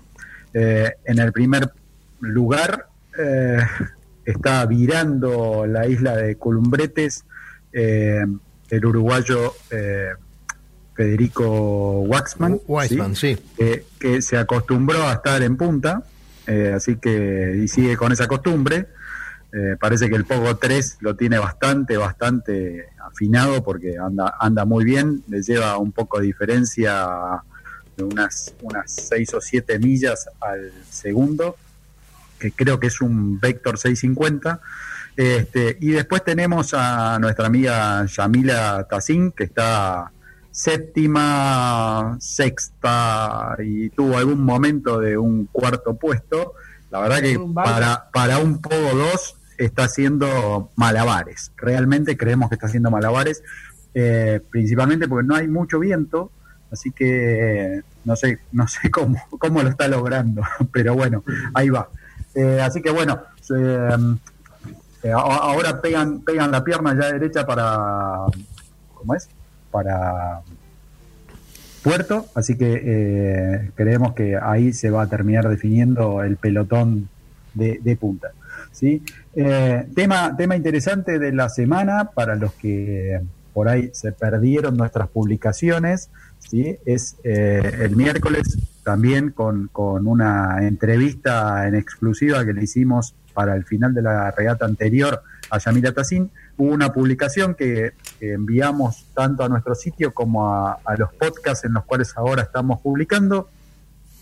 Eh, 0.53 0.95
en 1.05 1.21
el 1.21 1.31
primer 1.31 1.71
lugar 2.19 2.89
eh, 3.17 3.59
está 4.25 4.67
virando 4.67 5.65
la 5.65 5.87
isla 5.87 6.17
de 6.17 6.35
Columbretes 6.39 7.25
eh, 7.73 8.25
el 8.71 8.85
uruguayo 8.85 9.55
eh, 9.71 10.09
Federico 10.95 12.03
Waxman, 12.03 12.61
Waxman, 12.67 13.17
sí. 13.17 13.37
Que, 13.57 13.85
que 13.99 14.23
se 14.23 14.37
acostumbró 14.37 15.03
a 15.09 15.15
estar 15.15 15.43
en 15.43 15.57
punta, 15.57 16.05
eh, 16.47 16.73
así 16.75 16.97
que 16.97 17.61
y 17.63 17.69
sigue 17.69 17.97
con 17.97 18.13
esa 18.13 18.29
costumbre. 18.29 18.87
Eh, 19.53 19.77
parece 19.79 20.09
que 20.09 20.17
el 20.17 20.25
Pogo 20.25 20.57
3 20.57 20.99
lo 21.01 21.15
tiene 21.15 21.39
bastante, 21.39 21.97
bastante 21.97 22.89
afinado 23.01 23.63
porque 23.63 23.97
anda, 23.99 24.35
anda 24.41 24.65
muy 24.65 24.85
bien, 24.85 25.23
le 25.29 25.43
lleva 25.43 25.79
un 25.79 25.93
poco 25.93 26.19
de 26.19 26.27
diferencia 26.27 27.41
de 27.97 28.03
unas, 28.03 28.53
unas 28.63 28.93
6 28.93 29.35
o 29.35 29.41
7 29.41 29.79
millas 29.79 30.29
al 30.41 30.73
segundo, 30.91 31.57
que 32.39 32.51
creo 32.51 32.81
que 32.81 32.89
es 32.89 33.01
un 33.01 33.39
Vector 33.39 33.79
650. 33.79 34.61
Este, 35.17 35.79
y 35.81 35.91
después 35.91 36.25
tenemos 36.25 36.75
a 36.75 37.19
nuestra 37.21 37.47
amiga 37.47 38.05
Yamila 38.07 38.89
Tassin, 38.91 39.31
que 39.31 39.45
está 39.45 40.11
séptima, 40.55 42.17
sexta 42.21 43.57
y 43.59 43.91
tuvo 43.91 44.17
algún 44.17 44.45
momento 44.45 45.01
de 45.01 45.19
un 45.19 45.47
cuarto 45.51 45.97
puesto. 45.97 46.55
La 46.93 47.01
verdad 47.01 47.21
que 47.21 47.41
para, 47.53 48.09
para 48.13 48.39
un 48.39 48.63
Pogo 48.63 48.95
2 48.95 49.37
está 49.59 49.85
haciendo 49.85 50.71
malabares. 50.77 51.51
Realmente 51.57 52.17
creemos 52.17 52.49
que 52.49 52.55
está 52.55 52.69
haciendo 52.69 52.93
malabares, 52.93 53.43
eh, 53.95 54.41
principalmente 54.49 55.09
porque 55.09 55.27
no 55.27 55.35
hay 55.35 55.49
mucho 55.49 55.81
viento, 55.81 56.31
así 56.71 56.93
que 56.93 57.83
no 58.05 58.15
sé, 58.15 58.39
no 58.53 58.69
sé 58.69 58.93
cómo, 58.93 59.21
cómo 59.41 59.61
lo 59.61 59.71
está 59.71 59.89
logrando, 59.89 60.43
pero 60.73 60.95
bueno, 60.95 61.25
ahí 61.53 61.69
va. 61.69 61.89
Eh, 62.33 62.61
así 62.63 62.81
que 62.81 62.91
bueno, 62.91 63.23
eh, 63.59 63.97
eh, 65.03 65.11
ahora 65.13 65.81
pegan, 65.81 66.21
pegan 66.21 66.53
la 66.53 66.63
pierna 66.63 66.95
ya 66.95 67.13
derecha 67.13 67.45
para, 67.45 68.27
¿cómo 68.95 69.17
es? 69.17 69.29
Para 69.75 70.43
Puerto, 71.83 72.27
así 72.37 72.57
que 72.57 72.81
eh, 72.85 73.71
creemos 73.75 74.15
que 74.15 74.39
ahí 74.41 74.73
se 74.73 74.89
va 74.89 75.03
a 75.03 75.09
terminar 75.09 75.49
definiendo 75.49 76.23
el 76.23 76.37
pelotón 76.37 77.09
de, 77.55 77.99
punta. 78.01 78.31
¿sí? 78.71 79.03
Eh, 79.35 79.85
tema, 79.97 80.37
tema 80.37 80.55
interesante 80.55 81.19
de 81.19 81.33
la 81.33 81.49
semana 81.49 82.11
para 82.15 82.37
los 82.37 82.53
que 82.53 83.21
por 83.53 83.69
ahí 83.69 83.91
se 83.95 84.13
perdieron 84.13 84.77
nuestras 84.77 85.09
publicaciones, 85.09 86.09
¿sí? 86.39 86.77
es 86.87 87.17
eh, 87.25 87.81
el 87.81 87.97
miércoles 87.97 88.57
también 88.85 89.33
con, 89.33 89.69
con 89.73 90.07
una 90.07 90.65
entrevista 90.65 91.67
en 91.67 91.75
exclusiva 91.75 92.45
que 92.45 92.53
le 92.53 92.63
hicimos 92.63 93.17
para 93.33 93.57
el 93.57 93.65
final 93.65 93.93
de 93.93 94.03
la 94.03 94.31
regata 94.31 94.67
anterior 94.67 95.21
a 95.51 95.59
Yamila 95.59 95.91
Tassin, 95.91 96.31
una 96.57 96.93
publicación 96.93 97.55
que, 97.55 97.93
enviamos 98.21 99.05
tanto 99.13 99.45
a 99.45 99.51
nuestro 99.51 99.75
sitio 99.75 100.15
como 100.15 100.49
a, 100.49 100.79
a 100.83 100.97
los 100.97 101.13
podcasts 101.13 101.67
en 101.67 101.75
los 101.75 101.85
cuales 101.85 102.17
ahora 102.17 102.43
estamos 102.43 102.81
publicando, 102.81 103.51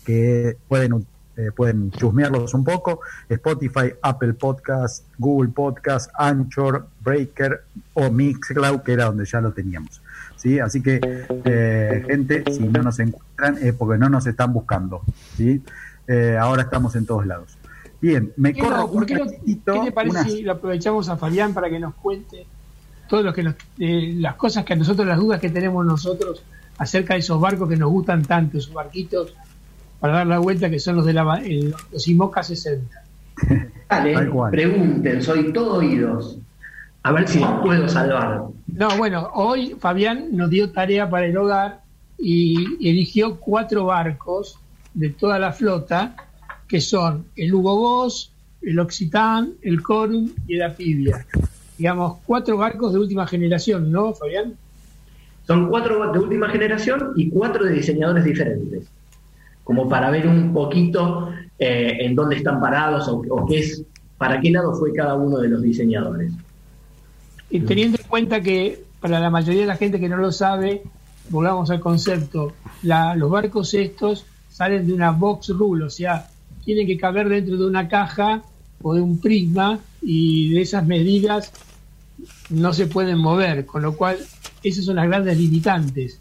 que 0.03 0.57
pueden, 0.67 1.05
eh, 1.37 1.51
pueden 1.55 1.91
chusmearlos 1.91 2.53
un 2.53 2.63
poco, 2.63 2.99
Spotify, 3.29 3.93
Apple 4.01 4.33
Podcast, 4.33 5.05
Google 5.17 5.51
Podcast, 5.51 6.11
Anchor, 6.15 6.87
Breaker 7.01 7.63
o 7.93 8.09
Mixcloud, 8.11 8.81
que 8.81 8.93
era 8.93 9.05
donde 9.05 9.25
ya 9.25 9.41
lo 9.41 9.53
teníamos. 9.53 10.01
¿sí? 10.35 10.59
Así 10.59 10.81
que, 10.81 10.99
eh, 11.45 12.03
gente, 12.07 12.43
si 12.51 12.67
no 12.67 12.83
nos 12.83 12.99
encuentran 12.99 13.57
es 13.61 13.73
porque 13.73 13.97
no 13.97 14.09
nos 14.09 14.27
están 14.27 14.53
buscando. 14.53 15.01
¿sí? 15.37 15.63
Eh, 16.07 16.37
ahora 16.39 16.63
estamos 16.63 16.95
en 16.95 17.05
todos 17.05 17.25
lados. 17.25 17.57
Bien, 18.03 18.33
me 18.35 18.53
¿Qué, 18.53 18.59
corro 18.59 18.91
¿Por 18.91 19.05
qué, 19.05 19.15
qué 19.45 19.55
te 19.85 19.91
parece 19.93 20.11
unas- 20.17 20.29
si 20.33 20.41
lo 20.41 20.51
aprovechamos 20.51 21.07
a 21.07 21.15
Fabián 21.15 21.53
para 21.53 21.69
que 21.69 21.79
nos 21.79 21.95
cuente 21.95 22.45
todo 23.07 23.23
lo 23.23 23.33
que 23.33 23.43
nos- 23.43 23.55
eh, 23.79 24.15
las 24.19 24.35
cosas 24.35 24.65
que 24.65 24.73
a 24.73 24.75
nosotros, 24.75 25.07
las 25.07 25.17
dudas 25.17 25.39
que 25.39 25.49
tenemos 25.49 25.85
nosotros 25.85 26.43
acerca 26.77 27.13
de 27.13 27.21
esos 27.21 27.39
barcos 27.39 27.69
que 27.69 27.77
nos 27.77 27.89
gustan 27.89 28.23
tanto, 28.23 28.57
esos 28.57 28.73
barquitos 28.73 29.33
para 30.01 30.15
dar 30.15 30.27
la 30.27 30.39
vuelta 30.39 30.69
que 30.69 30.79
son 30.79 30.97
los 30.97 31.05
de 31.05 31.13
la, 31.13 31.23
ba- 31.23 31.39
el- 31.39 31.73
los 31.93 32.05
IMOCA 32.09 32.43
60. 32.43 33.03
Dale, 33.89 34.29
pregunten, 34.51 35.23
soy 35.23 35.53
todo 35.53 35.75
oídos. 35.75 36.39
A 37.03 37.11
ver 37.13 37.25
si 37.29 37.39
los 37.39 37.61
puedo 37.61 37.87
salvar. 37.87 38.43
No, 38.67 38.97
bueno, 38.97 39.29
hoy 39.33 39.77
Fabián 39.79 40.27
nos 40.35 40.49
dio 40.49 40.71
tarea 40.71 41.09
para 41.09 41.25
el 41.25 41.37
hogar 41.37 41.79
y 42.17 42.85
eligió 42.89 43.37
cuatro 43.39 43.85
barcos 43.85 44.59
de 44.93 45.09
toda 45.09 45.39
la 45.39 45.53
flota, 45.53 46.15
que 46.67 46.81
son 46.81 47.25
el 47.35 47.53
Hugo 47.53 47.75
Boss, 47.75 48.31
el 48.61 48.79
Occitan, 48.79 49.53
el 49.61 49.81
Corum 49.81 50.29
y 50.47 50.55
el 50.55 50.63
Apivia. 50.63 51.25
Digamos, 51.77 52.19
cuatro 52.25 52.57
barcos 52.57 52.93
de 52.93 52.99
última 52.99 53.27
generación, 53.27 53.91
¿no, 53.91 54.13
Fabián? 54.13 54.53
Son 55.45 55.67
cuatro 55.69 56.11
de 56.11 56.19
última 56.19 56.47
generación 56.49 57.11
y 57.15 57.29
cuatro 57.29 57.65
de 57.65 57.73
diseñadores 57.73 58.23
diferentes. 58.23 58.85
Como 59.63 59.89
para 59.89 60.09
ver 60.09 60.27
un 60.27 60.53
poquito 60.53 61.29
eh, 61.59 61.97
en 62.01 62.15
dónde 62.15 62.37
están 62.37 62.61
parados 62.61 63.07
o, 63.07 63.21
o 63.29 63.45
qué 63.45 63.59
es, 63.59 63.83
para 64.17 64.39
qué 64.39 64.51
lado 64.51 64.73
fue 64.75 64.93
cada 64.93 65.15
uno 65.15 65.37
de 65.39 65.49
los 65.49 65.61
diseñadores. 65.61 66.31
Y 67.49 67.59
teniendo 67.61 67.97
en 68.01 68.07
cuenta 68.07 68.41
que 68.41 68.83
para 68.99 69.19
la 69.19 69.29
mayoría 69.29 69.61
de 69.61 69.67
la 69.67 69.75
gente 69.75 69.99
que 69.99 70.07
no 70.09 70.17
lo 70.17 70.31
sabe, 70.31 70.81
volvamos 71.29 71.69
al 71.71 71.79
concepto, 71.81 72.53
la- 72.83 73.15
los 73.15 73.29
barcos 73.29 73.73
estos 73.73 74.25
salen 74.49 74.87
de 74.87 74.93
una 74.93 75.11
box 75.11 75.49
rule, 75.49 75.85
o 75.85 75.89
sea, 75.89 76.29
tienen 76.65 76.87
que 76.87 76.97
caber 76.97 77.29
dentro 77.29 77.57
de 77.57 77.65
una 77.65 77.87
caja 77.87 78.43
o 78.81 78.93
de 78.93 79.01
un 79.01 79.19
prisma 79.19 79.79
y 80.01 80.53
de 80.53 80.61
esas 80.61 80.85
medidas 80.85 81.51
no 82.49 82.73
se 82.73 82.87
pueden 82.87 83.17
mover, 83.17 83.65
con 83.65 83.81
lo 83.81 83.95
cual 83.95 84.17
esas 84.63 84.85
son 84.85 84.97
las 84.97 85.07
grandes 85.07 85.37
limitantes, 85.37 86.19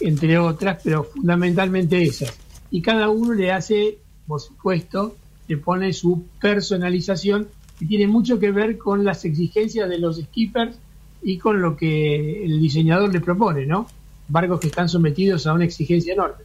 entre 0.00 0.38
otras, 0.38 0.80
pero 0.82 1.04
fundamentalmente 1.04 2.02
esas. 2.02 2.36
Y 2.70 2.82
cada 2.82 3.08
uno 3.08 3.34
le 3.34 3.52
hace, 3.52 3.98
por 4.26 4.40
supuesto, 4.40 5.16
le 5.46 5.56
pone 5.56 5.92
su 5.92 6.24
personalización 6.40 7.48
y 7.80 7.86
tiene 7.86 8.06
mucho 8.06 8.38
que 8.38 8.50
ver 8.50 8.76
con 8.76 9.04
las 9.04 9.24
exigencias 9.24 9.88
de 9.88 9.98
los 9.98 10.16
skippers 10.16 10.76
y 11.22 11.38
con 11.38 11.60
lo 11.60 11.76
que 11.76 12.44
el 12.44 12.60
diseñador 12.60 13.12
le 13.12 13.20
propone, 13.20 13.66
¿no? 13.66 13.86
Barcos 14.28 14.60
que 14.60 14.66
están 14.66 14.88
sometidos 14.88 15.46
a 15.46 15.54
una 15.54 15.64
exigencia 15.64 16.12
enorme. 16.12 16.44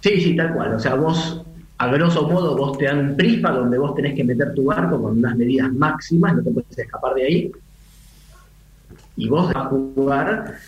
Sí, 0.00 0.20
sí, 0.20 0.36
tal 0.36 0.54
cual. 0.54 0.74
O 0.74 0.78
sea, 0.78 0.94
vos, 0.94 1.42
a 1.80 1.86
grosso 1.86 2.28
modo, 2.28 2.54
vos 2.58 2.76
te 2.76 2.84
dan 2.84 3.16
un 3.16 3.42
donde 3.42 3.78
vos 3.78 3.94
tenés 3.94 4.14
que 4.14 4.22
meter 4.22 4.52
tu 4.52 4.64
barco 4.64 5.00
con 5.00 5.16
unas 5.16 5.34
medidas 5.34 5.72
máximas, 5.72 6.36
no 6.36 6.42
te 6.42 6.50
puedes 6.50 6.78
escapar 6.78 7.14
de 7.14 7.24
ahí. 7.24 7.52
Y 9.16 9.26
vos 9.30 9.46
vas 9.46 9.56
a 9.56 9.68
jugar 9.70 10.58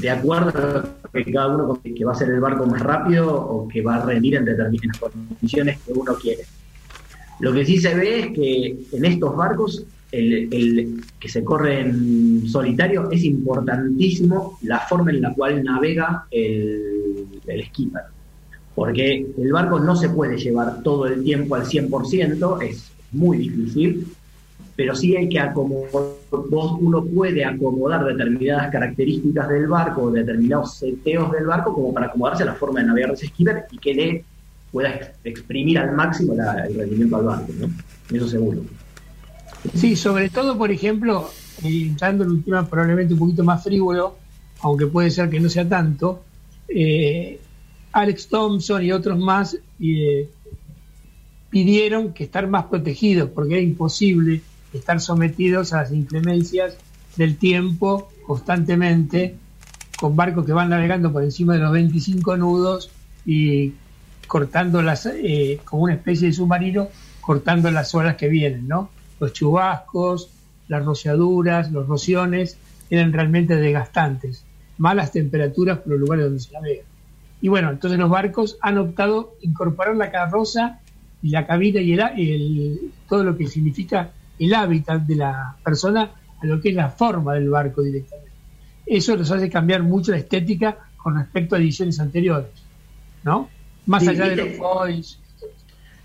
de 0.00 0.10
acuerdo 0.10 0.78
a 1.02 1.08
que 1.12 1.30
cada 1.30 1.48
uno 1.48 1.78
que 1.82 2.04
va 2.06 2.12
a 2.12 2.14
ser 2.14 2.30
el 2.30 2.40
barco 2.40 2.64
más 2.64 2.80
rápido 2.80 3.36
o 3.36 3.68
que 3.68 3.82
va 3.82 3.96
a 3.96 4.06
rendir 4.06 4.36
en 4.36 4.46
determinadas 4.46 4.98
condiciones 4.98 5.78
que 5.80 5.92
uno 5.92 6.14
quiere. 6.14 6.44
Lo 7.40 7.52
que 7.52 7.66
sí 7.66 7.76
se 7.76 7.94
ve 7.94 8.20
es 8.20 8.26
que 8.28 8.96
en 8.96 9.04
estos 9.04 9.36
barcos, 9.36 9.84
el, 10.10 10.48
el 10.54 11.04
que 11.20 11.28
se 11.28 11.44
corre 11.44 11.80
en 11.80 12.48
solitario, 12.48 13.10
es 13.10 13.22
importantísimo 13.24 14.58
la 14.62 14.80
forma 14.80 15.10
en 15.10 15.20
la 15.20 15.34
cual 15.34 15.62
navega 15.62 16.24
el, 16.30 17.26
el 17.46 17.64
skipper. 17.66 18.04
Porque 18.74 19.26
el 19.38 19.52
barco 19.52 19.78
no 19.80 19.94
se 19.96 20.08
puede 20.08 20.38
llevar 20.38 20.82
todo 20.82 21.06
el 21.06 21.22
tiempo 21.22 21.54
al 21.56 21.64
100%, 21.64 22.62
es 22.62 22.90
muy 23.12 23.38
difícil, 23.38 24.06
pero 24.74 24.94
sí 24.96 25.14
hay 25.14 25.28
que 25.28 25.38
acomodar, 25.38 25.90
uno 26.80 27.04
puede 27.04 27.44
acomodar 27.44 28.04
determinadas 28.06 28.70
características 28.72 29.48
del 29.50 29.66
barco, 29.66 30.10
determinados 30.10 30.76
seteos 30.76 31.30
del 31.32 31.44
barco, 31.44 31.74
como 31.74 31.92
para 31.92 32.06
acomodarse 32.06 32.42
a 32.44 32.46
la 32.46 32.54
forma 32.54 32.80
de 32.80 32.86
navegar 32.86 33.10
ese 33.12 33.26
skipper 33.26 33.64
y 33.70 33.78
que 33.78 33.94
le 33.94 34.24
pueda 34.70 34.94
ex- 34.94 35.10
exprimir 35.24 35.78
al 35.78 35.94
máximo 35.94 36.32
el 36.32 36.74
rendimiento 36.74 37.16
al 37.16 37.24
barco, 37.24 37.52
¿no? 37.60 37.68
Eso 38.16 38.26
seguro. 38.26 38.60
Sí, 39.74 39.94
sobre 39.94 40.30
todo, 40.30 40.56
por 40.56 40.70
ejemplo, 40.72 41.28
entrando 41.62 42.24
en 42.24 42.30
un 42.30 42.42
tema 42.42 42.66
probablemente 42.66 43.12
un 43.12 43.20
poquito 43.20 43.44
más 43.44 43.62
frívolo, 43.62 44.16
aunque 44.62 44.86
puede 44.86 45.10
ser 45.10 45.28
que 45.28 45.38
no 45.38 45.50
sea 45.50 45.68
tanto, 45.68 46.22
eh, 46.68 47.38
Alex 47.92 48.28
Thompson 48.28 48.82
y 48.82 48.92
otros 48.92 49.18
más 49.18 49.56
eh, 49.80 50.28
pidieron 51.50 52.12
que 52.12 52.24
estar 52.24 52.46
más 52.48 52.64
protegidos, 52.64 53.30
porque 53.30 53.54
era 53.54 53.62
imposible 53.62 54.40
estar 54.72 55.00
sometidos 55.00 55.72
a 55.72 55.82
las 55.82 55.92
inclemencias 55.92 56.76
del 57.16 57.36
tiempo 57.36 58.10
constantemente 58.26 59.36
con 59.98 60.16
barcos 60.16 60.46
que 60.46 60.52
van 60.52 60.70
navegando 60.70 61.12
por 61.12 61.22
encima 61.22 61.54
de 61.54 61.60
los 61.60 61.72
25 61.72 62.36
nudos 62.36 62.90
y 63.26 63.74
cortando 64.26 64.82
las, 64.82 65.06
eh, 65.06 65.60
como 65.64 65.84
una 65.84 65.94
especie 65.94 66.28
de 66.28 66.32
submarino, 66.32 66.88
cortando 67.20 67.70
las 67.70 67.94
olas 67.94 68.16
que 68.16 68.28
vienen, 68.28 68.66
¿no? 68.66 68.90
Los 69.20 69.32
chubascos, 69.34 70.30
las 70.68 70.84
rociaduras, 70.84 71.70
los 71.70 71.86
rociones, 71.86 72.56
eran 72.88 73.12
realmente 73.12 73.56
desgastantes. 73.56 74.44
Malas 74.78 75.12
temperaturas 75.12 75.78
por 75.78 75.92
los 75.92 76.00
lugares 76.00 76.24
donde 76.24 76.40
se 76.40 76.52
navega. 76.52 76.82
Y 77.42 77.48
bueno, 77.48 77.70
entonces 77.70 77.98
los 77.98 78.08
barcos 78.08 78.56
han 78.62 78.78
optado 78.78 79.34
incorporar 79.42 79.96
la 79.96 80.12
carroza 80.12 80.78
y 81.22 81.30
la 81.30 81.44
cabina 81.44 81.80
y 82.16 82.32
el, 82.32 82.92
todo 83.08 83.24
lo 83.24 83.36
que 83.36 83.48
significa 83.48 84.12
el 84.38 84.54
hábitat 84.54 85.02
de 85.02 85.16
la 85.16 85.56
persona 85.64 86.12
a 86.40 86.46
lo 86.46 86.60
que 86.60 86.70
es 86.70 86.74
la 86.76 86.88
forma 86.88 87.34
del 87.34 87.50
barco 87.50 87.82
directamente. 87.82 88.30
Eso 88.86 89.16
nos 89.16 89.30
hace 89.32 89.50
cambiar 89.50 89.82
mucho 89.82 90.12
la 90.12 90.18
estética 90.18 90.78
con 90.96 91.16
respecto 91.16 91.56
a 91.56 91.58
ediciones 91.58 91.98
anteriores, 91.98 92.46
¿no? 93.24 93.48
Más 93.86 94.06
allá 94.06 94.28
de 94.28 94.36
los 94.36 94.56
foils. 94.56 95.18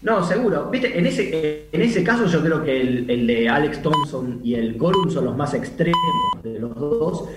No, 0.01 0.23
seguro. 0.23 0.69
Viste, 0.71 0.97
en 0.97 1.05
ese, 1.05 1.67
en 1.71 1.81
ese 1.81 2.03
caso 2.03 2.25
yo 2.25 2.41
creo 2.41 2.63
que 2.63 2.81
el, 2.81 3.27
de 3.27 3.47
Alex 3.47 3.83
Thompson 3.83 4.41
y 4.43 4.55
el 4.55 4.75
Gorum 4.75 5.11
son 5.11 5.25
los 5.25 5.37
más 5.37 5.53
extremos 5.53 5.97
de 6.43 6.59
los 6.59 6.75
dos. 6.75 7.29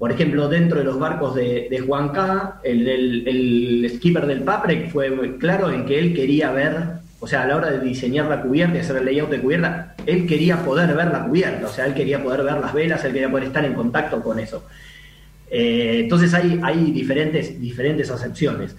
Por 0.00 0.10
ejemplo, 0.10 0.48
dentro 0.48 0.78
de 0.78 0.84
los 0.84 0.98
barcos 0.98 1.34
de, 1.34 1.68
de 1.70 1.80
Juan 1.80 2.08
K, 2.08 2.60
el, 2.64 3.86
skipper 3.94 4.26
del 4.26 4.40
Paprec 4.40 4.90
fue 4.90 5.36
claro 5.36 5.70
en 5.70 5.84
que 5.84 5.98
él 5.98 6.14
quería 6.14 6.50
ver 6.52 7.00
o 7.20 7.26
sea, 7.26 7.42
a 7.42 7.46
la 7.46 7.56
hora 7.56 7.70
de 7.70 7.80
diseñar 7.80 8.24
la 8.24 8.40
cubierta 8.40 8.78
y 8.78 8.80
hacer 8.80 8.96
el 8.96 9.04
layout 9.04 9.28
de 9.28 9.42
cubierta, 9.42 9.94
él 10.06 10.26
quería 10.26 10.64
poder 10.64 10.96
ver 10.96 11.08
la 11.08 11.26
cubierta, 11.26 11.66
o 11.66 11.68
sea, 11.68 11.84
él 11.84 11.92
quería 11.92 12.22
poder 12.22 12.42
ver 12.42 12.56
las 12.56 12.72
velas, 12.72 13.04
él 13.04 13.12
quería 13.12 13.30
poder 13.30 13.48
estar 13.48 13.62
en 13.62 13.74
contacto 13.74 14.22
con 14.22 14.38
eso. 14.38 14.64
Eh, 15.50 16.00
entonces 16.04 16.32
hay, 16.32 16.58
hay 16.62 16.92
diferentes, 16.92 17.60
diferentes 17.60 18.10
acepciones 18.10 18.74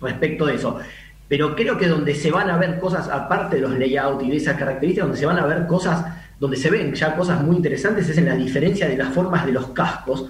respecto 0.00 0.46
de 0.46 0.56
eso. 0.56 0.80
Pero 1.28 1.54
creo 1.54 1.78
que 1.78 1.86
donde 1.86 2.16
se 2.16 2.32
van 2.32 2.50
a 2.50 2.56
ver 2.56 2.80
cosas, 2.80 3.08
aparte 3.08 3.54
de 3.54 3.62
los 3.62 3.78
layouts 3.78 4.24
y 4.24 4.30
de 4.30 4.36
esas 4.36 4.56
características, 4.56 5.06
donde 5.06 5.20
se 5.20 5.26
van 5.26 5.38
a 5.38 5.46
ver 5.46 5.68
cosas, 5.68 6.04
donde 6.40 6.56
se 6.56 6.70
ven 6.70 6.92
ya 6.92 7.14
cosas 7.14 7.40
muy 7.40 7.54
interesantes, 7.54 8.08
es 8.08 8.18
en 8.18 8.26
la 8.26 8.34
diferencia 8.34 8.88
de 8.88 8.96
las 8.96 9.14
formas 9.14 9.46
de 9.46 9.52
los 9.52 9.68
cascos, 9.68 10.26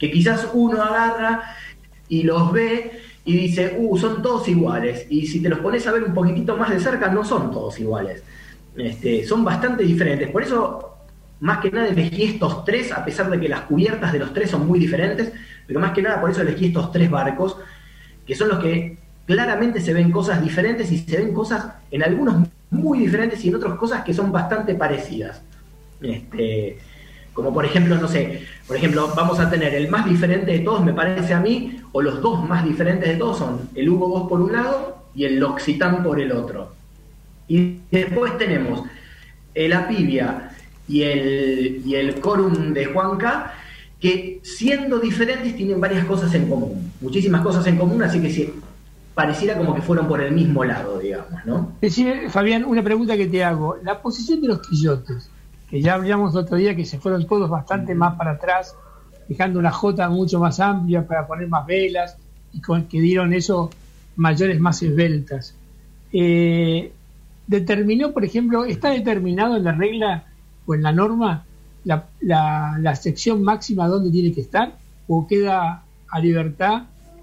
que 0.00 0.10
quizás 0.10 0.48
uno 0.54 0.82
agarra 0.82 1.54
y 2.08 2.22
los 2.22 2.50
ve 2.50 3.02
y 3.24 3.36
dice, 3.36 3.76
uh, 3.78 3.98
son 3.98 4.22
todos 4.22 4.48
iguales. 4.48 5.06
Y 5.10 5.26
si 5.26 5.40
te 5.40 5.50
los 5.50 5.60
pones 5.60 5.86
a 5.86 5.92
ver 5.92 6.02
un 6.02 6.14
poquitito 6.14 6.56
más 6.56 6.70
de 6.70 6.80
cerca, 6.80 7.08
no 7.08 7.22
son 7.22 7.52
todos 7.52 7.78
iguales. 7.78 8.24
Este, 8.76 9.24
son 9.26 9.44
bastante 9.44 9.84
diferentes. 9.84 10.30
Por 10.30 10.42
eso, 10.42 10.96
más 11.40 11.58
que 11.58 11.70
nada, 11.70 11.88
elegí 11.88 12.24
estos 12.24 12.64
tres, 12.64 12.90
a 12.92 13.04
pesar 13.04 13.30
de 13.30 13.38
que 13.38 13.48
las 13.48 13.60
cubiertas 13.62 14.12
de 14.12 14.18
los 14.20 14.32
tres 14.32 14.50
son 14.50 14.66
muy 14.66 14.78
diferentes, 14.78 15.32
pero 15.66 15.78
más 15.78 15.92
que 15.92 16.02
nada 16.02 16.20
por 16.20 16.30
eso 16.30 16.40
elegí 16.40 16.66
estos 16.66 16.90
tres 16.90 17.10
barcos, 17.10 17.58
que 18.26 18.34
son 18.34 18.48
los 18.48 18.58
que 18.58 18.96
claramente 19.26 19.80
se 19.82 19.92
ven 19.92 20.10
cosas 20.10 20.42
diferentes 20.42 20.90
y 20.90 20.98
se 20.98 21.18
ven 21.18 21.34
cosas 21.34 21.74
en 21.90 22.02
algunos 22.02 22.48
muy 22.70 23.00
diferentes 23.00 23.44
y 23.44 23.48
en 23.48 23.56
otras 23.56 23.74
cosas 23.74 24.02
que 24.02 24.14
son 24.14 24.32
bastante 24.32 24.74
parecidas. 24.74 25.42
Este, 26.00 26.78
como 27.40 27.54
por 27.54 27.64
ejemplo, 27.64 27.96
no 27.96 28.06
sé, 28.06 28.42
por 28.66 28.76
ejemplo, 28.76 29.10
vamos 29.16 29.40
a 29.40 29.48
tener 29.48 29.74
el 29.74 29.88
más 29.88 30.04
diferente 30.04 30.52
de 30.52 30.58
todos, 30.58 30.84
me 30.84 30.92
parece 30.92 31.32
a 31.32 31.40
mí, 31.40 31.80
o 31.92 32.02
los 32.02 32.20
dos 32.20 32.46
más 32.46 32.64
diferentes 32.64 33.08
de 33.08 33.16
todos 33.16 33.38
son 33.38 33.70
el 33.74 33.88
Hugo 33.88 34.08
Boss 34.08 34.28
por 34.28 34.40
un 34.42 34.52
lado 34.52 35.04
y 35.14 35.24
el 35.24 35.38
L'Occitane 35.38 36.02
por 36.02 36.20
el 36.20 36.32
otro. 36.32 36.74
Y 37.48 37.78
después 37.90 38.36
tenemos 38.36 38.82
el 39.54 39.72
Apivia 39.72 40.50
y 40.86 41.02
el, 41.02 41.82
y 41.86 41.94
el 41.94 42.20
Corum 42.20 42.74
de 42.74 42.84
Juanca, 42.84 43.54
que 43.98 44.40
siendo 44.42 44.98
diferentes 44.98 45.56
tienen 45.56 45.80
varias 45.80 46.04
cosas 46.04 46.34
en 46.34 46.48
común, 46.48 46.92
muchísimas 47.00 47.40
cosas 47.40 47.66
en 47.66 47.78
común, 47.78 48.02
así 48.02 48.20
que 48.20 48.30
si, 48.30 48.52
pareciera 49.14 49.56
como 49.56 49.74
que 49.74 49.82
fueron 49.82 50.06
por 50.06 50.20
el 50.20 50.32
mismo 50.32 50.64
lado, 50.64 50.98
digamos, 50.98 51.44
¿no? 51.46 51.72
Fabián, 52.28 52.64
una 52.64 52.82
pregunta 52.82 53.16
que 53.16 53.26
te 53.26 53.42
hago. 53.42 53.76
La 53.82 54.00
posición 54.00 54.40
de 54.40 54.48
los 54.48 54.60
quillotes 54.66 55.29
que 55.70 55.80
ya 55.80 55.94
hablamos 55.94 56.34
otro 56.34 56.56
día 56.56 56.74
que 56.74 56.84
se 56.84 56.98
fueron 56.98 57.26
todos 57.26 57.48
bastante 57.48 57.94
más 57.94 58.16
para 58.16 58.32
atrás, 58.32 58.74
dejando 59.28 59.60
una 59.60 59.70
jota 59.70 60.08
mucho 60.08 60.40
más 60.40 60.58
amplia 60.58 61.06
para 61.06 61.28
poner 61.28 61.48
más 61.48 61.64
velas 61.64 62.16
y 62.52 62.60
con, 62.60 62.86
que 62.86 63.00
dieron 63.00 63.32
eso 63.32 63.70
mayores 64.16 64.58
más 64.58 64.82
esbeltas. 64.82 65.54
Eh, 66.12 66.92
determinó, 67.46 68.10
por 68.10 68.24
ejemplo, 68.24 68.64
¿está 68.64 68.90
determinado 68.90 69.56
en 69.56 69.64
la 69.64 69.72
regla 69.72 70.24
o 70.66 70.74
en 70.74 70.82
la 70.82 70.90
norma 70.90 71.44
la, 71.84 72.08
la, 72.20 72.94
sección 72.96 73.42
máxima 73.42 73.86
donde 73.86 74.10
tiene 74.10 74.32
que 74.32 74.40
estar 74.40 74.76
o 75.06 75.26
queda 75.28 75.84
a 76.10 76.20
libertad 76.20 76.82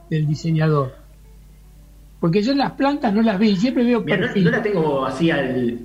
del 0.10 0.26
diseñador? 0.26 0.96
Porque 2.22 2.42
yo 2.42 2.54
en 2.54 2.60
las 2.60 2.72
plantas 2.72 3.14
no 3.14 3.22
las 3.22 3.38
vi, 3.38 3.58
siempre 3.58 3.84
veo 3.84 4.06
perfil. 4.06 4.46
no, 4.46 4.52
la 4.52 4.64
tengo 4.64 5.06
así 5.06 5.30
al, 5.30 5.80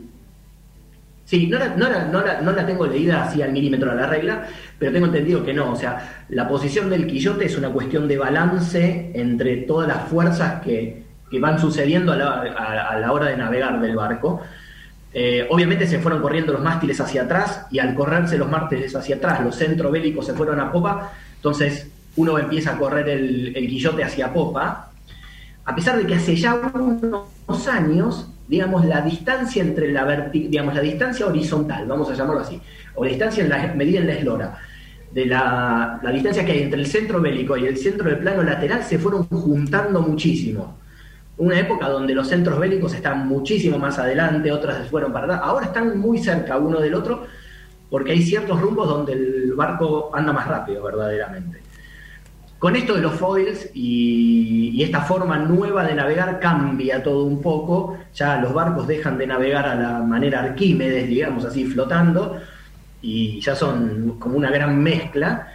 Sí, 1.24 1.46
no 1.46 1.58
la, 1.58 1.68
no, 1.68 2.52
la, 2.52 2.66
tengo 2.66 2.86
leída 2.86 3.24
así 3.24 3.40
al 3.42 3.52
milímetro 3.52 3.90
a 3.90 3.94
la 3.94 4.06
regla, 4.06 4.46
pero 4.78 4.92
tengo 4.92 5.06
entendido 5.06 5.44
que 5.44 5.54
no. 5.54 5.72
O 5.72 5.76
sea, 5.76 6.24
la 6.28 6.48
posición 6.48 6.90
del 6.90 7.06
quillote 7.06 7.46
es 7.46 7.56
una 7.56 7.70
cuestión 7.70 8.08
de 8.08 8.18
balance 8.18 9.10
entre 9.14 9.58
todas 9.58 9.88
las 9.88 10.08
fuerzas 10.08 10.60
que, 10.62 11.02
van 11.40 11.58
sucediendo 11.58 12.12
a 12.12 12.16
la, 12.16 13.12
hora 13.12 13.26
de 13.26 13.36
navegar 13.38 13.80
del 13.80 13.96
barco. 13.96 14.42
Eh, 15.14 15.46
obviamente 15.48 15.86
se 15.86 15.98
fueron 15.98 16.20
corriendo 16.20 16.52
los 16.52 16.62
mástiles 16.62 17.00
hacia 17.00 17.22
atrás 17.22 17.66
y 17.70 17.78
al 17.78 17.94
correrse 17.94 18.36
los 18.36 18.50
mástiles 18.50 18.94
hacia 18.94 19.16
atrás, 19.16 19.40
los 19.42 19.56
centrobélicos 19.56 20.26
se 20.26 20.32
fueron 20.32 20.58
a 20.58 20.72
popa, 20.72 21.12
entonces 21.36 21.90
uno 22.16 22.38
empieza 22.38 22.72
a 22.72 22.78
correr 22.78 23.08
el, 23.08 23.56
el 23.56 23.68
quillote 23.68 24.04
hacia 24.04 24.32
popa. 24.32 24.90
A 25.64 25.74
pesar 25.74 25.96
de 25.96 26.06
que 26.06 26.14
hace 26.16 26.34
ya 26.36 26.54
unos 26.74 27.68
años 27.68 28.31
digamos, 28.48 28.84
la 28.84 29.00
distancia 29.00 29.62
entre 29.62 29.92
la 29.92 30.30
digamos, 30.32 30.74
la 30.74 30.80
distancia 30.80 31.26
horizontal, 31.26 31.86
vamos 31.86 32.10
a 32.10 32.14
llamarlo 32.14 32.42
así, 32.42 32.60
o 32.94 33.04
la 33.04 33.10
distancia 33.10 33.42
en 33.42 33.50
la 33.50 33.74
medida 33.74 34.00
en 34.00 34.06
la 34.06 34.12
eslora, 34.14 34.58
de 35.12 35.26
la, 35.26 36.00
distancia 36.12 36.44
que 36.44 36.52
hay 36.52 36.62
entre 36.62 36.80
el 36.80 36.86
centro 36.86 37.20
bélico 37.20 37.56
y 37.56 37.66
el 37.66 37.76
centro 37.76 38.08
del 38.08 38.18
plano 38.18 38.42
lateral 38.42 38.82
se 38.82 38.98
fueron 38.98 39.24
juntando 39.24 40.00
muchísimo. 40.00 40.78
Una 41.38 41.58
época 41.58 41.88
donde 41.88 42.14
los 42.14 42.28
centros 42.28 42.58
bélicos 42.58 42.94
están 42.94 43.26
muchísimo 43.26 43.78
más 43.78 43.98
adelante, 43.98 44.52
otras 44.52 44.78
se 44.78 44.84
fueron 44.84 45.12
para 45.12 45.36
ahora 45.36 45.66
están 45.66 45.98
muy 45.98 46.18
cerca 46.18 46.58
uno 46.58 46.80
del 46.80 46.94
otro 46.94 47.26
porque 47.90 48.12
hay 48.12 48.22
ciertos 48.22 48.60
rumbos 48.60 48.88
donde 48.88 49.12
el 49.12 49.52
barco 49.54 50.10
anda 50.14 50.32
más 50.32 50.46
rápido 50.46 50.82
verdaderamente. 50.82 51.61
Con 52.62 52.76
esto 52.76 52.94
de 52.94 53.00
los 53.00 53.14
foils 53.14 53.70
y, 53.74 54.80
esta 54.80 55.00
forma 55.00 55.36
nueva 55.36 55.84
de 55.84 55.96
navegar 55.96 56.38
cambia 56.38 57.02
todo 57.02 57.24
un 57.24 57.42
poco, 57.42 57.98
ya 58.14 58.36
los 58.36 58.54
barcos 58.54 58.86
dejan 58.86 59.18
de 59.18 59.26
navegar 59.26 59.66
a 59.66 59.74
la 59.74 59.98
manera 59.98 60.42
Arquímedes, 60.42 61.08
digamos 61.08 61.44
así, 61.44 61.64
flotando, 61.64 62.36
y 63.00 63.40
ya 63.40 63.56
son 63.56 64.16
como 64.20 64.36
una 64.36 64.52
gran 64.52 64.80
mezcla. 64.80 65.48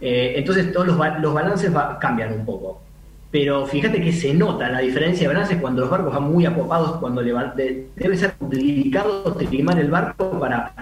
Eh, 0.00 0.34
entonces 0.36 0.72
todos 0.72 0.88
los, 0.88 1.32
balances 1.32 1.70
cambian 2.00 2.32
un 2.32 2.44
poco. 2.44 2.82
Pero 3.30 3.64
fíjate 3.64 4.00
que 4.00 4.12
se 4.12 4.34
nota 4.34 4.68
la 4.68 4.80
diferencia 4.80 5.28
de 5.28 5.34
balances 5.34 5.58
cuando 5.60 5.82
los 5.82 5.90
barcos 5.90 6.12
van 6.12 6.24
muy 6.24 6.44
apopados, 6.44 6.96
cuando 6.98 7.22
debe 7.22 8.16
ser 8.16 8.32
complicado 8.32 9.32
trimar 9.34 9.78
el 9.78 9.92
barco 9.92 10.40
para 10.40 10.72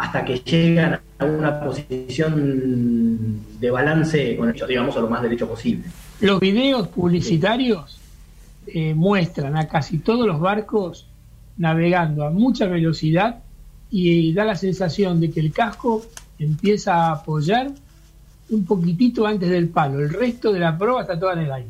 hasta 0.00 0.24
que 0.24 0.38
llegan 0.38 0.98
a 1.18 1.24
una 1.26 1.60
posición 1.60 3.38
de 3.60 3.70
balance 3.70 4.34
con 4.34 4.48
ellos, 4.48 4.66
digamos, 4.66 4.96
a 4.96 5.00
lo 5.00 5.10
más 5.10 5.20
derecho 5.20 5.46
posible. 5.46 5.84
Los 6.22 6.40
videos 6.40 6.88
publicitarios 6.88 8.00
eh, 8.66 8.94
muestran 8.94 9.58
a 9.58 9.68
casi 9.68 9.98
todos 9.98 10.26
los 10.26 10.40
barcos 10.40 11.06
navegando 11.58 12.24
a 12.24 12.30
mucha 12.30 12.66
velocidad 12.66 13.40
y 13.90 14.32
da 14.32 14.46
la 14.46 14.56
sensación 14.56 15.20
de 15.20 15.30
que 15.30 15.40
el 15.40 15.52
casco 15.52 16.02
empieza 16.38 16.94
a 16.94 17.12
apoyar 17.12 17.70
un 18.48 18.64
poquitito 18.64 19.26
antes 19.26 19.50
del 19.50 19.68
palo. 19.68 20.00
El 20.00 20.08
resto 20.08 20.50
de 20.50 20.60
la 20.60 20.78
prueba 20.78 21.02
está 21.02 21.20
toda 21.20 21.34
en 21.34 21.40
el 21.40 21.52
aire. 21.52 21.68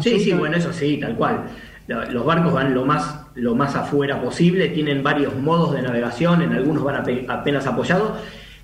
Sí, 0.00 0.20
sí, 0.20 0.32
bueno, 0.32 0.56
eso 0.56 0.72
sí, 0.72 0.96
tal 1.00 1.16
cual. 1.16 1.46
Los 1.86 2.24
barcos 2.24 2.52
van 2.52 2.72
lo 2.72 2.84
más 2.84 3.24
lo 3.34 3.54
más 3.54 3.74
afuera 3.74 4.22
posible, 4.22 4.68
tienen 4.68 5.02
varios 5.02 5.34
modos 5.36 5.72
de 5.72 5.82
navegación, 5.82 6.42
en 6.42 6.52
algunos 6.52 6.84
van 6.84 6.96
apenas 7.28 7.66
apoyados, 7.66 8.12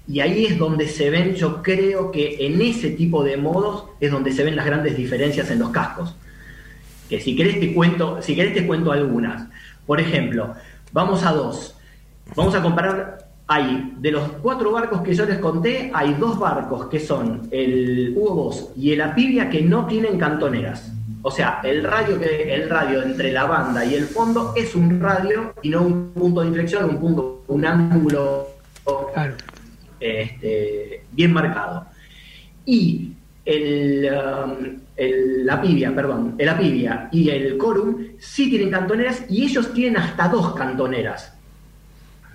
y 0.07 0.21
ahí 0.21 0.47
es 0.47 0.59
donde 0.59 0.89
se 0.89 1.11
ven, 1.11 1.35
yo 1.35 1.63
creo 1.63 2.11
que 2.11 2.47
en 2.47 2.61
ese 2.61 2.91
tipo 2.91 3.23
de 3.23 3.37
modos 3.37 3.85
es 4.01 4.11
donde 4.11 4.33
se 4.33 4.45
ven 4.45 4.57
las 4.57 4.67
grandes 4.67 4.97
diferencias 4.97 5.51
en 5.51 5.59
los 5.59 5.71
cascos. 5.71 6.17
Que 7.09 7.21
si 7.21 7.37
querés 7.37 7.61
te 7.61 7.75
cuento, 7.75 8.23
si 8.23 8.35
querés 8.35 8.55
te 8.55 8.67
cuento 8.67 8.93
algunas. 8.93 9.49
Por 9.87 10.01
ejemplo, 10.01 10.55
vamos 10.93 11.25
a 11.25 11.33
dos. 11.33 11.77
Vamos 12.35 12.55
a 12.55 12.63
comparar, 12.63 13.29
hay, 13.47 13.95
de 13.99 14.13
los 14.13 14.23
cuatro 14.43 14.73
barcos 14.73 15.03
que 15.03 15.15
yo 15.15 15.27
les 15.27 15.39
conté, 15.39 15.91
hay 15.93 16.15
dos 16.15 16.39
barcos 16.39 16.87
que 16.87 17.01
son 17.01 17.49
el 17.51 18.15
Hugo 18.17 18.35
Boss 18.35 18.71
y 18.77 18.93
el 18.93 19.01
Apivia 19.01 19.51
que 19.51 19.63
no 19.63 19.87
tienen 19.87 20.19
cantoneras. 20.19 20.93
O 21.23 21.31
sea, 21.31 21.61
el 21.63 21.85
radio, 21.85 22.19
que, 22.19 22.55
el 22.55 22.69
radio 22.71 23.03
entre 23.03 23.31
la 23.33 23.45
banda 23.45 23.85
y 23.85 23.95
el 23.95 24.05
fondo 24.07 24.55
es 24.57 24.75
un 24.75 25.01
radio 25.01 25.53
y 25.63 25.69
no 25.69 25.83
un 25.83 26.13
punto 26.13 26.41
de 26.41 26.49
inflexión, 26.49 26.85
un 26.89 26.99
punto, 26.99 27.45
un 27.49 27.65
ángulo 27.67 28.49
este, 29.99 31.05
bien 31.13 31.33
marcado. 31.33 31.87
y 32.67 33.13
el, 33.45 34.09
um, 34.13 34.81
el- 34.97 35.45
la 35.47 35.61
pibia, 35.61 35.95
perdón, 35.95 36.35
el 36.39 36.49
apivia 36.49 37.09
y 37.11 37.31
el 37.31 37.57
corum 37.59 37.97
sí 38.19 38.49
tienen 38.51 38.71
cantoneras 38.71 39.25
y 39.29 39.45
ellos 39.45 39.73
tienen 39.73 39.97
hasta 39.97 40.29
dos 40.29 40.55
cantoneras. 40.55 41.35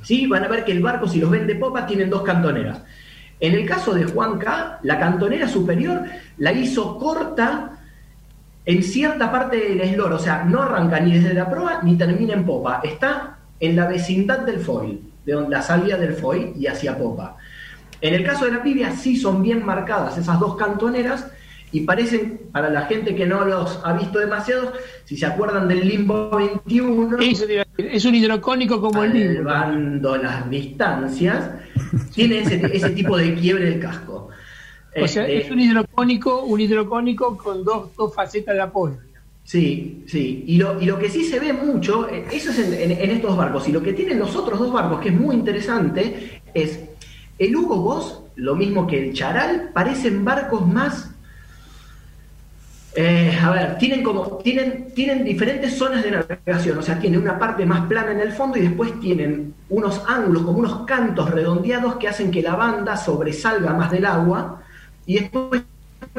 ¿Sí? 0.01 0.27
Van 0.27 0.43
a 0.43 0.47
ver 0.47 0.65
que 0.65 0.71
el 0.73 0.81
barco, 0.81 1.07
si 1.07 1.19
los 1.19 1.29
ven 1.31 1.47
de 1.47 1.55
popa, 1.55 1.85
tienen 1.87 2.09
dos 2.09 2.21
cantoneras. 2.23 2.81
En 3.39 3.53
el 3.53 3.65
caso 3.65 3.93
de 3.93 4.05
Juan 4.05 4.37
K., 4.39 4.79
la 4.83 4.99
cantonera 4.99 5.47
superior 5.47 6.03
la 6.37 6.51
hizo 6.53 6.97
corta 6.97 7.74
en 8.65 8.83
cierta 8.83 9.31
parte 9.31 9.57
del 9.57 9.81
eslor, 9.81 10.13
o 10.13 10.19
sea, 10.19 10.43
no 10.43 10.63
arranca 10.63 10.99
ni 10.99 11.13
desde 11.13 11.33
la 11.33 11.49
proa 11.49 11.81
ni 11.83 11.95
termina 11.95 12.33
en 12.33 12.45
popa, 12.45 12.81
está 12.83 13.37
en 13.59 13.75
la 13.75 13.87
vecindad 13.87 14.39
del 14.39 14.59
foil, 14.59 15.01
de 15.25 15.33
donde 15.33 15.55
la 15.55 15.61
salida 15.61 15.97
del 15.97 16.13
foil 16.13 16.53
y 16.57 16.67
hacia 16.67 16.97
popa. 16.97 17.37
En 18.01 18.13
el 18.13 18.23
caso 18.23 18.45
de 18.45 18.51
la 18.51 18.63
pibia 18.63 18.91
sí 18.91 19.15
son 19.15 19.41
bien 19.41 19.65
marcadas 19.65 20.17
esas 20.17 20.39
dos 20.39 20.55
cantoneras 20.55 21.27
y 21.71 21.81
parecen, 21.81 22.41
para 22.51 22.69
la 22.69 22.83
gente 22.83 23.15
que 23.15 23.25
no 23.25 23.45
los 23.45 23.81
ha 23.83 23.93
visto 23.93 24.19
demasiado, 24.19 24.73
si 25.03 25.17
se 25.17 25.25
acuerdan 25.25 25.67
del 25.67 25.87
Limbo 25.87 26.29
21, 26.31 27.17
Eso 27.19 27.45
te 27.45 27.53
iba 27.53 27.63
a 27.63 27.65
decir, 27.65 27.95
es 27.95 28.05
un 28.05 28.15
hidrocónico 28.15 28.79
como 28.79 29.03
el 29.03 29.35
salvando 29.35 30.17
las 30.17 30.49
distancias, 30.49 31.49
tiene 32.13 32.39
ese, 32.39 32.61
ese 32.73 32.89
tipo 32.91 33.17
de 33.17 33.33
quiebre 33.35 33.65
del 33.65 33.79
casco. 33.79 34.29
O 35.01 35.07
sea, 35.07 35.23
Este, 35.27 35.37
es 35.45 35.51
un 35.51 35.59
hidrocónico, 35.59 36.43
un 36.43 36.59
hidrocónico 36.61 37.37
con 37.37 37.63
dos, 37.63 37.95
dos 37.95 38.13
facetas 38.13 38.55
de 38.55 38.61
apoyo. 38.61 38.95
Sí, 39.43 40.03
sí. 40.07 40.43
Y 40.47 40.57
lo, 40.57 40.81
y 40.81 40.85
lo 40.85 40.97
que 40.97 41.09
sí 41.09 41.23
se 41.23 41.39
ve 41.39 41.53
mucho, 41.53 42.09
eh, 42.09 42.25
eso 42.31 42.49
es 42.51 42.59
en, 42.59 42.73
en- 42.73 42.91
en 42.99 43.09
estos 43.11 43.35
barcos. 43.37 43.67
Y 43.67 43.71
lo 43.71 43.81
que 43.83 43.93
tienen 43.93 44.17
los 44.19 44.35
otros 44.35 44.57
dos 44.59 44.71
barcos, 44.73 44.99
que 45.01 45.09
es 45.09 45.15
muy 45.19 45.35
interesante, 45.35 46.41
es 46.53 46.79
el 47.37 47.55
Hugo 47.55 47.77
Boss, 47.77 48.21
lo 48.37 48.55
mismo 48.55 48.87
que 48.87 48.97
el 49.09 49.13
Charal, 49.13 49.69
parecen 49.73 50.23
barcos 50.25 50.65
más. 50.67 51.11
eh, 52.97 53.37
a 53.41 53.51
ver, 53.51 53.77
tienen 53.77 54.01
como. 54.03 54.37
Tienen, 54.37 54.93
tienen 54.95 55.23
diferentes 55.25 55.77
zonas 55.77 56.01
de 56.03 56.11
navegación. 56.11 56.77
O 56.77 56.81
sea, 56.81 56.97
tienen 56.97 57.21
una 57.21 57.37
parte 57.37 57.65
más 57.65 57.85
plana 57.87 58.13
en 58.13 58.21
el 58.21 58.31
fondo 58.31 58.57
y 58.57 58.61
después 58.61 58.97
tienen 59.01 59.53
unos 59.69 60.01
ángulos, 60.07 60.43
como 60.43 60.59
unos 60.59 60.85
cantos 60.85 61.29
redondeados 61.29 61.97
que 61.97 62.07
hacen 62.07 62.31
que 62.31 62.41
la 62.41 62.55
banda 62.55 62.95
sobresalga 62.95 63.73
más 63.73 63.91
del 63.91 64.05
agua. 64.05 64.61
Y 65.05 65.19
después 65.19 65.63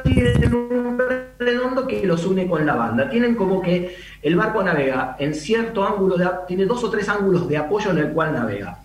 tienen 0.05 0.55
un 0.55 1.03
redondo 1.39 1.87
que 1.87 2.07
los 2.07 2.25
une 2.25 2.47
con 2.47 2.65
la 2.65 2.75
banda. 2.75 3.09
Tienen 3.09 3.35
como 3.35 3.61
que 3.61 3.97
el 4.23 4.37
barco 4.37 4.63
navega 4.63 5.17
en 5.19 5.35
cierto 5.35 5.87
ángulo, 5.87 6.17
de, 6.17 6.29
tiene 6.47 6.67
dos 6.67 6.83
o 6.85 6.91
tres 6.91 7.09
ángulos 7.09 7.49
de 7.49 7.57
apoyo 7.57 7.91
en 7.91 7.99
el 7.99 8.09
cual 8.11 8.33
navega. 8.33 8.81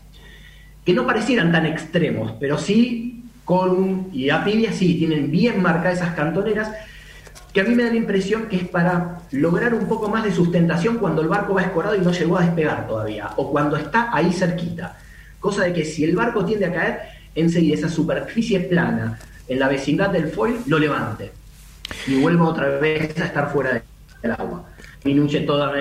Que 0.86 0.94
no 0.94 1.06
parecieran 1.06 1.52
tan 1.52 1.66
extremos, 1.66 2.34
pero 2.40 2.58
sí 2.58 3.24
Colum 3.46 4.10
y 4.14 4.30
Apivia 4.30 4.72
sí 4.72 4.96
tienen 4.96 5.30
bien 5.30 5.62
marcadas 5.62 6.00
esas 6.00 6.16
cantoneras 6.16 6.72
que 7.54 7.62
a 7.62 7.64
mí 7.66 7.76
me 7.76 7.84
da 7.84 7.90
la 7.90 7.98
impresión 7.98 8.48
que 8.48 8.56
es 8.56 8.68
para 8.68 9.20
lograr 9.32 9.74
un 9.74 9.88
poco 9.88 10.08
más 10.08 10.24
de 10.24 10.32
sustentación 10.32 10.98
cuando 10.98 11.22
el 11.22 11.28
barco 11.28 11.54
va 11.54 11.64
escorado 11.64 11.96
y 11.96 12.00
no 12.00 12.12
llegó 12.12 12.38
a 12.38 12.46
despegar 12.46 12.88
todavía, 12.88 13.32
o 13.36 13.52
cuando 13.52 13.76
está 13.76 14.10
ahí 14.16 14.32
cerquita. 14.32 14.98
Cosa 15.40 15.64
de 15.64 15.74
que 15.74 15.84
si 15.84 16.06
el 16.06 16.16
barco 16.16 16.46
tiende 16.46 16.68
a 16.68 16.74
caer, 16.74 17.00
enseguida 17.36 17.76
esa 17.76 17.90
superficie 17.90 18.62
plana 18.62 19.20
en 19.47 19.60
la 19.60 19.67
vecindad 19.67 20.10
del 20.10 20.27
foil 20.30 20.58
lo 20.67 20.80
levante 20.80 21.32
y 22.08 22.19
vuelva 22.21 22.47
otra 22.49 22.67
vez 22.80 23.17
a 23.19 23.25
estar 23.25 23.51
fuera 23.51 23.82
del 24.21 24.32
agua. 24.32 24.65
Disminuye, 25.04 25.41
toda, 25.41 25.73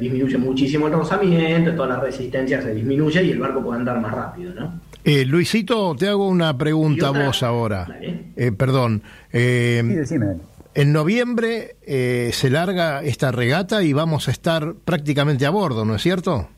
disminuye 0.00 0.38
muchísimo 0.38 0.86
el 0.86 0.92
rozamiento, 0.92 1.74
toda 1.74 1.88
la 1.88 2.00
resistencia 2.00 2.62
se 2.62 2.72
disminuye 2.74 3.22
y 3.24 3.30
el 3.32 3.38
barco 3.40 3.62
puede 3.62 3.80
andar 3.80 4.00
más 4.00 4.12
rápido, 4.12 4.54
¿no? 4.54 4.80
Eh, 5.02 5.24
Luisito, 5.24 5.96
te 5.96 6.08
hago 6.08 6.28
una 6.28 6.56
pregunta 6.56 7.08
a 7.08 7.10
vos 7.10 7.42
ahora. 7.42 7.86
Eh, 8.36 8.52
perdón. 8.52 9.02
Eh, 9.32 9.82
Sí, 9.84 9.94
decime. 9.94 10.26
en 10.74 10.92
noviembre 10.92 11.76
eh, 11.86 12.30
se 12.32 12.48
larga 12.50 13.02
esta 13.02 13.32
regata 13.32 13.82
y 13.82 13.92
vamos 13.92 14.28
a 14.28 14.30
estar 14.30 14.74
prácticamente 14.84 15.46
a 15.46 15.50
bordo, 15.50 15.84
¿no 15.84 15.96
es 15.96 16.02
cierto? 16.02 16.48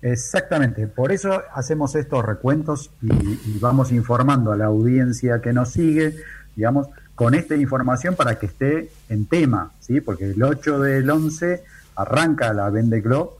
Exactamente, 0.00 0.86
por 0.86 1.10
eso 1.10 1.42
hacemos 1.52 1.96
estos 1.96 2.24
recuentos 2.24 2.90
y, 3.02 3.58
vamos 3.58 3.90
informando 3.90 4.52
a 4.52 4.56
la 4.56 4.66
audiencia 4.66 5.40
que 5.40 5.52
nos 5.52 5.70
sigue, 5.70 6.14
digamos, 6.54 6.86
con 7.16 7.34
esta 7.34 7.56
información 7.56 8.14
para 8.14 8.38
que 8.38 8.46
esté 8.46 8.90
en 9.08 9.26
tema, 9.26 9.72
¿sí? 9.80 10.00
Porque 10.00 10.30
el 10.30 10.40
8 10.40 10.78
del 10.78 11.10
11 11.10 11.64
arranca 11.96 12.52
la 12.52 12.70
Vende 12.70 13.00
Globe 13.00 13.30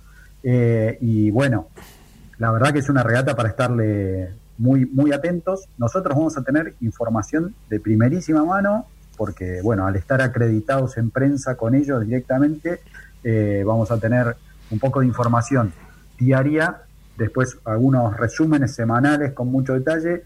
eh, 0.42 0.98
y 1.00 1.30
bueno, 1.30 1.68
la 2.38 2.50
verdad 2.50 2.72
que 2.72 2.80
es 2.80 2.88
una 2.88 3.04
regata 3.04 3.36
para 3.36 3.50
estarle 3.50 4.30
muy, 4.58 4.84
muy 4.86 5.12
atentos. 5.12 5.68
Nosotros 5.78 6.16
vamos 6.16 6.36
a 6.36 6.42
tener 6.42 6.74
información 6.80 7.54
de 7.70 7.78
primerísima 7.78 8.44
mano 8.44 8.86
porque, 9.16 9.60
bueno, 9.62 9.86
al 9.86 9.94
estar 9.94 10.20
acreditados 10.22 10.96
en 10.96 11.10
prensa 11.10 11.56
con 11.56 11.76
ellos 11.76 12.04
directamente, 12.04 12.80
eh, 13.22 13.62
vamos 13.64 13.92
a 13.92 13.98
tener 13.98 14.36
un 14.70 14.80
poco 14.80 15.00
de 15.00 15.06
información 15.06 15.72
diaria, 16.18 16.83
después 17.16 17.59
algunos 17.64 18.16
resúmenes 18.16 18.74
semanales 18.74 19.33
con 19.33 19.48
mucho 19.48 19.74
detalle 19.74 20.24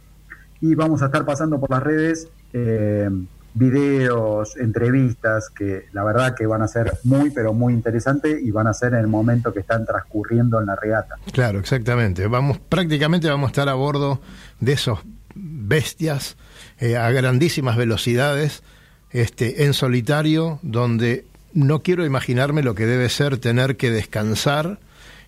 y 0.60 0.74
vamos 0.74 1.02
a 1.02 1.06
estar 1.06 1.24
pasando 1.24 1.58
por 1.58 1.70
las 1.70 1.82
redes 1.82 2.28
eh, 2.52 3.10
videos, 3.54 4.56
entrevistas 4.56 5.50
que 5.50 5.86
la 5.92 6.04
verdad 6.04 6.34
que 6.34 6.46
van 6.46 6.62
a 6.62 6.68
ser 6.68 6.92
muy 7.04 7.30
pero 7.30 7.52
muy 7.52 7.74
interesantes 7.74 8.42
y 8.42 8.50
van 8.50 8.66
a 8.66 8.72
ser 8.72 8.94
en 8.94 9.00
el 9.00 9.08
momento 9.08 9.52
que 9.52 9.60
están 9.60 9.84
transcurriendo 9.84 10.60
en 10.60 10.66
la 10.66 10.76
regata. 10.76 11.16
Claro, 11.32 11.58
exactamente. 11.58 12.26
Vamos, 12.26 12.58
prácticamente 12.58 13.28
vamos 13.28 13.48
a 13.48 13.50
estar 13.50 13.68
a 13.68 13.74
bordo 13.74 14.20
de 14.60 14.72
esos 14.72 15.00
bestias 15.34 16.36
eh, 16.78 16.96
a 16.96 17.10
grandísimas 17.10 17.76
velocidades, 17.76 18.62
este, 19.10 19.64
en 19.64 19.74
solitario, 19.74 20.58
donde 20.62 21.26
no 21.52 21.80
quiero 21.80 22.06
imaginarme 22.06 22.62
lo 22.62 22.74
que 22.74 22.86
debe 22.86 23.08
ser 23.08 23.38
tener 23.38 23.76
que 23.76 23.90
descansar 23.90 24.78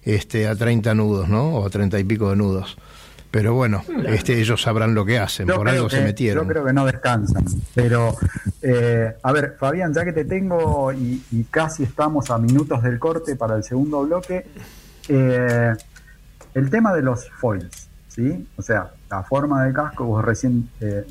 este, 0.05 0.49
a 0.49 0.55
30 0.55 0.95
nudos, 0.95 1.29
¿no? 1.29 1.57
O 1.57 1.67
a 1.67 1.71
30 1.71 1.99
y 1.99 2.05
pico 2.05 2.31
de 2.31 2.37
nudos. 2.37 2.77
Pero 3.31 3.53
bueno, 3.55 3.83
este, 4.07 4.39
ellos 4.41 4.63
sabrán 4.63 4.95
lo 4.95 5.05
que 5.05 5.19
hacen, 5.19 5.49
Yo 5.49 5.57
por 5.57 5.69
algo 5.69 5.89
que- 5.89 5.97
se 5.97 6.05
metieron. 6.05 6.45
Yo 6.47 6.53
creo 6.53 6.65
que 6.65 6.73
no 6.73 6.87
descansan. 6.87 7.45
Pero, 7.75 8.15
eh, 8.63 9.13
a 9.21 9.33
ver, 9.33 9.57
Fabián, 9.59 9.93
ya 9.93 10.05
que 10.05 10.13
te 10.13 10.25
tengo 10.25 10.93
y, 10.93 11.21
y 11.33 11.43
casi 11.51 11.83
estamos 11.83 12.31
a 12.31 12.39
minutos 12.39 12.83
del 12.85 13.01
corte 13.01 13.35
para 13.35 13.57
el 13.57 13.65
segundo 13.65 14.03
bloque, 14.05 14.47
eh, 15.09 15.73
el 16.55 16.71
tema 16.71 16.95
de 16.95 17.03
los 17.03 17.29
foils, 17.41 17.89
¿sí? 18.07 18.47
O 18.57 18.63
sea, 18.63 18.93
la 19.11 19.25
forma 19.25 19.65
del 19.65 19.75
casco, 19.75 20.05
vos 20.05 20.25
recién 20.25 20.69
eh, 20.81 21.05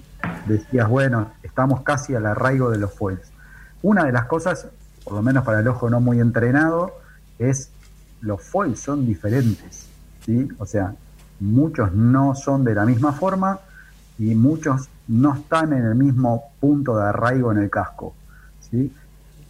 decías, 0.47 0.88
bueno, 0.88 1.34
estamos 1.43 1.82
casi 1.82 2.15
al 2.15 2.25
arraigo 2.25 2.69
de 2.71 2.77
los 2.77 2.93
foils. 2.93 3.21
Una 3.82 4.06
de 4.06 4.13
las 4.13 4.27
cosas, 4.27 4.67
por 5.03 5.12
lo 5.13 5.21
menos 5.21 5.43
para 5.43 5.60
el 5.60 5.67
ojo 5.67 5.89
no 5.89 5.99
muy 5.99 6.21
entrenado, 6.21 7.01
es 7.38 7.69
los 8.24 8.42
foils 8.42 8.80
son 8.80 9.06
diferentes, 9.06 9.88
¿sí? 10.26 10.48
O 10.58 10.66
sea, 10.66 10.96
muchos 11.40 11.94
no 11.94 12.36
son 12.36 12.64
de 12.64 12.74
la 12.74 12.86
misma 12.86 13.12
forma 13.12 13.60
y 14.18 14.34
muchos 14.34 14.90
no 15.08 15.36
están 15.36 15.74
en 15.74 15.86
el 15.86 15.96
mismo 15.96 16.52
punto 16.60 16.98
de 16.98 17.04
arraigo 17.04 17.52
en 17.52 17.58
el 17.60 17.70
casco, 17.70 18.16
¿sí? 18.60 18.92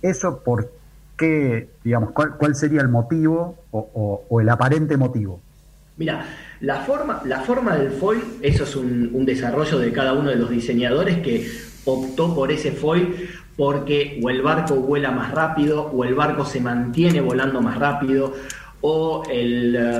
Eso 0.01 0.39
por 0.43 0.71
qué, 1.15 1.69
digamos, 1.83 2.11
cuál, 2.11 2.35
cuál 2.35 2.55
sería 2.55 2.81
el 2.81 2.89
motivo 2.89 3.57
o, 3.71 4.41
el 4.41 4.49
aparente 4.49 4.97
motivo. 4.97 5.39
Mira, 5.95 6.25
la 6.61 6.77
forma, 6.81 7.21
la 7.25 7.41
forma 7.41 7.75
del 7.75 7.91
foil, 7.91 8.23
eso 8.41 8.63
es 8.63 8.75
un, 8.75 9.11
un 9.13 9.25
desarrollo 9.25 9.77
de 9.77 9.93
cada 9.93 10.13
uno 10.13 10.31
de 10.31 10.35
los 10.37 10.49
diseñadores 10.49 11.19
que 11.19 11.47
optó 11.85 12.33
por 12.33 12.51
ese 12.51 12.71
foil 12.71 13.29
porque 13.55 14.19
o 14.23 14.29
el 14.29 14.41
barco 14.41 14.75
vuela 14.75 15.11
más 15.11 15.31
rápido, 15.31 15.83
o 15.83 16.03
el 16.03 16.15
barco 16.15 16.45
se 16.45 16.59
mantiene 16.59 17.21
volando 17.21 17.61
más 17.61 17.77
rápido, 17.77 18.33
o 18.85 19.23
el, 19.29 19.75
eh, 19.79 19.97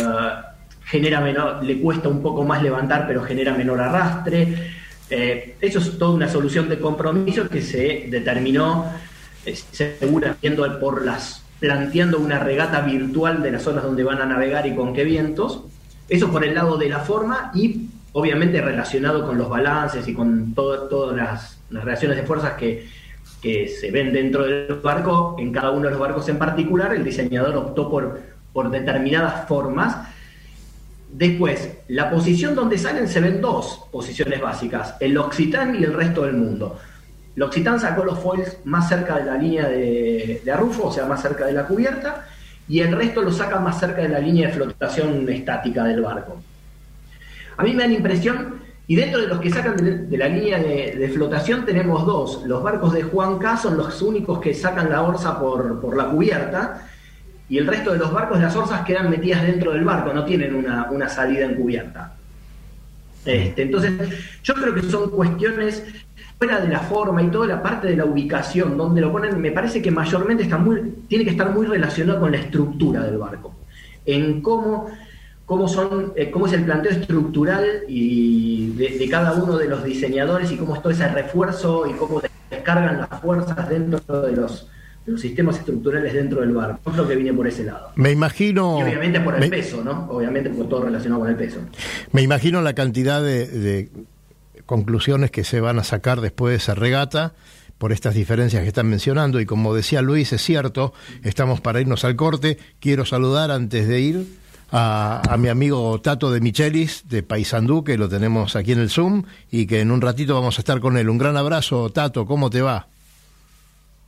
genera 0.86 1.22
menor, 1.22 1.64
le 1.64 1.80
cuesta 1.80 2.10
un 2.10 2.22
poco 2.22 2.44
más 2.44 2.62
levantar, 2.62 3.08
pero 3.08 3.24
genera 3.24 3.54
menor 3.54 3.80
arrastre. 3.80 4.72
Eh, 5.10 5.56
eso 5.62 5.80
es 5.80 5.98
toda 5.98 6.14
una 6.14 6.28
solución 6.28 6.68
de 6.70 6.80
compromiso 6.80 7.48
que 7.48 7.62
se 7.62 8.08
determinó 8.10 8.86
eh, 9.46 9.56
segura 9.56 10.36
viendo 10.42 10.80
por 10.80 11.06
las 11.06 11.42
planteando 11.60 12.20
una 12.20 12.40
regata 12.40 12.82
virtual 12.82 13.42
de 13.42 13.52
las 13.52 13.62
zonas 13.64 13.84
donde 13.86 14.04
van 14.04 14.22
a 14.22 14.26
navegar 14.26 14.68
y 14.68 14.76
con 14.76 14.94
qué 14.94 15.06
vientos. 15.06 15.62
Eso 16.10 16.30
por 16.30 16.44
el 16.44 16.54
lado 16.54 16.78
de 16.78 16.90
la 16.90 17.00
forma 17.00 17.52
y 17.56 17.88
obviamente 18.12 18.62
relacionado 18.62 19.26
con 19.26 19.38
los 19.38 19.48
balances 19.48 20.06
y 20.10 20.14
con 20.14 20.54
todo- 20.54 20.90
todas 20.90 21.16
las, 21.16 21.58
las 21.70 21.86
relaciones 21.86 22.18
de 22.18 22.24
fuerzas 22.24 22.54
que, 22.54 22.86
que 23.42 23.70
se 23.70 23.92
ven 23.92 24.12
dentro 24.12 24.44
del 24.44 24.74
barco, 24.84 25.38
en 25.40 25.54
cada 25.54 25.72
uno 25.72 25.86
de 25.86 25.92
los 25.92 26.00
barcos 26.00 26.28
en 26.28 26.38
particular, 26.38 26.94
el 26.94 27.04
diseñador 27.06 27.56
optó 27.56 27.90
por, 27.90 28.20
por 28.54 28.70
determinadas 28.70 29.48
formas. 29.48 30.08
Después, 31.12 31.78
la 31.90 32.10
posición 32.10 32.56
donde 32.56 32.78
salen 32.78 33.08
se 33.08 33.20
ven 33.20 33.42
dos 33.42 33.88
posiciones 33.92 34.40
básicas, 34.40 34.96
el 35.00 35.18
Occitán 35.18 35.76
y 35.76 35.84
el 35.84 35.94
resto 35.94 36.24
del 36.24 36.36
mundo. 36.36 36.80
El 37.36 37.44
Occitán 37.44 37.80
sacó 37.80 38.04
los 38.04 38.20
foils 38.20 38.58
más 38.64 38.88
cerca 38.88 39.18
de 39.18 39.26
la 39.26 39.38
línea 39.38 39.68
de, 39.68 40.42
arrufo, 40.52 40.88
o 40.88 40.92
sea, 40.94 41.06
más 41.06 41.22
cerca 41.22 41.46
de 41.46 41.54
la 41.54 41.66
cubierta, 41.66 42.28
y 42.68 42.80
el 42.80 42.96
resto 42.96 43.22
lo 43.22 43.32
saca 43.32 43.60
más 43.60 43.80
cerca 43.80 44.02
de 44.02 44.10
la 44.10 44.20
línea 44.20 44.48
de 44.48 44.54
flotación 44.54 45.28
estática 45.30 45.84
del 45.84 46.02
barco. 46.02 46.42
A 47.58 47.64
mí 47.64 47.74
me 47.74 47.84
da 47.84 47.90
la 47.90 47.96
impresión 47.96 48.62
Y 48.86 48.96
dentro 48.96 49.22
de 49.22 49.28
los 49.28 49.40
que 49.40 49.50
sacan 49.50 49.78
de, 49.78 50.18
la 50.18 50.28
línea 50.28 50.60
de, 50.60 51.10
flotación 51.14 51.66
tenemos 51.66 52.06
dos. 52.06 52.44
Los 52.46 52.62
barcos 52.62 52.94
de 52.94 53.04
Juan 53.04 53.40
K 53.40 53.56
son 53.58 53.78
los 53.78 54.02
únicos 54.02 54.40
que 54.40 54.54
sacan 54.54 54.90
la 54.90 55.04
orza 55.04 55.40
por, 55.40 55.96
la 55.96 56.06
cubierta 56.10 56.88
y 57.54 57.60
el 57.60 57.68
resto 57.68 57.92
de 57.92 58.00
los 58.00 58.12
barcos, 58.12 58.40
las 58.40 58.56
orzas 58.56 58.84
quedan 58.84 59.12
metidas 59.12 59.44
dentro 59.44 59.74
del 59.74 59.84
barco, 59.84 60.12
no 60.12 60.26
tienen 60.26 60.56
una, 60.56 60.90
una 60.90 61.08
salida 61.08 61.46
encubierta. 61.46 62.16
Este, 63.24 63.62
entonces, 63.62 63.92
yo 64.42 64.56
creo 64.56 64.74
que 64.74 64.82
son 64.82 65.12
cuestiones 65.12 65.84
fuera 66.40 66.60
de 66.60 66.70
la 66.70 66.80
forma 66.80 67.22
y 67.22 67.28
toda 67.28 67.46
la 67.46 67.62
parte 67.62 67.90
de 67.90 67.96
la 67.96 68.06
ubicación, 68.06 68.76
donde 68.76 69.02
lo 69.02 69.12
ponen, 69.12 69.40
me 69.40 69.52
parece 69.52 69.84
que 69.84 69.92
mayormente 69.92 70.42
está 70.42 70.58
muy, 70.58 70.96
tiene 71.08 71.26
que 71.26 71.30
estar 71.30 71.52
muy 71.52 71.68
relacionado 71.68 72.22
con 72.22 72.32
la 72.32 72.40
estructura 72.40 73.04
del 73.04 73.20
barco, 73.20 73.54
en 74.04 74.42
cómo, 74.42 74.88
cómo, 75.46 75.68
son, 75.68 76.12
eh, 76.16 76.32
cómo 76.32 76.48
es 76.48 76.54
el 76.54 76.66
planteo 76.66 76.92
estructural 76.92 77.84
y 77.88 78.70
de, 78.70 79.08
cada 79.12 79.34
uno 79.34 79.60
de 79.60 79.68
los 79.68 79.84
diseñadores 79.84 80.52
y 80.52 80.58
cómo 80.58 80.74
es 80.74 80.82
todo 80.82 80.92
ese 80.92 81.08
refuerzo 81.08 81.86
y 81.86 81.94
cómo 81.94 82.20
descargan 82.50 82.98
las 82.98 83.22
fuerzas 83.22 83.70
dentro 83.70 84.22
de 84.24 84.32
los, 84.32 84.72
sistemas 85.18 85.58
estructurales 85.58 86.14
dentro 86.14 86.42
del 86.42 86.52
barco. 86.52 86.80
Yo 86.86 86.92
creo 86.92 87.08
que 87.08 87.16
viene 87.16 87.34
por 87.34 87.48
ese 87.48 87.64
lado. 87.64 87.92
Me 87.96 88.12
imagino. 88.12 88.80
Y 88.80 88.84
obviamente 88.84 89.20
por 89.20 89.42
el 89.42 89.50
peso, 89.50 89.84
¿no? 89.84 90.08
Obviamente 90.10 90.50
por 90.50 90.68
todo 90.70 90.86
relacionado 90.86 91.22
con 91.22 91.30
el 91.30 91.36
peso. 91.36 91.60
Me 92.12 92.22
imagino 92.22 92.62
la 92.62 92.74
cantidad 92.74 93.22
de 93.22 93.90
conclusiones 94.66 95.32
que 95.32 95.44
se 95.44 95.60
van 95.60 95.80
a 95.80 95.84
sacar 95.84 96.22
después 96.22 96.52
de 96.52 96.58
esa 96.58 96.76
regata 96.76 97.34
por 97.78 97.92
estas 97.92 98.16
diferencias 98.16 98.62
que 98.62 98.70
están 98.70 98.88
mencionando 98.88 99.42
y 99.42 99.46
como 99.46 99.76
decía 99.76 100.02
Luis, 100.02 100.32
es 100.32 100.42
cierto, 100.42 100.94
estamos 101.24 101.60
para 101.60 101.82
irnos 101.82 102.06
al 102.06 102.16
corte. 102.16 102.58
Quiero 102.80 103.06
saludar 103.06 103.52
antes 103.52 103.88
de 103.88 104.00
ir 104.00 104.26
a, 104.72 105.36
mi 105.38 105.50
amigo 105.50 106.00
Tato 106.02 106.32
de 106.32 106.40
Michelis, 106.40 107.04
de 107.10 107.24
Paysandú, 107.24 107.84
que 107.84 107.98
lo 107.98 108.10
tenemos 108.10 108.56
aquí 108.56 108.72
en 108.72 108.80
el 108.80 108.90
Zoom 108.90 109.24
y 109.52 109.68
que 109.68 109.82
en 109.82 109.92
un 109.92 110.02
ratito 110.02 110.34
vamos 110.34 110.58
a 110.58 110.62
estar 110.62 110.80
con 110.80 110.98
él. 110.98 111.10
Un 111.10 111.18
gran 111.18 111.38
abrazo, 111.38 111.90
Tato, 111.90 112.26
¿cómo 112.26 112.50
te 112.50 112.62
va? 112.62 112.88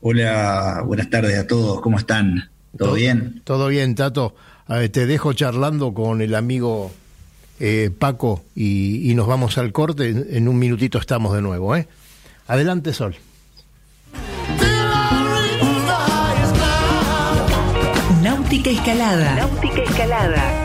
Hola, 0.08 0.84
buenas 0.86 1.10
tardes 1.10 1.36
a 1.36 1.48
todos, 1.48 1.82
¿cómo 1.82 1.98
están? 1.98 2.52
¿Todo, 2.78 2.94
bien? 2.94 3.42
Todo 3.44 3.70
bien, 3.70 3.96
Tato. 3.96 4.36
te 4.92 5.08
dejo 5.08 5.34
charlando 5.34 5.96
con 5.96 6.22
el 6.22 6.36
amigo 6.36 6.92
eh, 7.60 7.90
Paco, 7.98 8.44
y, 8.56 9.12
nos 9.16 9.26
vamos 9.26 9.58
al 9.58 9.72
corte. 9.72 10.10
En, 10.10 10.48
un 10.48 10.60
minutito 10.60 11.00
estamos 11.00 11.34
de 11.34 11.42
nuevo. 11.42 11.76
¿eh? 11.76 11.88
Adelante, 12.46 12.94
Sol. 12.94 13.16
Náutica 18.22 18.70
Escalada. 18.70 19.36
Náutica 19.38 19.82
Escalada. 19.82 20.65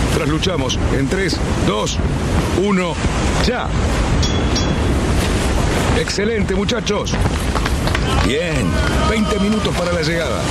Trasluchamos 0.13 0.77
en 0.97 1.07
3, 1.07 1.37
2, 1.67 1.97
1, 2.63 2.93
ya. 3.45 3.67
Excelente, 5.99 6.55
muchachos. 6.55 7.13
Bien, 8.27 8.67
20 9.09 9.39
minutos 9.39 9.75
para 9.75 9.91
la 9.93 10.01
llegada. 10.01 10.41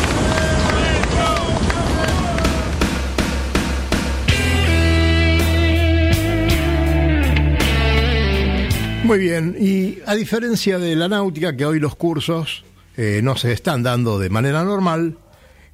Muy 9.05 9.19
bien, 9.19 9.57
y 9.59 9.99
a 10.07 10.15
diferencia 10.15 10.79
de 10.79 10.95
la 10.95 11.09
náutica, 11.09 11.57
que 11.57 11.65
hoy 11.65 11.81
los 11.81 11.97
cursos 11.97 12.65
eh, 12.97 13.21
no 13.23 13.37
se 13.37 13.53
están 13.53 13.83
dando 13.83 14.19
de 14.19 14.31
manera 14.31 14.63
normal, 14.63 15.19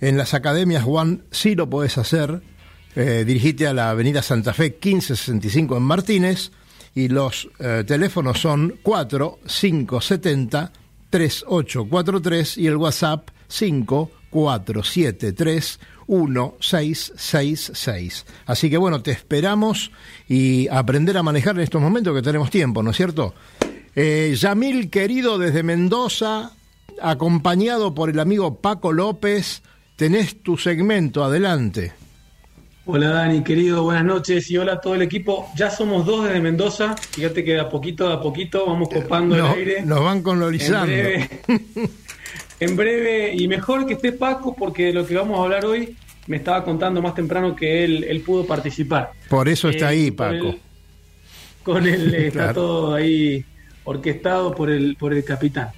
en 0.01 0.17
las 0.17 0.33
academias 0.33 0.85
Juan 0.85 1.25
sí 1.31 1.55
lo 1.55 1.69
puedes 1.69 1.99
hacer 1.99 2.41
eh, 2.97 3.25
dirigite 3.27 3.67
a 3.67 3.75
la 3.75 3.91
Avenida 3.91 4.23
Santa 4.23 4.55
Fe 4.55 4.71
1565 4.71 5.77
en 5.77 5.83
Martínez 5.83 6.51
y 6.95 7.09
los 7.09 7.51
eh, 7.59 7.85
teléfonos 7.87 8.41
son 8.41 8.79
4570 8.83 10.73
3843 11.11 12.59
y 12.59 12.67
el 12.67 12.77
WhatsApp 12.77 13.31
5473 13.49 15.79
1666. 16.09 18.27
Así 18.47 18.71
que 18.71 18.79
bueno, 18.79 19.03
te 19.03 19.11
esperamos 19.11 19.91
y 20.29 20.69
aprender 20.69 21.19
a 21.19 21.23
manejar 21.23 21.57
en 21.57 21.63
estos 21.63 21.83
momentos 21.83 22.15
que 22.15 22.23
tenemos 22.23 22.51
tiempo, 22.51 22.83
¿no 22.83 22.93
es 22.93 22.97
cierto? 22.97 23.35
Eh, 23.95 24.35
Yamil, 24.39 24.89
querido, 24.91 25.39
desde 25.39 25.63
Mendoza, 25.63 26.53
acompañado 27.01 27.95
por 27.95 28.11
el 28.11 28.19
amigo 28.21 28.61
Paco 28.61 28.93
López, 28.93 29.63
tenés 29.97 30.43
tu 30.43 30.57
segmento, 30.57 31.25
adelante. 31.25 31.93
Hola 32.89 33.09
Dani, 33.11 33.43
querido, 33.43 33.83
buenas 33.83 34.05
noches 34.05 34.49
y 34.49 34.57
hola 34.57 34.75
a 34.75 34.81
todo 34.81 34.95
el 34.95 35.03
equipo. 35.03 35.51
Ya 35.57 35.71
somos 35.71 36.07
dos 36.07 36.25
desde 36.25 36.39
Mendoza, 36.39 36.95
fíjate 36.97 37.43
que 37.43 37.55
de 37.55 37.61
a 37.61 37.69
poquito, 37.69 38.09
a 38.09 38.23
poquito 38.23 38.65
vamos 38.65 38.89
copando 38.89 39.35
el 39.35 39.45
aire. 39.45 39.83
Nos 39.83 40.05
van 40.05 40.23
colonizando. 40.23 40.93
En 40.93 41.03
breve, 41.03 41.31
en 42.61 42.77
breve, 42.77 43.35
y 43.35 43.49
mejor 43.49 43.87
que 43.87 43.95
esté 43.95 44.13
Paco 44.13 44.55
porque 44.55 44.85
de 44.85 44.93
lo 44.93 45.05
que 45.05 45.17
vamos 45.17 45.37
a 45.37 45.43
hablar 45.43 45.65
hoy 45.65 45.97
me 46.29 46.37
estaba 46.37 46.63
contando 46.63 47.03
más 47.03 47.17
temprano 47.17 47.57
que 47.57 47.83
él, 47.83 48.05
él 48.05 48.21
pudo 48.21 48.47
participar. 48.47 49.11
Por 49.29 49.49
eso 49.49 49.69
está 49.69 49.89
ahí, 49.89 50.07
eh, 50.07 50.13
Paco. 50.13 50.55
con 51.65 51.89
él 51.89 52.15
está 52.27 52.55
todo 52.55 52.95
ahí 52.95 53.45
orquestado 53.83 54.55
por 54.55 54.71
el, 54.71 54.95
por 54.95 55.13
el 55.13 55.25
capitán. 55.25 55.71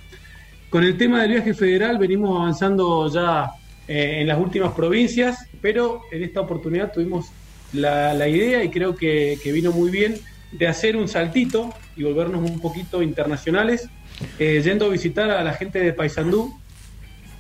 Con 0.69 0.85
el 0.85 0.99
tema 0.99 1.23
del 1.23 1.31
viaje 1.31 1.55
federal 1.55 1.97
venimos 1.97 2.39
avanzando 2.39 3.11
ya 3.11 3.51
eh, 3.89 4.21
en 4.21 4.29
las 4.29 4.39
últimas 4.39 4.73
provincias, 4.73 5.47
pero 5.63 6.03
en 6.13 6.23
esta 6.23 6.43
oportunidad 6.43 6.93
tuvimos 6.93 7.33
la, 7.73 8.29
idea 8.29 8.63
y 8.63 8.69
creo 8.69 8.95
que, 8.95 9.39
vino 9.47 9.73
muy 9.73 9.91
bien 9.91 10.17
de 10.53 10.67
hacer 10.67 10.95
un 10.95 11.09
saltito 11.09 11.73
y 11.97 12.03
volvernos 12.03 12.43
un 12.43 12.61
poquito 12.61 13.03
internacionales, 13.03 13.89
eh, 14.39 14.61
yendo 14.63 14.85
a 14.85 14.89
visitar 14.91 15.31
a 15.31 15.43
la 15.43 15.55
gente 15.55 15.79
de 15.79 15.95
Paysandú 15.95 16.55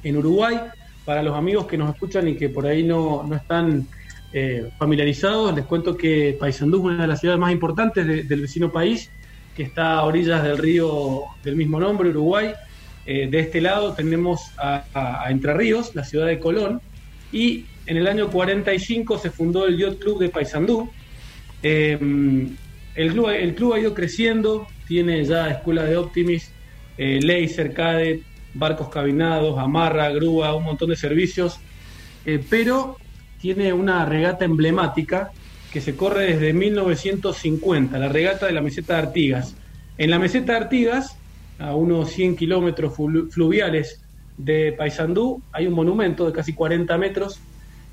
en 0.02 0.16
Uruguay. 0.16 0.58
Para 1.04 1.22
los 1.22 1.36
amigos 1.36 1.66
que 1.66 1.76
nos 1.76 1.92
escuchan 1.92 2.28
y 2.28 2.34
que 2.34 2.48
por 2.48 2.66
ahí 2.66 2.82
no, 2.82 3.28
están 3.34 3.86
eh, 4.32 4.70
familiarizados, 4.78 5.54
les 5.54 5.66
cuento 5.66 5.98
que 5.98 6.34
Paysandú 6.40 6.78
es 6.78 6.84
una 6.94 7.02
de 7.02 7.08
las 7.08 7.20
ciudades 7.20 7.40
más 7.40 7.52
importantes 7.52 8.06
del 8.06 8.40
vecino 8.40 8.72
país, 8.72 9.10
que 9.54 9.64
está 9.64 9.94
a 9.94 10.04
orillas 10.04 10.42
del 10.42 10.56
río 10.56 11.24
del 11.42 11.56
mismo 11.56 11.78
nombre, 11.78 12.08
Uruguay, 12.08 12.52
eh, 13.10 13.26
de 13.26 13.40
este 13.40 13.62
lado 13.62 13.94
tenemos 13.94 14.52
a, 14.58 15.24
Entre 15.30 15.54
Ríos, 15.54 15.94
la 15.94 16.04
ciudad 16.04 16.26
de 16.26 16.38
Colón, 16.38 16.82
y 17.32 17.64
en 17.86 17.96
el 17.96 18.06
año 18.06 18.28
45 18.28 19.16
se 19.16 19.30
fundó 19.30 19.66
el 19.66 19.78
Yacht 19.78 19.98
Club 19.98 20.20
de 20.20 20.28
Paysandú. 20.28 20.90
Eh, 21.62 21.98
el, 22.94 23.12
club, 23.12 23.30
el 23.30 23.54
club 23.54 23.72
ha 23.72 23.80
ido 23.80 23.94
creciendo, 23.94 24.66
tiene 24.86 25.24
ya 25.24 25.48
escuela 25.48 25.84
de 25.84 25.96
Optimis, 25.96 26.52
eh, 26.98 27.18
laser, 27.22 27.72
cadet, 27.72 28.20
barcos 28.52 28.90
cabinados, 28.90 29.58
amarra, 29.58 30.10
grúa, 30.10 30.54
un 30.54 30.64
montón 30.64 30.90
de 30.90 30.96
servicios, 30.96 31.58
pero 32.50 32.98
tiene 33.40 33.72
una 33.72 34.04
regata 34.04 34.44
emblemática 34.44 35.30
que 35.72 35.80
se 35.80 35.96
corre 35.96 36.34
desde 36.34 36.52
1950, 36.52 37.98
la 37.98 38.08
regata 38.10 38.44
de 38.44 38.52
la 38.52 38.60
meseta 38.60 38.96
de 38.96 38.98
Artigas. 38.98 39.56
En 39.96 40.10
la 40.10 40.18
meseta 40.18 40.52
de 40.52 40.58
Artigas 40.58 41.16
a 41.58 41.74
unos 41.74 42.10
100 42.10 42.36
kilómetros 42.36 42.94
fluviales 43.30 44.02
de 44.36 44.72
Paysandú, 44.72 45.42
hay 45.52 45.66
un 45.66 45.74
monumento 45.74 46.26
de 46.26 46.32
casi 46.32 46.52
40 46.52 46.96
metros 46.98 47.40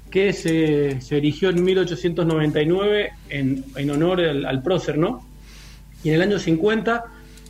que 0.10 0.32
se, 0.34 1.02
se 1.02 1.18
erigió 1.18 1.50
en 1.50 1.64
1899 1.64 3.10
en, 3.30 3.66
en 3.76 3.90
honor 3.90 4.22
al, 4.22 4.62
prócer, 4.62 4.98
¿no? 4.98 5.26
Y 6.04 6.10
en 6.10 6.16
el 6.16 6.22
año 6.22 6.40
50, 6.40 7.04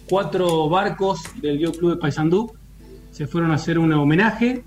cuatro 0.10 0.70
barcos 0.70 1.22
del 1.42 1.58
Dio 1.58 1.72
Club 1.74 1.92
de 1.92 1.98
Paysandú 1.98 2.54
se 3.12 3.28
fueron 3.28 3.52
a 3.52 3.56
hacer 3.56 3.78
un 3.78 3.94
homenaje. 3.94 4.64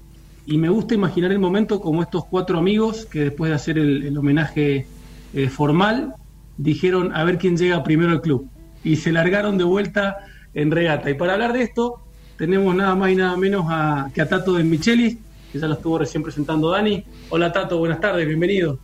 Y 0.46 0.57
me 0.59 0.68
gusta 0.68 0.94
imaginar 0.94 1.32
el 1.32 1.38
momento 1.38 1.80
como 1.80 2.03
estos 2.03 2.24
cuatro 2.24 2.59
amigos 2.59 3.05
que 3.05 3.24
después 3.24 3.51
de 3.51 3.55
hacer 3.55 3.78
el, 3.78 4.16
homenaje 4.16 4.86
eh, 5.34 5.49
formal 5.49 6.14
dijeron 6.57 7.14
a 7.14 7.24
ver 7.24 7.36
quién 7.36 7.57
llega 7.57 7.82
primero 7.82 8.12
al 8.12 8.22
club 8.22 8.49
y 8.82 8.96
se 8.96 9.12
largaron 9.12 9.59
de 9.59 9.64
vuelta 9.64 10.16
en 10.59 10.70
regata. 10.72 11.09
Y 11.09 11.14
para 11.14 11.34
hablar 11.34 11.52
de 11.52 11.62
esto, 11.62 12.00
tenemos 12.36 12.74
nada 12.74 12.94
más 12.94 13.11
y 13.11 13.16
nada 13.16 13.36
menos 13.36 13.66
a, 13.68 14.11
que 14.12 14.20
a 14.20 14.28
Tato 14.28 14.54
de 14.54 14.64
Michelis, 14.64 15.16
que 15.52 15.59
ya 15.59 15.66
lo 15.68 15.74
estuvo 15.74 15.98
recién 15.98 16.22
presentando 16.22 16.70
Dani. 16.70 17.04
Hola 17.30 17.52
Tato, 17.52 17.78
buenas 17.78 18.00
tardes, 18.00 18.26
bienvenido. 18.26 18.78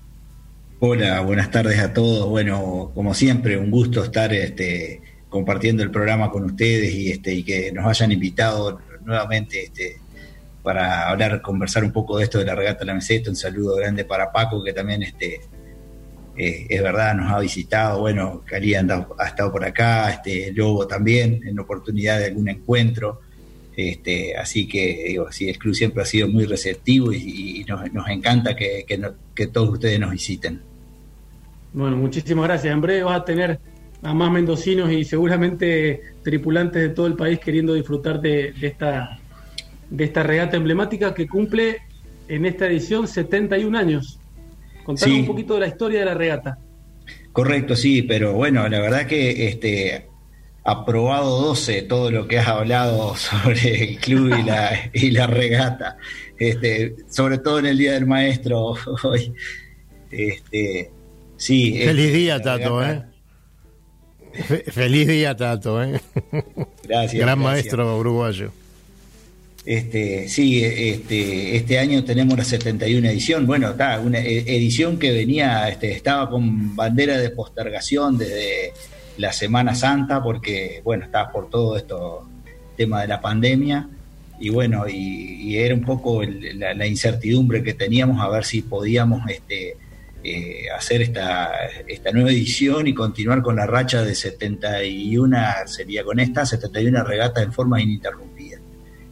Hola, 0.79 1.20
buenas 1.20 1.51
tardes 1.51 1.79
a 1.81 1.93
todos. 1.93 2.29
Bueno, 2.29 2.93
como 2.95 3.12
siempre, 3.12 3.57
un 3.57 3.70
gusto 3.70 4.05
estar 4.05 4.33
este, 4.33 5.01
compartiendo 5.29 5.83
el 5.83 5.91
programa 5.91 6.31
con 6.31 6.45
ustedes 6.45 6.95
y, 6.95 7.11
este, 7.11 7.45
que 7.45 7.72
nos 7.72 7.87
hayan 7.87 8.12
invitado 8.12 8.81
nuevamente 9.05 9.64
este, 9.64 9.99
para 10.62 11.09
hablar, 11.09 11.43
conversar 11.43 11.83
un 11.83 11.93
poco 11.93 12.18
de 12.18 12.25
esto 12.25 12.39
de 12.39 12.45
la 12.45 12.55
regata 12.55 12.81
de 12.81 12.87
la 12.87 12.95
meseta. 12.95 13.31
Un 13.31 13.37
saludo 13.37 13.77
grande 13.77 14.05
para 14.05 14.31
Paco, 14.31 14.62
que 14.62 14.72
también 14.72 15.03
este, 15.03 15.41
eh, 16.37 16.66
es 16.68 16.82
verdad, 16.82 17.14
nos 17.14 17.30
ha 17.32 17.39
visitado. 17.39 18.01
Bueno, 18.01 18.43
Cali 18.45 18.74
ha, 18.74 18.80
estado 19.26 19.53
por 19.53 19.64
acá, 19.64 20.11
este, 20.11 20.53
Lobo 20.53 20.87
también, 20.87 21.41
en 21.47 21.59
oportunidad 21.59 22.18
de 22.18 22.26
algún 22.26 22.49
encuentro. 22.49 23.20
Este, 23.76 24.37
así 24.37 24.68
que, 24.68 25.05
digo, 25.09 25.30
sí, 25.32 25.49
el 25.49 25.59
club 25.59 25.74
siempre 25.74 26.03
ha 26.03 26.07
sido 26.07 26.28
muy 26.28 26.45
receptivo 26.45 27.12
y, 27.12 27.64
nos, 27.68 28.09
encanta 28.09 28.55
que, 28.55 28.85
todos 29.53 29.70
ustedes 29.70 29.99
nos 29.99 30.12
visiten. 30.12 30.61
Bueno, 31.72 31.97
muchísimas 31.97 32.47
gracias. 32.47 32.72
En 32.72 32.80
breve 32.80 33.03
vas 33.03 33.20
a 33.20 33.24
tener 33.24 33.59
a 34.03 34.14
más 34.14 34.30
mendocinos 34.30 34.93
y 34.93 35.05
seguramente 35.05 36.01
tripulantes 36.22 36.82
de 36.82 36.89
todo 36.91 37.07
el 37.07 37.14
país 37.14 37.39
queriendo 37.39 37.74
disfrutar 37.74 38.20
de, 38.20 38.53
de 38.53 38.66
esta, 38.66 39.18
de 39.91 40.05
esta 40.05 40.22
regata 40.22 40.57
emblemática 40.57 41.14
que 41.14 41.26
cumple 41.26 41.78
en 42.28 42.45
esta 42.45 42.66
edición 42.66 43.09
71 43.09 43.76
años. 43.76 44.20
Contanos 44.85 45.18
un 45.18 45.26
poquito 45.26 45.55
de 45.55 45.61
la 45.61 45.66
historia 45.68 46.01
de 46.01 46.05
la 46.05 46.14
regata. 46.14 46.59
Correcto, 47.32 47.74
sí, 47.74 48.03
pero 48.03 48.35
bueno, 48.35 48.68
la 48.68 48.80
verdad 48.80 49.07
que 49.07 49.49
este 49.49 50.09
aprobado 50.62 51.43
12 51.43 51.82
todo 51.82 52.11
lo 52.11 52.26
que 52.26 52.39
has 52.39 52.49
hablado 52.49 53.16
sobre 53.16 53.85
el 53.85 53.99
club 53.99 54.35
y 54.39 54.43
la, 54.43 54.70
y 54.93 55.11
la 55.11 55.26
regata, 55.26 55.97
este, 56.39 56.97
sobre 57.11 57.39
todo 57.39 57.59
en 57.59 57.66
el 57.66 57.78
Día 57.78 57.93
del 57.93 58.07
Maestro 58.07 58.74
hoy. 59.03 59.32
Este, 60.11 60.93
sí, 61.37 61.72
Feliz 61.85 62.07
este, 62.07 62.18
día, 62.18 62.41
Tato, 62.41 62.85
¿eh? 62.85 63.03
feliz 64.68 65.09
día, 65.09 65.37
Tato, 65.37 65.82
¿eh? 65.82 66.01
Gracias. 66.85 67.20
Gran 67.20 67.39
maestro 67.39 67.99
uruguayo. 67.99 68.53
Este, 69.65 70.29
sí, 70.29 70.62
este, 70.62 71.57
este 71.57 71.79
año 71.79 72.05
tenemos 72.05 72.37
la 72.37 72.45
71 72.45 73.09
edición. 73.09 73.47
Bueno, 73.47 73.71
está, 73.71 73.99
una 73.99 74.19
e, 74.19 74.41
edición 74.57 74.99
que 74.99 75.11
venía, 75.11 75.69
este, 75.71 75.93
estaba 75.93 76.29
con 76.29 76.77
bandera 76.77 77.17
de 77.17 77.31
postergación 77.31 78.19
desde 78.19 78.75
la 79.17 79.33
Semana 79.33 79.75
Santa, 79.75 80.23
porque, 80.23 80.83
bueno, 80.85 81.07
estaba 81.07 81.33
por 81.33 81.49
todo 81.49 81.77
esto, 81.79 82.29
tema 82.77 83.03
de 83.03 83.09
la 83.09 83.21
pandemia, 83.21 83.89
y 84.39 84.51
bueno, 84.51 84.87
y, 84.89 85.57
era 85.57 85.75
un 85.75 85.83
poco 85.85 86.23
la, 86.23 86.87
incertidumbre 86.87 87.62
que 87.62 87.75
teníamos 87.75 88.21
a 88.21 88.29
ver 88.29 88.45
si 88.45 88.62
podíamos 88.62 89.23
este, 89.31 89.77
eh, 90.25 90.67
hacer 90.77 91.03
esta, 91.03 91.53
esta 91.87 92.11
nueva 92.11 92.31
edición 92.31 92.87
y 92.89 92.95
continuar 92.95 93.41
con 93.43 93.57
la 93.57 93.67
racha 93.67 94.03
de 94.03 94.15
71, 94.15 95.39
sería 95.67 96.05
con 96.05 96.19
esta, 96.19 96.45
71 96.45 97.05
regatas 97.05 97.45
en 97.45 97.53
forma 97.53 97.81
ininterrumpida. 97.81 98.34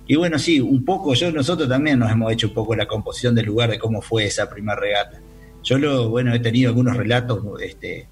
Y 0.07 0.17
bueno, 0.17 0.39
sí, 0.39 0.61
un 0.61 0.85
poco, 0.85 1.15
yo 1.15 1.31
nosotros 1.31 1.69
también 1.69 1.99
nos 1.99 2.11
hemos 2.11 2.33
hecho 2.33 2.49
un 2.49 2.55
poco 2.55 2.75
la 2.75 2.87
composición 2.87 3.35
del 3.35 3.47
lugar 3.47 3.71
de 3.71 3.79
cómo 3.79 4.03
fue 4.03 4.25
esa 4.25 4.51
primera 4.51 4.79
regata. 4.79 5.21
Yo 5.63 5.79
lo, 5.79 6.09
bueno, 6.09 6.35
he 6.35 6.41
tenido 6.41 6.71
algunos 6.71 6.97
relatos 6.97 7.41
este, 7.61 8.09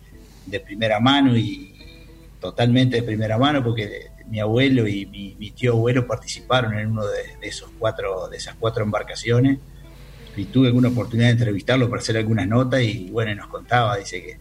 de 0.47 0.61
primera 0.61 1.01
mano 1.01 1.36
y 1.36 1.74
totalmente 2.41 2.97
de 2.97 3.03
primera 3.03 3.36
mano 3.38 3.62
porque 3.62 4.11
mi 4.28 4.38
abuelo 4.38 4.86
y 4.86 5.07
mi, 5.07 5.51
tío 5.51 5.72
abuelo 5.72 6.07
participaron 6.07 6.78
en 6.78 6.93
uno 6.93 7.05
de, 7.05 7.49
esos 7.49 7.70
cuatro, 7.78 8.28
de 8.28 8.36
esas 8.36 8.55
cuatro 8.55 8.84
embarcaciones 8.84 9.59
y 10.36 10.45
tuve 10.45 10.68
alguna 10.68 10.88
oportunidad 10.88 11.26
de 11.26 11.32
entrevistarlo 11.32 11.91
para 11.91 12.01
hacer 12.01 12.16
algunas 12.16 12.47
notas 12.47 12.82
y 12.82 13.11
bueno, 13.11 13.34
nos 13.34 13.49
contaba, 13.49 13.97
dice 13.97 14.22
que 14.22 14.38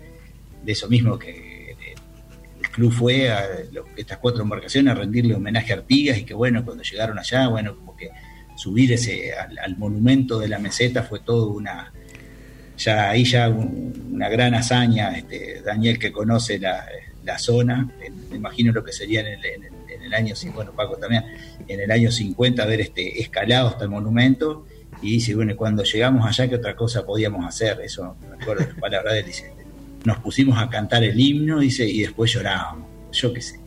de 0.64 0.72
eso 0.72 0.88
mismo 0.88 1.18
que 1.18 1.49
club 2.80 2.94
fue 2.94 3.30
a 3.30 3.46
estas 3.98 4.20
cuatro 4.20 4.42
embarcaciones 4.42 4.92
a 4.94 4.96
rendirle 4.96 5.36
homenaje 5.36 5.74
a 5.74 5.76
Artigas 5.76 6.18
y 6.18 6.24
que 6.24 6.34
bueno, 6.34 6.64
cuando 6.64 6.82
llegaron 6.82 7.20
allá, 7.20 7.50
bueno, 7.50 7.76
como 7.76 7.96
que 7.98 8.10
subir 8.56 8.94
ese 8.94 9.34
al, 9.34 9.78
monumento 9.78 10.40
de 10.40 10.48
la 10.48 10.60
meseta 10.60 11.04
fue 11.04 11.20
todo 11.20 11.52
una, 11.52 11.92
ya 12.78 13.10
ahí 13.10 13.26
ya 13.26 13.50
una 13.50 14.30
gran 14.30 14.54
hazaña, 14.56 15.18
este, 15.18 15.62
Daniel 15.62 16.00
que 16.00 16.12
conoce 16.12 16.58
la, 16.58 16.86
zona, 17.38 17.88
me 18.32 18.38
imagino 18.38 18.72
lo 18.72 18.84
que 18.84 18.92
sería 18.92 19.20
en 19.20 19.28
el, 19.28 19.46
en 19.46 20.02
el, 20.02 20.14
año, 20.16 20.34
bueno 20.56 20.72
Paco 20.72 20.98
también, 20.98 21.26
en 21.68 21.80
el 21.80 21.92
año 21.92 22.10
50 22.10 22.64
haber 22.64 22.82
este, 22.82 23.22
escalado 23.22 23.68
hasta 23.68 23.84
el 23.84 23.92
monumento 23.92 24.66
y 25.04 25.12
dice, 25.12 25.36
bueno, 25.36 25.56
cuando 25.56 25.84
llegamos 25.84 26.26
allá, 26.26 26.50
¿qué 26.50 26.56
otra 26.56 26.76
cosa 26.76 27.06
podíamos 27.06 27.46
hacer? 27.46 27.80
Eso, 27.82 28.16
me 28.28 28.42
acuerdo 28.42 28.64
de 28.64 28.70
las 28.72 28.80
palabras 28.80 29.14
de 29.14 29.20
él, 29.20 29.26
dice, 29.28 29.54
nos 30.06 30.20
pusimos 30.20 30.58
a 30.58 30.70
cantar 30.70 31.04
el 31.04 31.20
himno, 31.20 31.60
dice, 31.60 31.88
y 31.88 32.02
después 32.02 32.32
llorábamos. 32.32 32.88
Yo 33.12 33.34
qué 33.34 33.42
sé. 33.42 33.60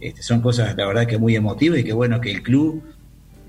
Este, 0.00 0.22
son 0.22 0.40
cosas, 0.40 0.76
la 0.76 0.86
verdad, 0.86 1.06
que 1.06 1.18
muy 1.18 1.36
emotivas 1.36 1.78
y 1.78 1.84
que 1.84 1.92
bueno 1.92 2.20
que 2.20 2.30
el 2.30 2.42
club 2.42 2.82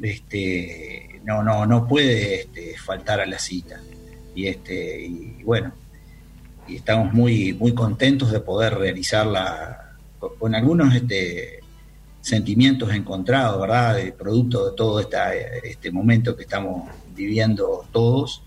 este, 0.02 1.22
no, 1.26 1.44
no, 1.44 1.66
no 1.66 1.88
puede 1.88 2.42
este, 2.42 2.78
faltar 2.78 3.20
a 3.20 3.26
la 3.26 3.40
cita. 3.40 3.80
Y, 4.36 4.48
este, 4.48 5.06
y 5.06 5.44
bueno, 5.44 5.74
y 6.68 6.76
estamos 6.76 7.14
muy, 7.14 7.54
muy 7.54 7.74
contentos 7.74 8.32
de 8.32 8.40
poder 8.40 8.76
realizarla 8.76 9.96
con, 10.20 10.54
algunos 10.56 10.94
este, 10.94 11.60
sentimientos 12.22 12.94
encontrados, 12.94 13.60
¿verdad? 13.60 13.96
De 13.96 14.12
producto 14.12 14.70
de 14.70 14.76
todo 14.76 15.00
esta, 15.00 15.34
este 15.36 15.92
momento 15.92 16.36
que 16.36 16.44
estamos 16.44 16.90
viviendo 17.16 17.86
todos 17.92 18.44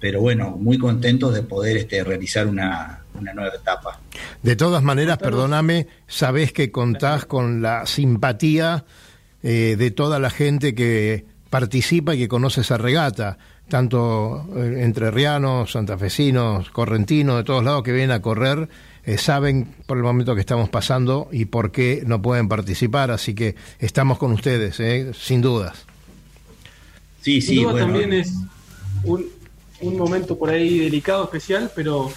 pero 0.00 0.22
bueno, 0.22 0.56
muy 0.58 0.78
contentos 0.78 1.34
de 1.34 1.42
poder 1.42 1.76
este, 1.76 2.02
realizar 2.02 2.46
una, 2.46 3.04
nueva 3.20 3.54
etapa. 3.54 4.00
De 4.42 4.56
todas 4.56 4.82
maneras, 4.82 5.18
perdóname, 5.18 5.86
sabés 6.06 6.52
que 6.52 6.70
contás 6.70 7.26
con 7.26 7.62
la 7.62 7.86
simpatía 7.86 8.84
eh, 9.42 9.76
de 9.78 9.90
toda 9.90 10.18
la 10.18 10.30
gente 10.30 10.74
que 10.74 11.24
participa 11.48 12.14
y 12.14 12.18
que 12.18 12.28
conoce 12.28 12.60
esa 12.60 12.78
regata, 12.78 13.38
tanto 13.68 14.46
eh, 14.56 14.82
entrerrianos, 14.82 15.72
santafesinos, 15.72 16.70
correntinos, 16.70 17.36
de 17.38 17.44
todos 17.44 17.64
lados 17.64 17.82
que 17.82 17.92
vienen 17.92 18.12
a 18.12 18.22
correr, 18.22 18.68
eh, 19.04 19.16
saben 19.16 19.74
por 19.86 19.96
el 19.96 20.02
momento 20.02 20.34
que 20.34 20.40
estamos 20.40 20.68
pasando 20.68 21.28
y 21.32 21.46
por 21.46 21.72
qué 21.72 22.02
no 22.06 22.20
pueden 22.20 22.48
participar, 22.48 23.10
así 23.10 23.34
que 23.34 23.56
estamos 23.78 24.18
con 24.18 24.32
ustedes, 24.32 24.76
sin 25.16 25.40
dudas. 25.40 25.86
Sí, 27.22 27.40
sí, 27.40 27.64
bueno. 27.64 27.78
también 27.78 28.12
es 28.12 28.32
un, 29.04 29.26
un 29.80 29.96
momento 29.96 30.38
por 30.38 30.50
ahí 30.50 30.78
delicado, 30.78 31.24
especial, 31.24 31.70
pero 31.74 32.10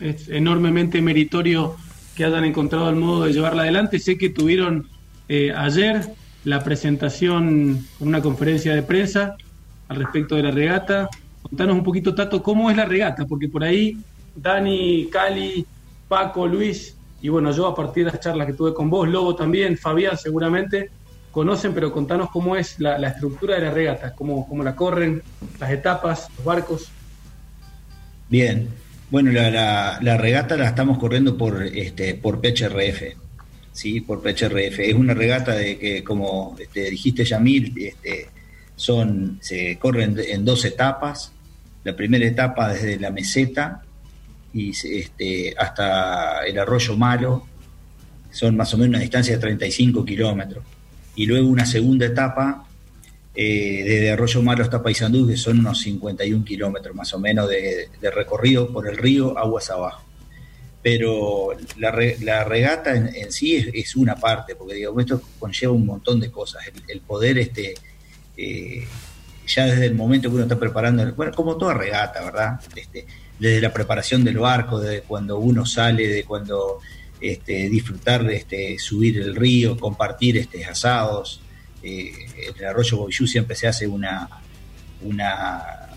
es 0.00 0.28
enormemente 0.28 1.00
meritorio 1.02 1.76
que 2.14 2.24
hayan 2.24 2.44
encontrado 2.44 2.88
el 2.90 2.96
modo 2.96 3.24
de 3.24 3.32
llevarla 3.32 3.62
adelante. 3.62 3.98
Sé 3.98 4.18
que 4.18 4.30
tuvieron 4.30 4.88
eh, 5.28 5.52
ayer 5.54 6.02
la 6.44 6.64
presentación 6.64 7.86
con 7.98 8.08
una 8.08 8.22
conferencia 8.22 8.74
de 8.74 8.82
prensa 8.82 9.36
al 9.88 9.96
respecto 9.96 10.36
de 10.36 10.42
la 10.42 10.50
regata. 10.50 11.08
Contanos 11.42 11.76
un 11.76 11.84
poquito, 11.84 12.14
Tato, 12.14 12.42
cómo 12.42 12.70
es 12.70 12.76
la 12.76 12.84
regata, 12.84 13.26
porque 13.26 13.48
por 13.48 13.64
ahí 13.64 13.96
Dani, 14.34 15.08
Cali, 15.10 15.66
Paco, 16.08 16.46
Luis, 16.46 16.96
y 17.22 17.28
bueno, 17.28 17.52
yo 17.52 17.66
a 17.66 17.74
partir 17.74 18.04
de 18.04 18.12
las 18.12 18.20
charlas 18.20 18.46
que 18.46 18.54
tuve 18.54 18.72
con 18.72 18.88
vos, 18.88 19.08
Lobo 19.08 19.34
también, 19.34 19.76
Fabián 19.76 20.16
seguramente, 20.16 20.90
conocen, 21.30 21.74
pero 21.74 21.92
contanos 21.92 22.30
cómo 22.30 22.56
es 22.56 22.80
la, 22.80 22.96
estructura 23.06 23.56
de 23.56 23.62
la 23.62 23.70
regata, 23.70 24.14
cómo, 24.14 24.48
cómo 24.48 24.62
la 24.62 24.74
corren, 24.74 25.22
las 25.58 25.70
etapas, 25.70 26.28
los 26.36 26.44
barcos. 26.44 26.88
Bien, 28.28 28.68
bueno, 29.10 29.32
la, 29.32 30.16
regata 30.16 30.56
la 30.56 30.68
estamos 30.68 30.98
corriendo 30.98 31.36
por, 31.36 31.62
este, 31.62 32.14
por 32.14 32.40
PHRF, 32.40 33.16
¿sí? 33.72 34.00
Por 34.00 34.22
PHRF. 34.22 34.78
Es 34.78 34.94
una 34.94 35.14
regata 35.14 35.54
de 35.54 35.78
que, 35.78 36.04
como 36.04 36.56
este, 36.58 36.90
dijiste, 36.90 37.24
Yamil, 37.24 37.74
este, 37.76 38.28
son, 38.76 39.38
se 39.40 39.78
corren 39.78 40.16
en 40.18 40.44
dos 40.44 40.64
etapas. 40.64 41.32
La 41.84 41.96
primera 41.96 42.26
etapa 42.26 42.72
desde 42.72 42.98
la 43.00 43.10
meseta 43.10 43.82
y 44.52 44.72
hasta 45.56 46.44
el 46.46 46.58
arroyo 46.58 46.96
Malo, 46.96 47.46
son 48.30 48.56
más 48.56 48.72
o 48.74 48.78
menos 48.78 48.90
una 48.90 48.98
distancia 49.00 49.34
de 49.34 49.40
35 49.40 50.04
kilómetros. 50.04 50.64
Y 51.16 51.26
luego 51.26 51.48
una 51.48 51.66
segunda 51.66 52.06
etapa 52.06 52.66
eh, 53.34 53.82
desde 53.84 54.10
Arroyo 54.10 54.42
Malo 54.42 54.62
hasta 54.62 54.82
Paysandú, 54.82 55.26
que 55.28 55.36
son 55.36 55.60
unos 55.60 55.80
51 55.80 56.44
kilómetros 56.44 56.94
más 56.94 57.12
o 57.14 57.18
menos 57.18 57.48
de, 57.48 57.88
recorrido 58.14 58.72
por 58.72 58.88
el 58.88 58.96
río, 58.96 59.38
aguas 59.38 59.70
abajo. 59.70 60.02
Pero 60.82 61.50
la, 61.76 62.44
regata 62.44 62.94
en, 62.94 63.30
sí 63.30 63.56
es, 63.56 63.96
una 63.96 64.16
parte, 64.16 64.56
porque 64.56 64.74
digamos, 64.74 65.00
esto 65.02 65.22
conlleva 65.38 65.72
un 65.72 65.86
montón 65.86 66.18
de 66.20 66.30
cosas. 66.30 66.62
El, 66.88 67.00
poder 67.00 67.38
este, 67.38 67.74
eh, 68.36 68.86
ya 69.46 69.66
desde 69.66 69.86
el 69.86 69.94
momento 69.94 70.28
que 70.28 70.36
uno 70.36 70.44
está 70.44 70.58
preparando, 70.58 71.12
bueno, 71.14 71.32
como 71.32 71.56
toda 71.56 71.74
regata, 71.74 72.24
¿verdad? 72.24 72.60
Este, 72.74 73.06
desde 73.38 73.60
la 73.60 73.72
preparación 73.72 74.24
del 74.24 74.38
barco, 74.38 74.80
desde 74.80 75.02
cuando 75.02 75.38
uno 75.38 75.66
sale, 75.66 76.08
de 76.08 76.24
cuando 76.24 76.78
este, 77.20 77.68
disfrutar 77.68 78.24
de 78.24 78.36
este, 78.36 78.78
subir 78.78 79.18
el 79.18 79.36
río, 79.36 79.76
compartir 79.76 80.38
este, 80.38 80.64
asados. 80.64 81.40
Eh, 81.82 82.12
el 82.58 82.64
arroyo 82.64 82.98
Boyú 82.98 83.26
siempre 83.26 83.56
se 83.56 83.66
hace 83.66 83.86
una, 83.86 84.28
una, 85.02 85.88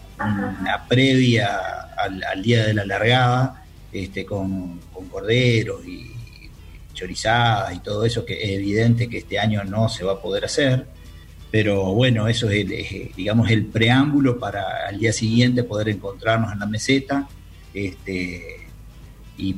previa 0.87 1.59
al, 1.97 2.41
día 2.41 2.65
de 2.65 2.73
la 2.73 2.85
largada 2.85 3.65
este, 3.91 4.25
con, 4.25 4.79
corderos 5.11 5.85
y 5.85 6.11
chorizadas 6.93 7.75
y 7.75 7.79
todo 7.79 8.05
eso, 8.05 8.25
que 8.25 8.41
es 8.41 8.49
evidente 8.51 9.09
que 9.09 9.19
este 9.19 9.39
año 9.39 9.63
no 9.63 9.89
se 9.89 10.03
va 10.03 10.13
a 10.13 10.21
poder 10.21 10.45
hacer. 10.45 10.85
Pero 11.51 11.93
bueno, 11.93 12.27
eso 12.27 12.49
es, 12.49 12.61
el, 12.61 13.11
digamos, 13.15 13.49
el 13.51 13.65
preámbulo 13.65 14.39
para 14.39 14.87
al 14.87 14.97
día 14.97 15.13
siguiente 15.13 15.63
poder 15.63 15.89
encontrarnos 15.89 16.51
en 16.51 16.59
la 16.59 16.65
meseta. 16.65 17.27
Este, 17.73 18.67
y 19.37 19.55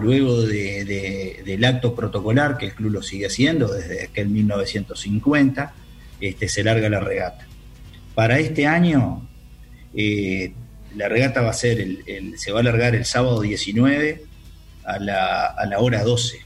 luego 0.00 0.42
del 0.42 1.64
acto 1.64 1.94
protocolar, 1.94 2.56
que 2.56 2.66
el 2.66 2.74
club 2.74 2.92
lo 2.92 3.02
sigue 3.02 3.26
haciendo 3.26 3.72
desde 3.72 4.04
aquel 4.04 4.28
1950, 4.28 5.74
este, 6.20 6.48
se 6.48 6.64
larga 6.64 6.88
la 6.88 7.00
regata. 7.00 7.46
Para 8.14 8.38
este 8.38 8.66
año, 8.66 9.28
eh, 9.94 10.52
la 10.96 11.08
regata 11.08 11.42
va 11.42 11.50
a 11.50 11.54
ser, 11.54 11.80
el, 11.80 12.38
se 12.38 12.52
va 12.52 12.60
a 12.60 12.62
largar 12.62 12.94
el 12.94 13.04
sábado 13.04 13.40
19 13.40 14.22
a 14.84 14.98
la, 14.98 15.46
a 15.46 15.66
la 15.66 15.78
hora 15.78 16.02
12 16.04 16.44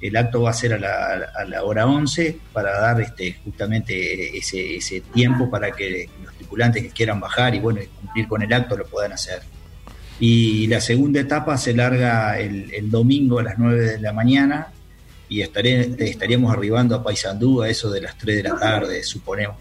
el 0.00 0.16
acto 0.16 0.42
va 0.42 0.50
a 0.50 0.54
ser 0.54 0.72
a 0.72 0.78
la, 0.78 1.64
hora 1.64 1.86
11 1.86 2.38
para 2.52 2.80
dar 2.80 3.00
este, 3.00 3.34
justamente 3.44 4.36
ese, 4.36 5.02
tiempo 5.12 5.50
para 5.50 5.72
que 5.72 6.08
los 6.24 6.34
tripulantes 6.34 6.82
que 6.82 6.90
quieran 6.90 7.20
bajar 7.20 7.54
y 7.54 7.60
bueno, 7.60 7.80
cumplir 8.00 8.26
con 8.26 8.42
el 8.42 8.52
acto 8.52 8.76
lo 8.76 8.86
puedan 8.86 9.12
hacer. 9.12 9.42
Y 10.20 10.66
la 10.66 10.80
segunda 10.80 11.20
etapa 11.20 11.56
se 11.56 11.74
larga 11.74 12.38
el, 12.38 12.90
domingo 12.90 13.38
a 13.38 13.42
las 13.42 13.58
9 13.58 13.80
de 13.80 14.00
la 14.00 14.12
mañana 14.12 14.68
y 15.28 15.40
estaré, 15.40 15.94
estaríamos 15.98 16.52
arribando 16.52 16.94
a 16.94 17.02
Paysandú 17.02 17.62
a 17.62 17.68
eso 17.68 17.90
de 17.90 18.02
las 18.02 18.18
3 18.18 18.36
de 18.36 18.42
la 18.42 18.58
tarde, 18.58 19.02
suponemos. 19.02 19.56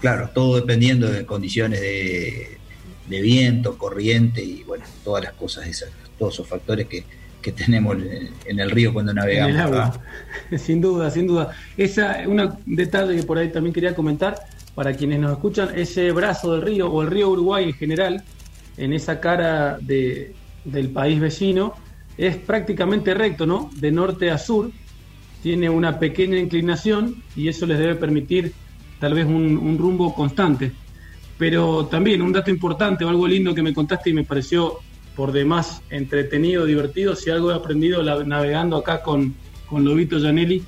Claro, 0.00 0.30
todo 0.34 0.56
dependiendo 0.56 1.10
de 1.10 1.26
condiciones 1.26 1.80
de, 1.80 2.58
de 3.08 3.20
viento, 3.20 3.76
corriente 3.76 4.42
y 4.42 4.62
bueno, 4.62 4.84
todas 5.04 5.24
las 5.24 5.34
cosas 5.34 5.66
esas, 5.66 5.90
todos 6.18 6.34
esos 6.34 6.48
factores 6.48 6.86
que, 6.86 7.04
que 7.42 7.52
tenemos 7.52 7.96
en 8.46 8.60
el 8.60 8.70
río 8.70 8.94
cuando 8.94 9.12
navegamos. 9.12 9.98
Sin 10.56 10.80
duda, 10.80 11.10
sin 11.10 11.26
duda. 11.26 11.50
Esa, 11.76 12.22
un 12.26 12.56
detalle 12.64 13.16
que 13.16 13.24
por 13.24 13.36
ahí 13.36 13.50
también 13.50 13.74
quería 13.74 13.94
comentar, 13.94 14.36
para 14.74 14.94
quienes 14.94 15.18
nos 15.18 15.32
escuchan, 15.32 15.70
ese 15.76 16.12
brazo 16.12 16.52
del 16.52 16.62
río, 16.62 16.90
o 16.90 17.02
el 17.02 17.08
río 17.08 17.28
Uruguay 17.30 17.64
en 17.64 17.74
general, 17.74 18.24
en 18.76 18.92
esa 18.92 19.20
cara 19.20 19.78
de, 19.80 20.34
del 20.64 20.90
país 20.90 21.20
vecino, 21.20 21.74
es 22.16 22.36
prácticamente 22.36 23.14
recto, 23.14 23.46
¿no? 23.46 23.70
De 23.74 23.90
norte 23.90 24.30
a 24.30 24.38
sur, 24.38 24.70
tiene 25.42 25.68
una 25.68 25.98
pequeña 25.98 26.38
inclinación 26.38 27.22
y 27.34 27.48
eso 27.48 27.66
les 27.66 27.78
debe 27.78 27.96
permitir 27.96 28.52
tal 29.00 29.14
vez 29.14 29.26
un, 29.26 29.76
rumbo 29.78 30.14
constante. 30.14 30.72
Pero 31.38 31.86
también 31.86 32.22
un 32.22 32.32
dato 32.32 32.50
importante 32.50 33.04
o 33.04 33.08
algo 33.08 33.26
lindo 33.26 33.54
que 33.54 33.62
me 33.62 33.74
contaste 33.74 34.10
y 34.10 34.12
me 34.12 34.24
pareció 34.24 34.78
por 35.16 35.32
demás 35.32 35.82
entretenido, 35.90 36.64
divertido. 36.64 37.16
Si 37.16 37.30
algo 37.30 37.50
he 37.50 37.54
aprendido 37.54 38.02
navegando 38.24 38.76
acá 38.76 39.02
con, 39.02 39.34
con 39.66 39.84
Lobito 39.84 40.20
Janelli, 40.20 40.62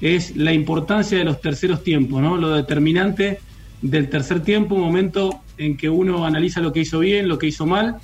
es 0.00 0.36
la 0.36 0.52
importancia 0.52 1.18
de 1.18 1.24
los 1.24 1.40
terceros 1.40 1.84
tiempos, 1.84 2.20
¿no? 2.20 2.36
Lo 2.36 2.50
determinante 2.50 3.40
del 3.82 4.08
tercer 4.08 4.42
tiempo, 4.42 4.74
un 4.74 4.80
momento 4.82 5.42
en 5.56 5.76
que 5.76 5.88
uno 5.88 6.24
analiza 6.24 6.60
lo 6.60 6.72
que 6.72 6.80
hizo 6.80 6.98
bien, 6.98 7.28
lo 7.28 7.38
que 7.38 7.46
hizo 7.46 7.66
mal 7.66 7.96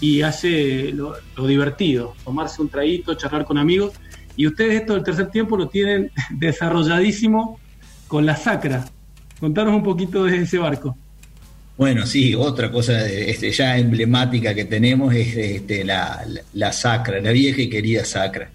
y 0.00 0.22
hace 0.22 0.92
lo, 0.92 1.16
divertido, 1.46 2.14
tomarse 2.24 2.62
un 2.62 2.68
traguito, 2.68 3.14
charlar 3.14 3.44
con 3.44 3.58
amigos. 3.58 3.92
Y 4.36 4.46
ustedes 4.46 4.80
esto 4.80 4.94
del 4.94 5.02
tercer 5.02 5.30
tiempo 5.30 5.56
lo 5.56 5.68
tienen 5.68 6.10
desarrolladísimo 6.30 7.58
con 8.06 8.24
la 8.24 8.36
sacra. 8.36 8.84
Contanos 9.40 9.74
un 9.74 9.82
poquito 9.82 10.24
de 10.24 10.42
ese 10.42 10.58
barco. 10.58 10.96
Bueno, 11.76 12.06
sí, 12.06 12.34
otra 12.34 12.72
cosa 12.72 13.06
este, 13.06 13.52
ya 13.52 13.78
emblemática 13.78 14.52
que 14.52 14.64
tenemos 14.64 15.14
es 15.14 15.36
este, 15.36 15.84
la, 15.84 16.26
la, 16.54 16.72
sacra, 16.72 17.20
la 17.20 17.30
vieja 17.30 17.62
y 17.62 17.68
querida 17.68 18.04
sacra, 18.04 18.50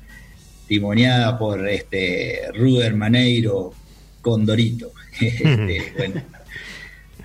timoniada 0.68 1.40
por 1.40 1.66
este, 1.70 2.52
Ruder 2.54 2.96
Maneiro 2.96 3.74
Condorito. 4.22 4.92
Este, 5.22 5.94
bueno, 5.96 6.22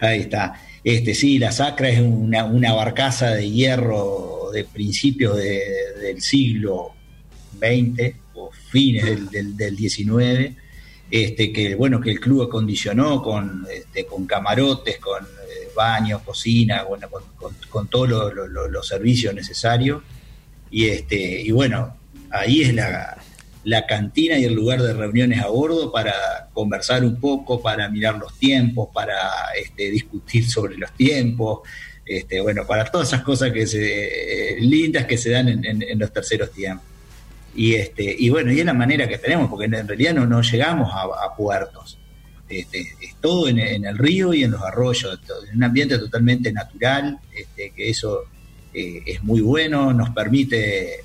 ahí 0.01 0.21
está. 0.21 0.55
Este, 0.83 1.15
sí, 1.15 1.39
la 1.39 1.53
sacra 1.53 1.89
es 1.89 2.01
una, 2.01 2.73
barcaza 2.73 3.31
de 3.35 3.51
hierro 3.51 4.51
de 4.53 4.65
principios 4.65 5.37
del 5.37 6.21
siglo 6.23 6.95
XX 7.59 8.15
o 8.35 8.51
fines 8.71 9.31
del, 9.31 9.57
del, 9.57 9.77
XIX, 9.77 10.57
este, 11.11 11.53
que 11.53 11.75
bueno, 11.75 12.01
que 12.01 12.11
el 12.13 12.21
club 12.21 12.43
acondicionó 12.43 13.23
con, 13.23 13.67
este, 13.71 14.07
con 14.07 14.27
camarotes, 14.27 14.99
con 14.99 15.27
baño, 15.79 16.21
cocina, 16.25 16.83
bueno, 16.83 17.09
con, 17.71 17.89
todos 17.89 18.35
los 18.71 18.87
servicios 18.87 19.33
necesarios. 19.33 20.03
Y, 20.71 20.87
este, 20.87 21.41
y 21.41 21.53
bueno, 21.53 21.97
ahí 22.31 22.63
es 22.63 22.75
la, 22.75 23.17
cantina 23.87 24.39
y 24.39 24.45
el 24.45 24.55
lugar 24.55 24.83
de 24.83 24.93
reuniones 24.93 25.41
a 25.41 25.49
bordo 25.49 25.93
para 25.93 26.49
conversar 26.53 27.05
un 27.05 27.21
poco, 27.21 27.61
para 27.61 27.89
mirar 27.89 28.19
los 28.19 28.39
tiempos, 28.39 28.89
para 28.93 29.17
este, 29.61 29.91
discutir 29.91 30.49
sobre 30.49 30.77
los 30.77 30.93
tiempos, 30.93 31.61
este, 32.05 32.41
bueno, 32.41 32.67
para 32.67 32.85
todas 32.85 33.09
esas 33.09 33.23
cosas 33.23 33.53
que 33.53 33.67
se, 33.67 34.57
lindas 34.61 35.07
que 35.07 35.19
se 35.19 35.31
dan 35.31 35.49
en, 35.49 35.99
los 35.99 36.13
terceros 36.13 36.51
tiempos. 36.53 36.87
Y, 37.55 37.75
este, 37.75 38.15
y 38.19 38.31
bueno, 38.31 38.53
y 38.53 38.61
es 38.61 38.67
la 38.67 38.75
manera 38.75 39.09
que 39.09 39.19
tenemos, 39.19 39.51
porque 39.51 39.67
en 39.67 39.89
realidad 39.89 40.15
no, 40.15 40.27
no 40.27 40.43
llegamos 40.43 40.91
a 40.93 41.37
puertos. 41.37 41.99
Es 42.49 42.67
todo 43.21 43.49
en, 43.49 43.59
el 43.59 43.99
río 43.99 44.33
y 44.33 44.43
en 44.43 44.53
los 44.53 44.63
arroyos, 44.63 45.21
en 45.51 45.57
un 45.57 45.65
ambiente 45.65 45.99
totalmente 45.99 46.51
natural, 46.51 47.19
que 47.55 47.91
eso 47.91 48.25
eh, 48.73 49.03
es 49.07 49.23
muy 49.23 49.41
bueno, 49.41 49.93
nos 49.93 50.11
permite, 50.11 51.05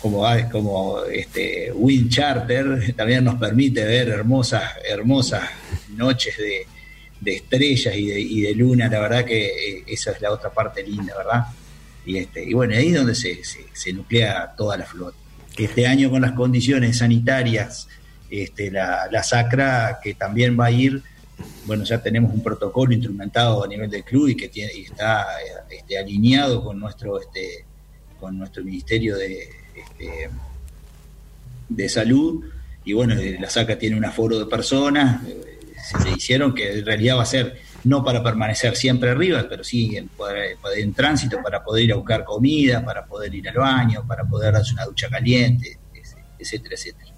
como, 0.00 0.24
como 0.50 1.04
este, 1.04 1.72
Wind 1.72 2.10
Charter, 2.10 2.94
también 2.94 3.24
nos 3.24 3.36
permite 3.36 3.84
ver 3.84 4.08
hermosas, 4.08 4.62
hermosas 4.88 5.42
noches 5.90 6.36
de, 6.38 6.66
estrellas 7.24 7.94
y 7.96 8.42
de, 8.42 8.54
luna, 8.54 8.88
la 8.88 9.00
verdad 9.00 9.24
que 9.24 9.46
eh, 9.46 9.84
esa 9.86 10.12
es 10.12 10.20
la 10.20 10.30
otra 10.30 10.50
parte 10.50 10.82
linda, 10.82 11.14
¿verdad? 11.16 11.46
Y, 12.04 12.18
este, 12.18 12.44
y 12.44 12.52
bueno, 12.52 12.74
ahí 12.76 12.88
es 12.88 12.94
donde 12.94 13.14
se, 13.14 13.40
se 13.42 13.92
nuclea 13.92 14.54
toda 14.56 14.76
la 14.76 14.84
flota. 14.84 15.16
Este 15.56 15.86
año 15.86 16.10
con 16.10 16.22
las 16.22 16.32
condiciones 16.32 16.98
sanitarias 16.98 17.88
este, 18.30 18.70
la, 18.70 19.22
sacra 19.22 20.00
que 20.02 20.14
también 20.14 20.58
va 20.58 20.66
a 20.66 20.70
ir, 20.70 21.02
bueno, 21.64 21.84
ya 21.84 22.02
tenemos 22.02 22.32
un 22.32 22.42
protocolo 22.42 22.92
instrumentado 22.92 23.64
a 23.64 23.68
nivel 23.68 23.88
del 23.90 24.04
club 24.04 24.28
y 24.28 24.36
que 24.36 24.48
tiene, 24.48 24.72
está 24.72 25.26
este, 25.70 25.98
alineado 25.98 26.64
con 26.64 26.78
nuestro, 26.78 27.20
este, 27.20 27.64
con 28.18 28.38
nuestro 28.38 28.64
Ministerio 28.64 29.16
de, 29.16 29.48
este, 29.76 30.30
de 31.68 31.88
Salud. 31.88 32.44
Y 32.84 32.92
bueno, 32.92 33.14
la 33.14 33.50
sacra 33.50 33.78
tiene 33.78 33.96
un 33.96 34.04
aforo 34.04 34.38
de 34.38 34.46
personas, 34.46 35.22
se 36.02 36.10
hicieron 36.10 36.54
que 36.54 36.78
en 36.78 36.86
realidad 36.86 37.16
va 37.18 37.22
a 37.22 37.26
ser 37.26 37.60
no 37.84 38.04
para 38.04 38.22
permanecer 38.22 38.74
siempre 38.76 39.10
arriba, 39.10 39.46
pero 39.48 39.62
sí 39.62 39.96
en, 39.96 40.10
en, 40.76 40.92
tránsito 40.92 41.40
para 41.42 41.62
poder 41.62 41.84
ir 41.84 41.92
a 41.92 41.96
buscar 41.96 42.24
comida, 42.24 42.84
para 42.84 43.04
poder 43.06 43.34
ir 43.34 43.48
al 43.48 43.56
baño, 43.56 44.04
para 44.06 44.24
poder 44.24 44.52
darse 44.52 44.72
una 44.72 44.84
ducha 44.84 45.08
caliente, 45.08 45.78
etcétera, 46.38 46.74
etcétera. 46.74 47.12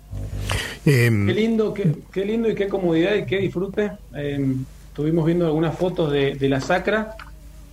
Em, 0.85 1.27
qué 1.27 1.35
lindo, 1.35 1.75
qué, 1.75 2.25
lindo 2.25 2.49
y 2.49 2.55
qué 2.55 2.69
comodidad 2.69 3.15
y 3.15 3.25
qué 3.25 3.39
disfrute. 3.39 3.93
Em, 4.15 4.65
estuvimos 4.89 5.25
viendo 5.27 5.47
algunas 5.47 5.77
fotos 5.77 6.13
de, 6.13 6.49
la 6.49 6.61
sacra 6.61 7.17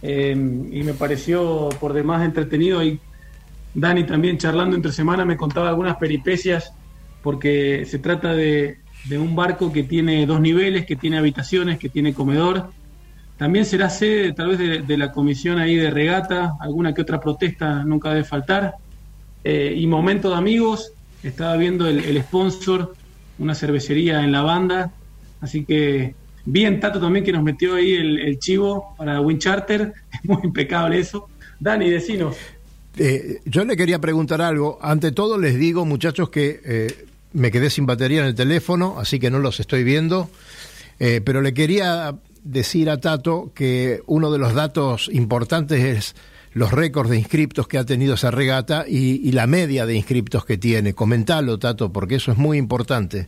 em, 0.02 0.74
y 0.74 0.84
me 0.84 0.94
pareció 0.94 1.70
por 1.80 1.94
demás 1.94 2.26
entretenido. 2.26 2.84
Y 2.84 3.00
Dani 3.76 4.06
también 4.06 4.38
charlando 4.38 4.76
entre 4.76 4.94
semana 4.94 5.26
me 5.26 5.36
contaba 5.36 5.68
algunas 5.70 5.98
peripecias 5.98 6.74
porque 7.22 7.86
se 7.86 8.00
trata 8.00 8.34
de, 8.34 8.78
un 9.12 9.36
barco 9.36 9.72
que 9.72 9.84
tiene 9.84 10.26
dos 10.26 10.40
niveles, 10.40 10.86
que 10.86 10.96
tiene 10.96 11.18
habitaciones, 11.18 11.78
que 11.78 11.90
tiene 11.90 12.14
comedor. 12.14 12.70
También 13.38 13.66
será 13.66 13.90
sede 13.90 14.32
tal 14.32 14.56
vez 14.56 14.88
de, 14.88 14.98
la 14.98 15.12
comisión 15.12 15.60
ahí 15.60 15.76
de 15.76 15.92
regata, 15.92 16.54
alguna 16.60 16.94
que 16.94 17.02
otra 17.02 17.20
protesta 17.20 17.84
nunca 17.84 18.10
debe 18.10 18.24
faltar. 18.24 18.76
Eh, 19.44 19.74
y 19.76 19.86
momento 19.88 20.30
de 20.30 20.36
amigos, 20.38 20.94
estaba 21.22 21.58
viendo 21.58 21.88
el, 21.88 22.22
sponsor, 22.22 22.96
una 23.40 23.56
cervecería 23.56 24.24
en 24.24 24.32
la 24.32 24.44
banda, 24.44 24.92
así 25.42 25.66
que 25.66 26.16
bien 26.46 26.80
Tato 26.80 27.00
también 27.00 27.26
que 27.26 27.34
nos 27.34 27.44
metió 27.44 27.76
ahí 27.76 27.94
el, 27.94 28.40
chivo 28.40 28.96
para 28.98 29.20
Wind 29.20 29.42
Charter, 29.42 29.94
es 30.14 30.30
muy 30.30 30.42
impecable 30.44 31.00
eso. 31.00 31.28
Dani, 31.60 31.90
decinos. 31.90 32.38
Eh, 32.98 33.42
yo 33.46 33.66
le 33.66 33.76
quería 33.76 34.00
preguntar 34.00 34.42
algo. 34.42 34.80
Ante 34.82 35.12
todo 35.12 35.38
les 35.38 35.58
digo, 35.58 35.86
muchachos, 35.86 36.30
que 36.30 36.62
eh, 36.64 37.06
me 37.34 37.52
quedé 37.52 37.70
sin 37.70 37.86
batería 37.86 38.22
en 38.22 38.28
el 38.28 38.36
teléfono, 38.36 38.96
así 39.00 39.20
que 39.20 39.30
no 39.30 39.40
los 39.40 39.60
estoy 39.60 39.84
viendo. 39.84 40.30
Eh, 41.00 41.22
pero 41.24 41.42
le 41.42 41.54
quería 41.54 42.16
decir 42.44 42.90
a 42.90 43.00
Tato 43.00 43.52
que 43.54 44.02
uno 44.06 44.32
de 44.32 44.38
los 44.38 44.54
datos 44.54 45.10
importantes 45.12 45.84
es 45.84 46.16
los 46.54 46.72
récords 46.72 47.10
de 47.10 47.18
inscriptos 47.18 47.68
que 47.68 47.78
ha 47.78 47.84
tenido 47.84 48.14
esa 48.14 48.32
regata 48.32 48.86
y, 48.88 49.30
la 49.34 49.46
media 49.46 49.86
de 49.86 49.96
inscriptos 49.96 50.46
que 50.46 50.58
tiene. 50.58 50.94
Comentalo, 50.94 51.60
Tato, 51.60 51.92
porque 51.92 52.16
eso 52.16 52.32
es 52.32 52.38
muy 52.38 52.58
importante. 52.58 53.28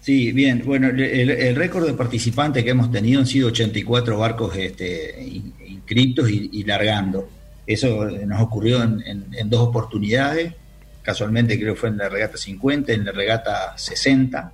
Sí, 0.00 0.32
bien. 0.32 0.62
Bueno, 0.64 0.88
el, 0.88 1.54
récord 1.54 1.86
de 1.86 1.92
participantes 1.92 2.64
que 2.64 2.70
hemos 2.70 2.90
tenido 2.90 3.20
han 3.20 3.26
sido 3.26 3.48
84 3.48 4.16
barcos 4.16 4.56
este, 4.56 5.20
inscriptos 5.68 6.30
y, 6.30 6.64
largando. 6.64 7.28
Eso 7.66 8.04
nos 8.04 8.40
ocurrió 8.40 8.82
en, 8.82 9.50
dos 9.50 9.60
oportunidades. 9.60 10.54
Casualmente 11.02 11.58
creo 11.58 11.74
que 11.74 11.80
fue 11.80 11.88
en 11.88 11.98
la 11.98 12.08
regata 12.08 12.36
50, 12.36 12.92
en 12.92 13.04
la 13.04 13.12
regata 13.12 13.76
60. 13.76 14.52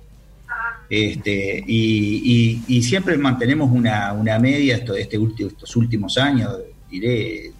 Este, 0.89 1.63
y, 1.65 2.81
siempre 2.83 3.17
mantenemos 3.17 3.71
una, 3.71 4.39
media 4.39 4.75
esto, 4.75 4.95
este 4.95 5.17
último, 5.17 5.49
estos 5.49 5.75
últimos 5.75 6.17
años, 6.17 6.57
diré 6.89 7.51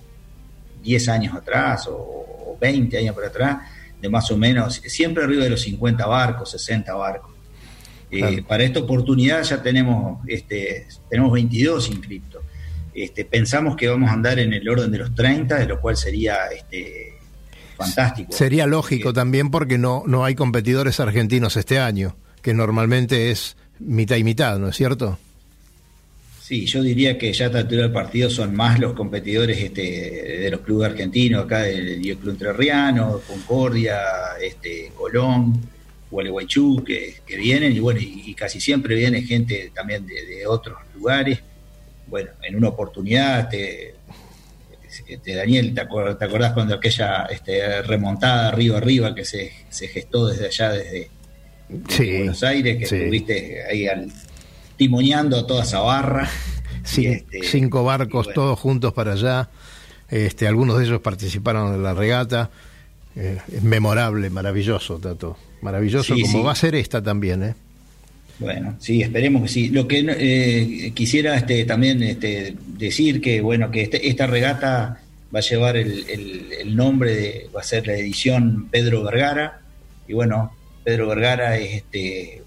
10 0.83 1.09
años 1.09 1.35
atrás 1.35 1.87
o 1.89 2.57
20 2.59 2.97
años 2.97 3.15
por 3.15 3.25
atrás, 3.25 3.57
de 4.01 4.09
más 4.09 4.29
o 4.31 4.37
menos, 4.37 4.81
siempre 4.85 5.23
arriba 5.23 5.43
de 5.43 5.51
los 5.51 5.61
50 5.61 6.05
barcos, 6.05 6.51
60 6.51 6.93
barcos. 6.93 7.31
Eh, 8.11 8.43
para 8.47 8.63
esta 8.63 8.79
oportunidad 8.79 9.41
ya 9.43 9.61
tenemos, 9.61 10.19
este, 10.27 10.87
tenemos 11.09 11.31
22 11.31 11.89
inscriptos. 11.89 12.32
Este, 12.93 13.25
pensamos 13.25 13.75
que 13.75 13.87
vamos 13.87 14.09
a 14.09 14.13
andar 14.13 14.39
en 14.39 14.53
el 14.53 14.67
orden 14.67 14.91
de 14.91 14.99
los 14.99 15.15
30, 15.15 15.57
de 15.57 15.65
lo 15.65 15.81
cual 15.81 15.97
sería 15.97 16.47
este, 16.47 17.13
fantástico. 17.75 18.31
Sería 18.31 18.67
lógico 18.67 19.09
eh, 19.09 19.13
también 19.13 19.51
porque 19.51 19.77
no, 19.77 20.03
no 20.05 20.25
hay 20.25 20.35
competidores 20.35 20.99
argentinos 20.99 21.57
este 21.57 21.79
año, 21.79 22.15
que 22.41 22.53
normalmente 22.53 23.31
es 23.31 23.57
mitad 23.79 24.17
y 24.17 24.23
mitad, 24.23 24.59
¿no 24.59 24.69
es 24.69 24.75
cierto? 24.75 25.17
Sí, 26.43 26.65
yo 26.65 26.83
diría 26.83 27.17
que 27.17 27.31
ya 27.31 27.45
a 27.45 27.47
esta 27.47 27.59
altura 27.59 27.83
del 27.83 27.93
partido 27.93 28.29
son 28.29 28.53
más 28.53 28.77
los 28.77 28.93
competidores 28.93 29.57
este, 29.59 29.81
de 30.41 30.51
los 30.51 30.59
clubes 30.59 30.91
argentinos, 30.91 31.45
acá 31.45 31.61
del 31.61 32.01
Club 32.17 32.31
Entrerriano, 32.31 33.21
Concordia, 33.25 34.01
este, 34.41 34.91
Colón, 34.93 35.53
Gualeguaychú, 36.11 36.83
que, 36.83 37.15
que 37.25 37.37
vienen, 37.37 37.75
y 37.75 37.79
bueno, 37.79 37.99
y, 38.01 38.33
casi 38.35 38.61
siempre 38.61 38.95
viene 38.95 39.21
gente 39.23 39.71
también 39.73 40.05
de, 40.05 40.45
otros 40.45 40.77
lugares. 40.95 41.39
Bueno, 42.13 42.29
en 42.43 42.55
una 42.55 42.67
oportunidad, 42.67 43.49
te, 43.49 43.95
este, 45.07 45.33
Daniel, 45.33 45.73
¿te, 45.73 45.81
acordás, 45.81 46.53
cuando 46.53 46.75
aquella 46.75 47.25
este, 47.25 47.81
remontada 47.81 48.49
arriba 48.49 48.77
arriba 48.77 49.15
que 49.15 49.25
se, 49.25 49.51
gestó 49.71 50.27
desde 50.27 50.45
allá, 50.45 50.73
desde, 50.73 51.09
Buenos 51.69 52.43
Aires, 52.43 52.77
que 52.77 52.83
estuviste 52.83 53.63
ahí 53.67 53.87
al, 53.87 54.11
timoneando 54.77 55.39
a 55.39 55.47
toda 55.47 55.63
esa 55.63 55.79
barra? 55.79 56.29
Este, 56.83 57.41
cinco 57.41 57.83
barcos 57.83 58.31
todos 58.31 58.59
juntos 58.59 58.93
para 58.93 59.13
allá. 59.13 59.49
Este, 60.07 60.47
algunos 60.47 60.77
de 60.77 60.85
ellos 60.85 61.01
participaron 61.01 61.71
de 61.71 61.79
la 61.79 61.95
regata. 61.95 62.51
Eh, 63.15 63.39
es 63.51 63.63
memorable, 63.63 64.29
maravilloso, 64.29 64.99
Tato. 64.99 65.35
Maravilloso, 65.63 66.13
como 66.21 66.43
va 66.43 66.51
a 66.51 66.55
ser 66.55 66.75
esta 66.75 67.01
también, 67.01 67.41
¿eh? 67.41 67.55
Bueno, 68.43 68.75
sí, 68.79 69.01
esperemos 69.01 69.43
que 69.43 69.47
sí. 69.47 69.69
Lo 69.69 69.87
que 69.87 70.05
eh, 70.05 70.91
quisiera 70.93 71.37
este, 71.37 71.63
también 71.63 72.03
este, 72.03 72.55
decir 72.77 73.21
que, 73.21 73.39
bueno, 73.39 73.71
que 73.71 73.83
este, 73.83 74.09
esta 74.09 74.27
regata 74.27 74.99
va 75.33 75.39
a 75.39 75.41
llevar 75.41 75.77
el, 75.77 76.75
nombre 76.75 77.15
de, 77.15 77.49
va 77.55 77.61
a 77.61 77.63
ser 77.63 77.87
la 77.87 77.93
edición 77.93 78.67
Pedro 78.69 79.03
Vergara, 79.03 79.61
y 80.09 80.13
bueno, 80.13 80.51
Pedro 80.83 81.07
Vergara 81.07 81.57
es 81.57 81.75
este 81.75 82.43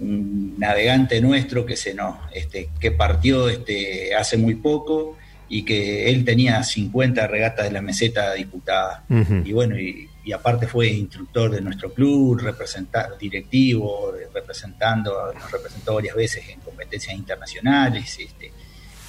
un 0.00 0.56
navegante 0.58 1.20
nuestro 1.20 1.64
que 1.64 1.76
se 1.76 1.94
nos, 1.94 2.16
este, 2.34 2.68
que 2.80 2.90
partió 2.90 3.48
este, 3.48 4.14
hace 4.14 4.36
muy 4.36 4.56
poco 4.56 5.16
y 5.48 5.62
que 5.64 6.10
él 6.10 6.24
tenía 6.24 6.62
50 6.64 7.28
regatas 7.28 7.66
de 7.66 7.70
la 7.70 7.80
meseta 7.80 8.34
disputadas. 8.34 9.02
Y 9.44 9.52
bueno, 9.52 9.78
y, 9.78 10.08
aparte 10.32 10.66
fue 10.66 10.88
instructor 10.88 11.50
de 11.50 11.60
nuestro 11.60 11.92
club, 11.92 12.42
directivo, 13.20 14.12
representando, 14.34 15.32
nos 15.32 15.50
representó 15.50 15.94
varias 15.94 16.16
veces 16.16 16.48
en 16.48 16.60
competencias 16.60 17.14
internacionales. 17.14 18.16
Este, 18.18 18.52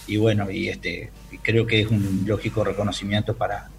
y 0.07 0.17
bueno, 0.17 0.49
y 0.51 0.69
este 0.69 1.11
creo 1.41 1.65
que 1.65 1.81
es 1.81 1.87
un 1.87 2.23
lógico 2.25 2.63
reconocimiento 2.63 3.35
para, 3.35 3.69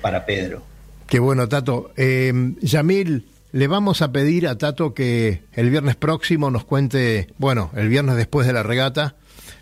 para 0.00 0.24
Pedro. 0.24 0.62
Qué 1.06 1.18
bueno, 1.18 1.48
Tato. 1.48 1.92
Eh, 1.96 2.54
Yamil, 2.60 3.26
le 3.52 3.66
vamos 3.66 4.00
a 4.00 4.12
pedir 4.12 4.46
a 4.46 4.58
Tato 4.58 4.94
que 4.94 5.42
el 5.52 5.70
viernes 5.70 5.96
próximo 5.96 6.50
nos 6.50 6.64
cuente, 6.64 7.28
bueno, 7.38 7.70
el 7.74 7.88
viernes 7.88 8.16
después 8.16 8.46
de 8.46 8.52
la 8.52 8.62
regata, 8.62 9.16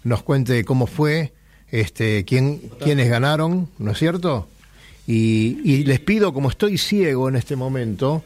nos 0.05 0.23
cuente 0.23 0.64
cómo 0.64 0.87
fue, 0.87 1.33
este, 1.71 2.25
quién, 2.25 2.61
quiénes 2.83 3.09
ganaron, 3.09 3.69
¿no 3.79 3.93
es 3.93 3.99
cierto? 3.99 4.49
Y, 5.11 5.85
les 5.85 6.01
pido, 6.01 6.35
como 6.35 6.51
estoy 6.51 6.77
ciego 6.77 7.31
en 7.31 7.37
este 7.37 7.57
momento, 7.57 8.23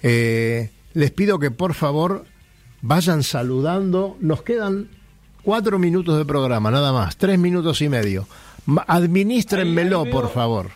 eh, 0.00 0.70
les 0.94 1.10
pido 1.10 1.40
que 1.40 1.50
por 1.50 1.74
favor 1.74 2.24
vayan 2.82 3.24
saludando. 3.24 4.16
Nos 4.20 4.42
quedan 4.42 4.88
cuatro 5.42 5.80
minutos 5.80 6.16
de 6.16 6.24
programa, 6.24 6.70
nada 6.70 6.92
más, 6.92 7.16
tres 7.16 7.36
minutos 7.36 7.82
y 7.82 7.88
medio. 7.88 8.28
Administrenmelo, 8.86 10.04
por 10.08 10.30
favor. 10.30 10.70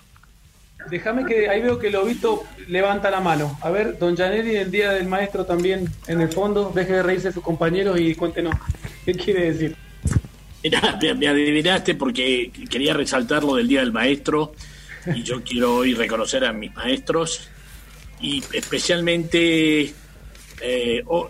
Déjame 0.91 1.25
que 1.25 1.49
ahí 1.49 1.63
veo 1.63 1.79
que 1.79 1.89
Lobito 1.89 2.43
levanta 2.67 3.09
la 3.11 3.21
mano. 3.21 3.57
A 3.63 3.71
ver, 3.71 3.97
don 3.99 4.17
Janelli, 4.17 4.57
el 4.57 4.73
día 4.73 4.91
del 4.91 5.07
maestro 5.07 5.47
también 5.47 5.89
en 6.09 6.21
el 6.21 6.31
fondo. 6.31 6.73
Deje 6.75 6.95
de 6.95 7.03
reírse 7.05 7.33
sus 7.33 7.45
compañeros 7.45 7.99
y 8.01 8.17
cuéntenos 8.17 8.57
qué 9.05 9.15
quiere 9.15 9.53
decir 9.53 9.77
me 11.17 11.29
adivinaste 11.29 11.95
porque 11.95 12.51
quería 12.71 12.95
resaltar 12.95 13.45
lo 13.45 13.57
del 13.57 13.69
Día 13.69 13.81
del 13.81 13.93
Maestro 13.93 14.53
y 15.15 15.23
yo 15.23 15.43
quiero 15.43 15.77
hoy 15.77 15.95
reconocer 15.95 16.45
a 16.45 16.53
mis 16.53 16.75
maestros 16.75 17.49
y 18.21 18.43
especialmente 18.53 19.83
eh, 19.83 19.93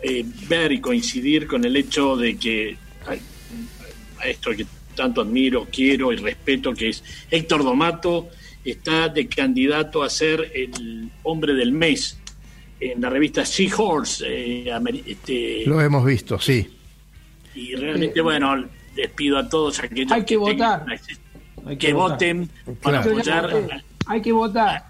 eh, 0.03 0.25
ver 0.49 0.73
y 0.73 0.81
coincidir 0.81 1.47
con 1.47 1.65
el 1.65 1.77
hecho 1.77 2.17
de 2.17 2.37
que 2.37 2.77
hay 3.07 3.21
un 3.53 3.69
maestro 4.17 4.55
que 4.55 4.67
tanto 4.95 5.23
admiro, 5.23 5.67
quiero 5.73 6.13
y 6.13 6.17
respeto, 6.17 6.73
que 6.73 6.91
es 6.91 7.03
Héctor 7.31 7.65
Domato, 7.65 8.29
está 8.65 9.09
de 9.09 9.27
candidato 9.27 10.03
a 10.03 10.11
ser 10.11 10.53
el 10.55 11.11
hombre 11.25 11.55
del 11.55 11.73
mes 11.73 12.19
en 12.79 13.01
la 13.01 13.11
revista 13.11 13.45
Seahorse. 13.45 14.27
Eh, 14.29 15.03
este, 15.07 15.65
Lo 15.67 15.81
hemos 15.81 16.05
visto, 16.05 16.39
sí. 16.39 16.69
Y 17.55 17.75
realmente, 17.75 18.21
bueno, 18.21 18.69
les 18.95 19.11
pido 19.11 19.39
a 19.39 19.49
todos 19.49 19.81
aquellos 19.81 20.13
hay 20.13 20.25
que, 20.25 20.37
votar 20.37 20.85
que, 21.79 21.93
voten 21.93 22.51
para 22.83 23.01
apoyar 23.01 23.83
hay 24.07 24.21
que 24.21 24.33
votar. 24.33 24.85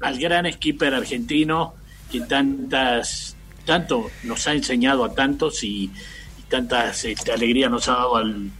al 0.00 0.18
gran 0.18 0.50
skipper 0.52 0.94
argentino 0.94 1.74
que 2.10 2.20
tantas 2.22 3.36
tanto 3.64 4.10
nos 4.24 4.46
ha 4.46 4.54
enseñado 4.54 5.04
a 5.04 5.14
tantos 5.14 5.62
y, 5.64 5.90
tantas 6.48 7.04
este, 7.04 7.30
alegrías 7.30 7.70
nos 7.70 7.88
ha 7.88 7.92
dado 7.92 8.16
al, 8.16 8.50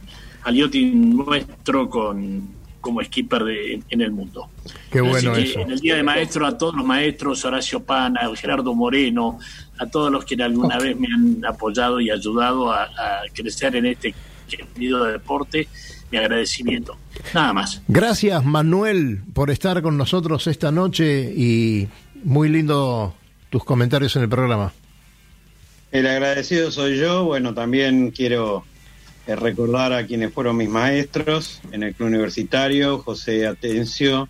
al 0.42 0.54
yachting 0.54 1.16
nuestro 1.16 1.90
con 1.90 2.60
como 2.80 3.02
skipper 3.02 3.44
de, 3.44 3.82
en 3.90 4.00
el 4.00 4.10
mundo. 4.10 4.48
Qué 4.90 5.00
bueno 5.00 5.34
eso. 5.34 5.60
En 5.60 5.70
el 5.70 5.80
Día 5.80 5.96
de 5.96 6.02
Maestro, 6.02 6.46
a 6.46 6.56
todos 6.56 6.74
los 6.74 6.86
maestros, 6.86 7.44
Horacio 7.44 7.80
Pana, 7.80 8.20
Gerardo 8.36 8.74
Moreno, 8.74 9.38
a 9.78 9.86
todos 9.86 10.10
los 10.10 10.24
que 10.24 10.42
alguna 10.42 10.78
vez 10.78 10.98
me 10.98 11.08
han 11.12 11.44
apoyado 11.44 12.00
y 12.00 12.10
ayudado 12.10 12.72
a 12.72 12.88
crecer 13.34 13.76
en 13.76 13.86
este 13.86 14.14
querido 14.48 15.04
deporte, 15.04 15.68
mi 16.10 16.18
agradecimiento. 16.18 16.96
Nada 17.34 17.52
más. 17.52 17.82
Gracias 17.88 18.44
Manuel 18.44 19.22
por 19.32 19.50
estar 19.50 19.82
con 19.82 19.96
nosotros 19.96 20.46
esta 20.46 20.70
noche 20.70 21.32
y 21.36 21.88
muy 22.24 22.48
lindo 22.48 23.14
tus 23.50 23.64
comentarios 23.64 24.16
en 24.16 24.22
el 24.22 24.28
programa. 24.28 24.72
El 25.92 26.06
agradecido 26.06 26.70
soy 26.70 26.98
yo, 26.98 27.24
bueno, 27.24 27.52
también 27.52 28.10
quiero 28.10 28.64
eh, 29.26 29.34
recordar 29.34 29.92
a 29.92 30.06
quienes 30.06 30.32
fueron 30.32 30.56
mis 30.56 30.68
maestros 30.68 31.60
en 31.72 31.82
el 31.82 31.94
club 31.94 32.08
universitario, 32.08 32.98
José 32.98 33.46
Atencio, 33.46 34.28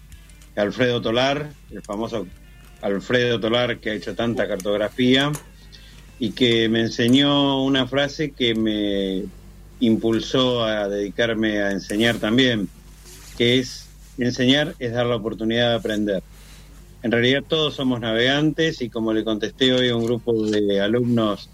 Alfredo 0.56 1.02
Tolar, 1.02 1.50
el 1.70 1.82
famoso 1.82 2.26
Alfredo 2.80 3.38
Tolar 3.38 3.78
que 3.78 3.90
ha 3.90 3.94
hecho 3.94 4.14
tanta 4.14 4.48
cartografía 4.48 5.30
y 6.18 6.30
que 6.32 6.68
me 6.68 6.80
enseñó 6.80 7.62
una 7.62 7.86
frase 7.86 8.32
que 8.32 8.54
me 8.54 9.24
impulsó 9.80 10.64
a 10.64 10.88
dedicarme 10.88 11.60
a 11.60 11.72
enseñar 11.72 12.18
también, 12.18 12.68
que 13.36 13.58
es 13.58 13.88
enseñar 14.18 14.74
es 14.78 14.92
dar 14.92 15.06
la 15.06 15.16
oportunidad 15.16 15.70
de 15.70 15.76
aprender. 15.76 16.22
En 17.02 17.10
realidad 17.10 17.42
todos 17.46 17.74
somos 17.74 18.00
navegantes 18.00 18.82
y 18.82 18.90
como 18.90 19.12
le 19.12 19.24
contesté 19.24 19.72
hoy 19.72 19.88
a 19.88 19.96
un 19.96 20.04
grupo 20.04 20.46
de 20.46 20.80
alumnos 20.80 21.48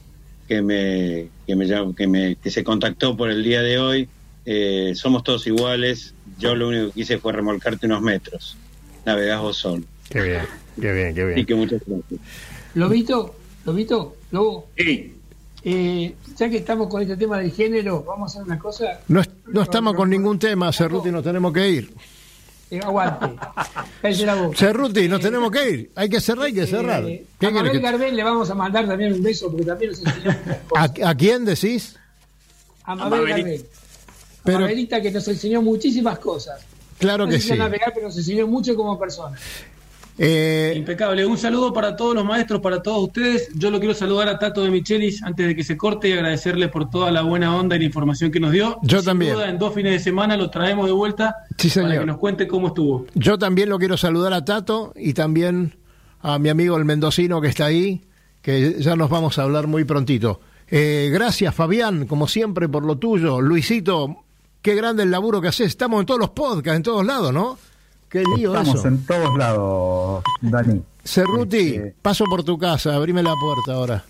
que 0.49 0.61
me 0.63 1.29
que 1.47 1.55
me, 1.55 1.95
que, 1.95 2.07
me, 2.07 2.37
que 2.37 2.51
se 2.51 2.65
contactó 2.65 3.17
por 3.17 3.31
el 3.31 3.45
día 3.45 3.63
de 3.63 3.79
hoy, 3.79 4.09
eh, 4.45 4.93
somos 4.95 5.23
todos 5.23 5.47
iguales. 5.47 6.15
Yo 6.39 6.55
lo 6.55 6.69
único 6.69 6.93
que 6.93 7.01
hice 7.01 7.19
fue 7.19 7.33
remolcarte 7.33 7.87
unos 7.87 8.03
metros. 8.03 8.57
Navegás 9.05 9.41
vos 9.41 9.57
solo. 9.57 9.85
Qué 10.11 10.23
bien, 10.23 10.43
qué 10.81 10.93
bien, 10.93 11.15
qué 11.15 11.25
bien. 11.25 11.39
Y 11.39 11.45
que 11.45 11.55
muchas 11.55 11.81
gracias. 11.87 12.21
Lobito, 12.75 13.37
Lobito, 13.65 14.17
Lobo. 14.33 14.69
Sí. 14.77 15.16
Eh, 15.69 16.15
ya 16.37 16.49
que 16.49 16.59
estamos 16.59 16.87
con 16.89 17.03
este 17.03 17.17
tema 17.17 17.39
del 17.41 17.51
género, 17.51 18.05
vamos 18.05 18.31
a 18.31 18.39
hacer 18.39 18.47
una 18.47 18.57
cosa. 18.57 19.01
No, 19.09 19.21
no 19.49 19.63
estamos 19.63 19.95
con 19.95 20.09
ningún 20.09 20.39
tema, 20.39 20.73
Cerruti, 20.73 21.11
nos 21.11 21.25
tenemos 21.25 21.53
que 21.53 21.69
ir. 21.69 21.93
Eh, 22.71 22.79
aguante. 22.85 23.27
La 24.25 24.35
boca. 24.37 24.57
Cerruti, 24.57 25.09
nos 25.09 25.21
tenemos 25.21 25.51
que 25.51 25.71
ir. 25.71 25.91
Hay 25.97 26.09
que 26.09 26.21
cerrar, 26.21 26.45
hay 26.47 26.53
que 26.53 26.67
cerrar. 26.69 27.05
Eh, 27.05 27.27
¿Qué 27.41 27.47
a 27.47 27.51
Mabel 27.51 27.73
que- 27.73 27.79
Garbel 27.81 28.15
le 28.15 28.23
vamos 28.23 28.49
a 28.49 28.55
mandar 28.55 28.87
también 28.87 29.13
un 29.15 29.23
beso 29.25 29.51
porque 29.51 29.65
también 29.67 29.91
nos 29.91 30.01
enseñó 30.01 30.31
muchas 30.33 30.59
cosas. 30.69 30.91
¿A, 31.03 31.09
a 31.11 31.15
quién 31.17 31.45
decís? 31.45 31.97
A 32.85 32.95
Mabel. 32.95 33.65
Pero- 34.45 34.59
a 34.59 34.61
Mabelita 34.61 35.03
que 35.03 35.11
nos 35.11 35.27
enseñó 35.27 35.63
muchísimas 35.63 36.21
cosas. 36.21 36.61
Claro 36.99 37.27
no 37.27 37.33
que 37.33 37.41
sí. 37.41 37.53
navegar, 37.55 37.91
pero 37.93 38.07
nos 38.07 38.17
enseñó 38.17 38.47
mucho 38.47 38.77
como 38.77 38.97
persona. 38.99 39.37
Eh, 40.19 40.73
Impecable. 40.77 41.27
Un 41.27 41.37
saludo 41.37 41.73
para 41.73 41.95
todos 41.95 42.15
los 42.15 42.25
maestros, 42.25 42.61
para 42.61 42.83
todos 42.83 43.05
ustedes. 43.09 43.49
Yo 43.55 43.71
lo 43.71 43.79
quiero 43.79 43.95
saludar 43.95 44.29
a 44.29 44.39
Tato 44.39 44.63
de 44.63 44.71
Michelis 44.71 45.23
antes 45.23 45.47
de 45.47 45.55
que 45.55 45.63
se 45.63 45.77
corte 45.77 46.09
y 46.09 46.13
agradecerle 46.13 46.69
por 46.69 46.89
toda 46.89 47.11
la 47.11 47.23
buena 47.23 47.55
onda 47.55 47.77
y 47.77 47.81
la 47.81 47.85
información 47.85 48.31
que 48.31 48.41
nos 48.41 48.53
dio. 48.53 48.79
Yo 48.83 48.99
Sin 49.01 49.07
también. 49.07 49.35
duda, 49.35 49.51
en 49.51 49.59
dos 49.59 49.75
fines 49.75 49.93
de 49.93 49.99
semana 49.99 50.37
lo 50.37 50.49
traemos 50.51 50.87
de 50.87 50.93
vuelta 50.93 51.35
Sí, 51.59 51.69
para 51.69 51.99
que 52.01 52.07
nos 52.07 52.17
cuente 52.19 52.47
cómo 52.49 52.69
estuvo. 52.69 53.07
Yo 53.15 53.39
también 53.39 53.69
lo 53.69 53.79
quiero 53.79 53.97
saludar 53.99 54.33
a 54.33 54.45
Tato 54.45 54.93
y 54.97 55.13
también 55.13 55.77
a 56.23 56.39
mi 56.39 56.49
amigo 56.49 56.77
el 56.79 56.85
mendocino 56.87 57.41
que 57.43 57.49
está 57.49 57.67
ahí, 57.67 58.03
que 58.41 58.77
ya 58.81 58.97
nos 58.97 59.11
vamos 59.11 59.39
a 59.39 59.43
hablar 59.43 59.67
muy 59.67 59.85
prontito. 59.85 60.41
Eh, 60.69 61.11
gracias 61.13 61.55
Fabián, 61.55 62.07
como 62.07 62.27
siempre, 62.27 62.69
por 62.69 62.85
lo 62.85 62.97
tuyo. 62.97 63.41
Luisito, 63.43 64.25
qué 64.63 64.75
grande 64.75 65.03
el 65.03 65.11
laburo 65.11 65.41
que 65.43 65.49
haces. 65.49 65.69
Estamos 65.69 66.01
en 66.01 66.07
todos 66.07 66.19
los 66.21 66.31
podcasts, 66.31 66.77
en 66.77 66.83
todos 66.83 67.05
lados, 67.05 67.33
¿no? 67.35 67.59
Qué 68.09 68.23
lío 68.37 68.53
Estamos 68.57 68.77
eso. 68.79 68.89
en 68.89 69.05
todos 69.05 69.37
lados, 69.37 70.23
Dani. 70.41 70.83
Cerruti, 71.05 71.75
Este- 71.75 71.95
paso 72.03 72.25
por 72.25 72.43
tu 72.45 72.57
casa, 72.59 72.95
abrime 72.95 73.23
la 73.23 73.35
puerta 73.35 73.73
ahora. 73.75 74.05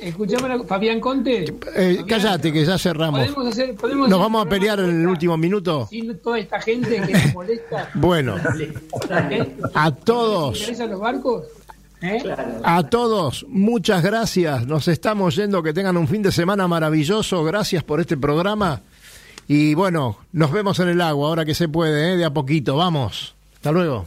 Escuchame, 0.00 0.64
Fabián 0.64 0.98
Conte. 1.00 1.44
Eh, 1.76 2.02
cállate, 2.08 2.52
que 2.52 2.64
ya 2.64 2.76
cerramos. 2.78 3.20
Podemos 3.20 3.46
hacer, 3.52 3.74
podemos 3.76 4.08
¿Nos 4.08 4.18
hacer 4.18 4.22
vamos 4.32 4.46
a 4.46 4.48
pelear 4.48 4.80
en 4.80 5.00
el 5.02 5.06
último 5.06 5.36
minuto? 5.36 5.86
Sin 5.88 6.18
toda 6.18 6.38
esta 6.40 6.60
gente 6.60 7.00
que 7.00 7.12
nos 7.12 7.34
molesta. 7.34 7.90
Bueno, 7.94 8.34
a 9.74 9.90
¿Te 9.92 10.00
todos. 10.04 10.58
interesan 10.60 10.90
los 10.90 11.00
barcos? 11.00 11.44
¿Eh? 12.00 12.20
A 12.64 12.82
todos, 12.88 13.46
muchas 13.48 14.02
gracias. 14.02 14.66
Nos 14.66 14.88
estamos 14.88 15.36
yendo. 15.36 15.62
Que 15.62 15.72
tengan 15.72 15.96
un 15.96 16.08
fin 16.08 16.20
de 16.22 16.32
semana 16.32 16.66
maravilloso. 16.66 17.44
Gracias 17.44 17.84
por 17.84 18.00
este 18.00 18.16
programa. 18.16 18.80
Y 19.54 19.74
bueno, 19.74 20.16
nos 20.32 20.50
vemos 20.50 20.78
en 20.78 20.88
el 20.88 21.02
agua 21.02 21.28
ahora 21.28 21.44
que 21.44 21.54
se 21.54 21.68
puede, 21.68 22.14
¿eh? 22.14 22.16
de 22.16 22.24
a 22.24 22.32
poquito. 22.32 22.74
Vamos. 22.74 23.34
Hasta 23.52 23.70
luego. 23.70 24.06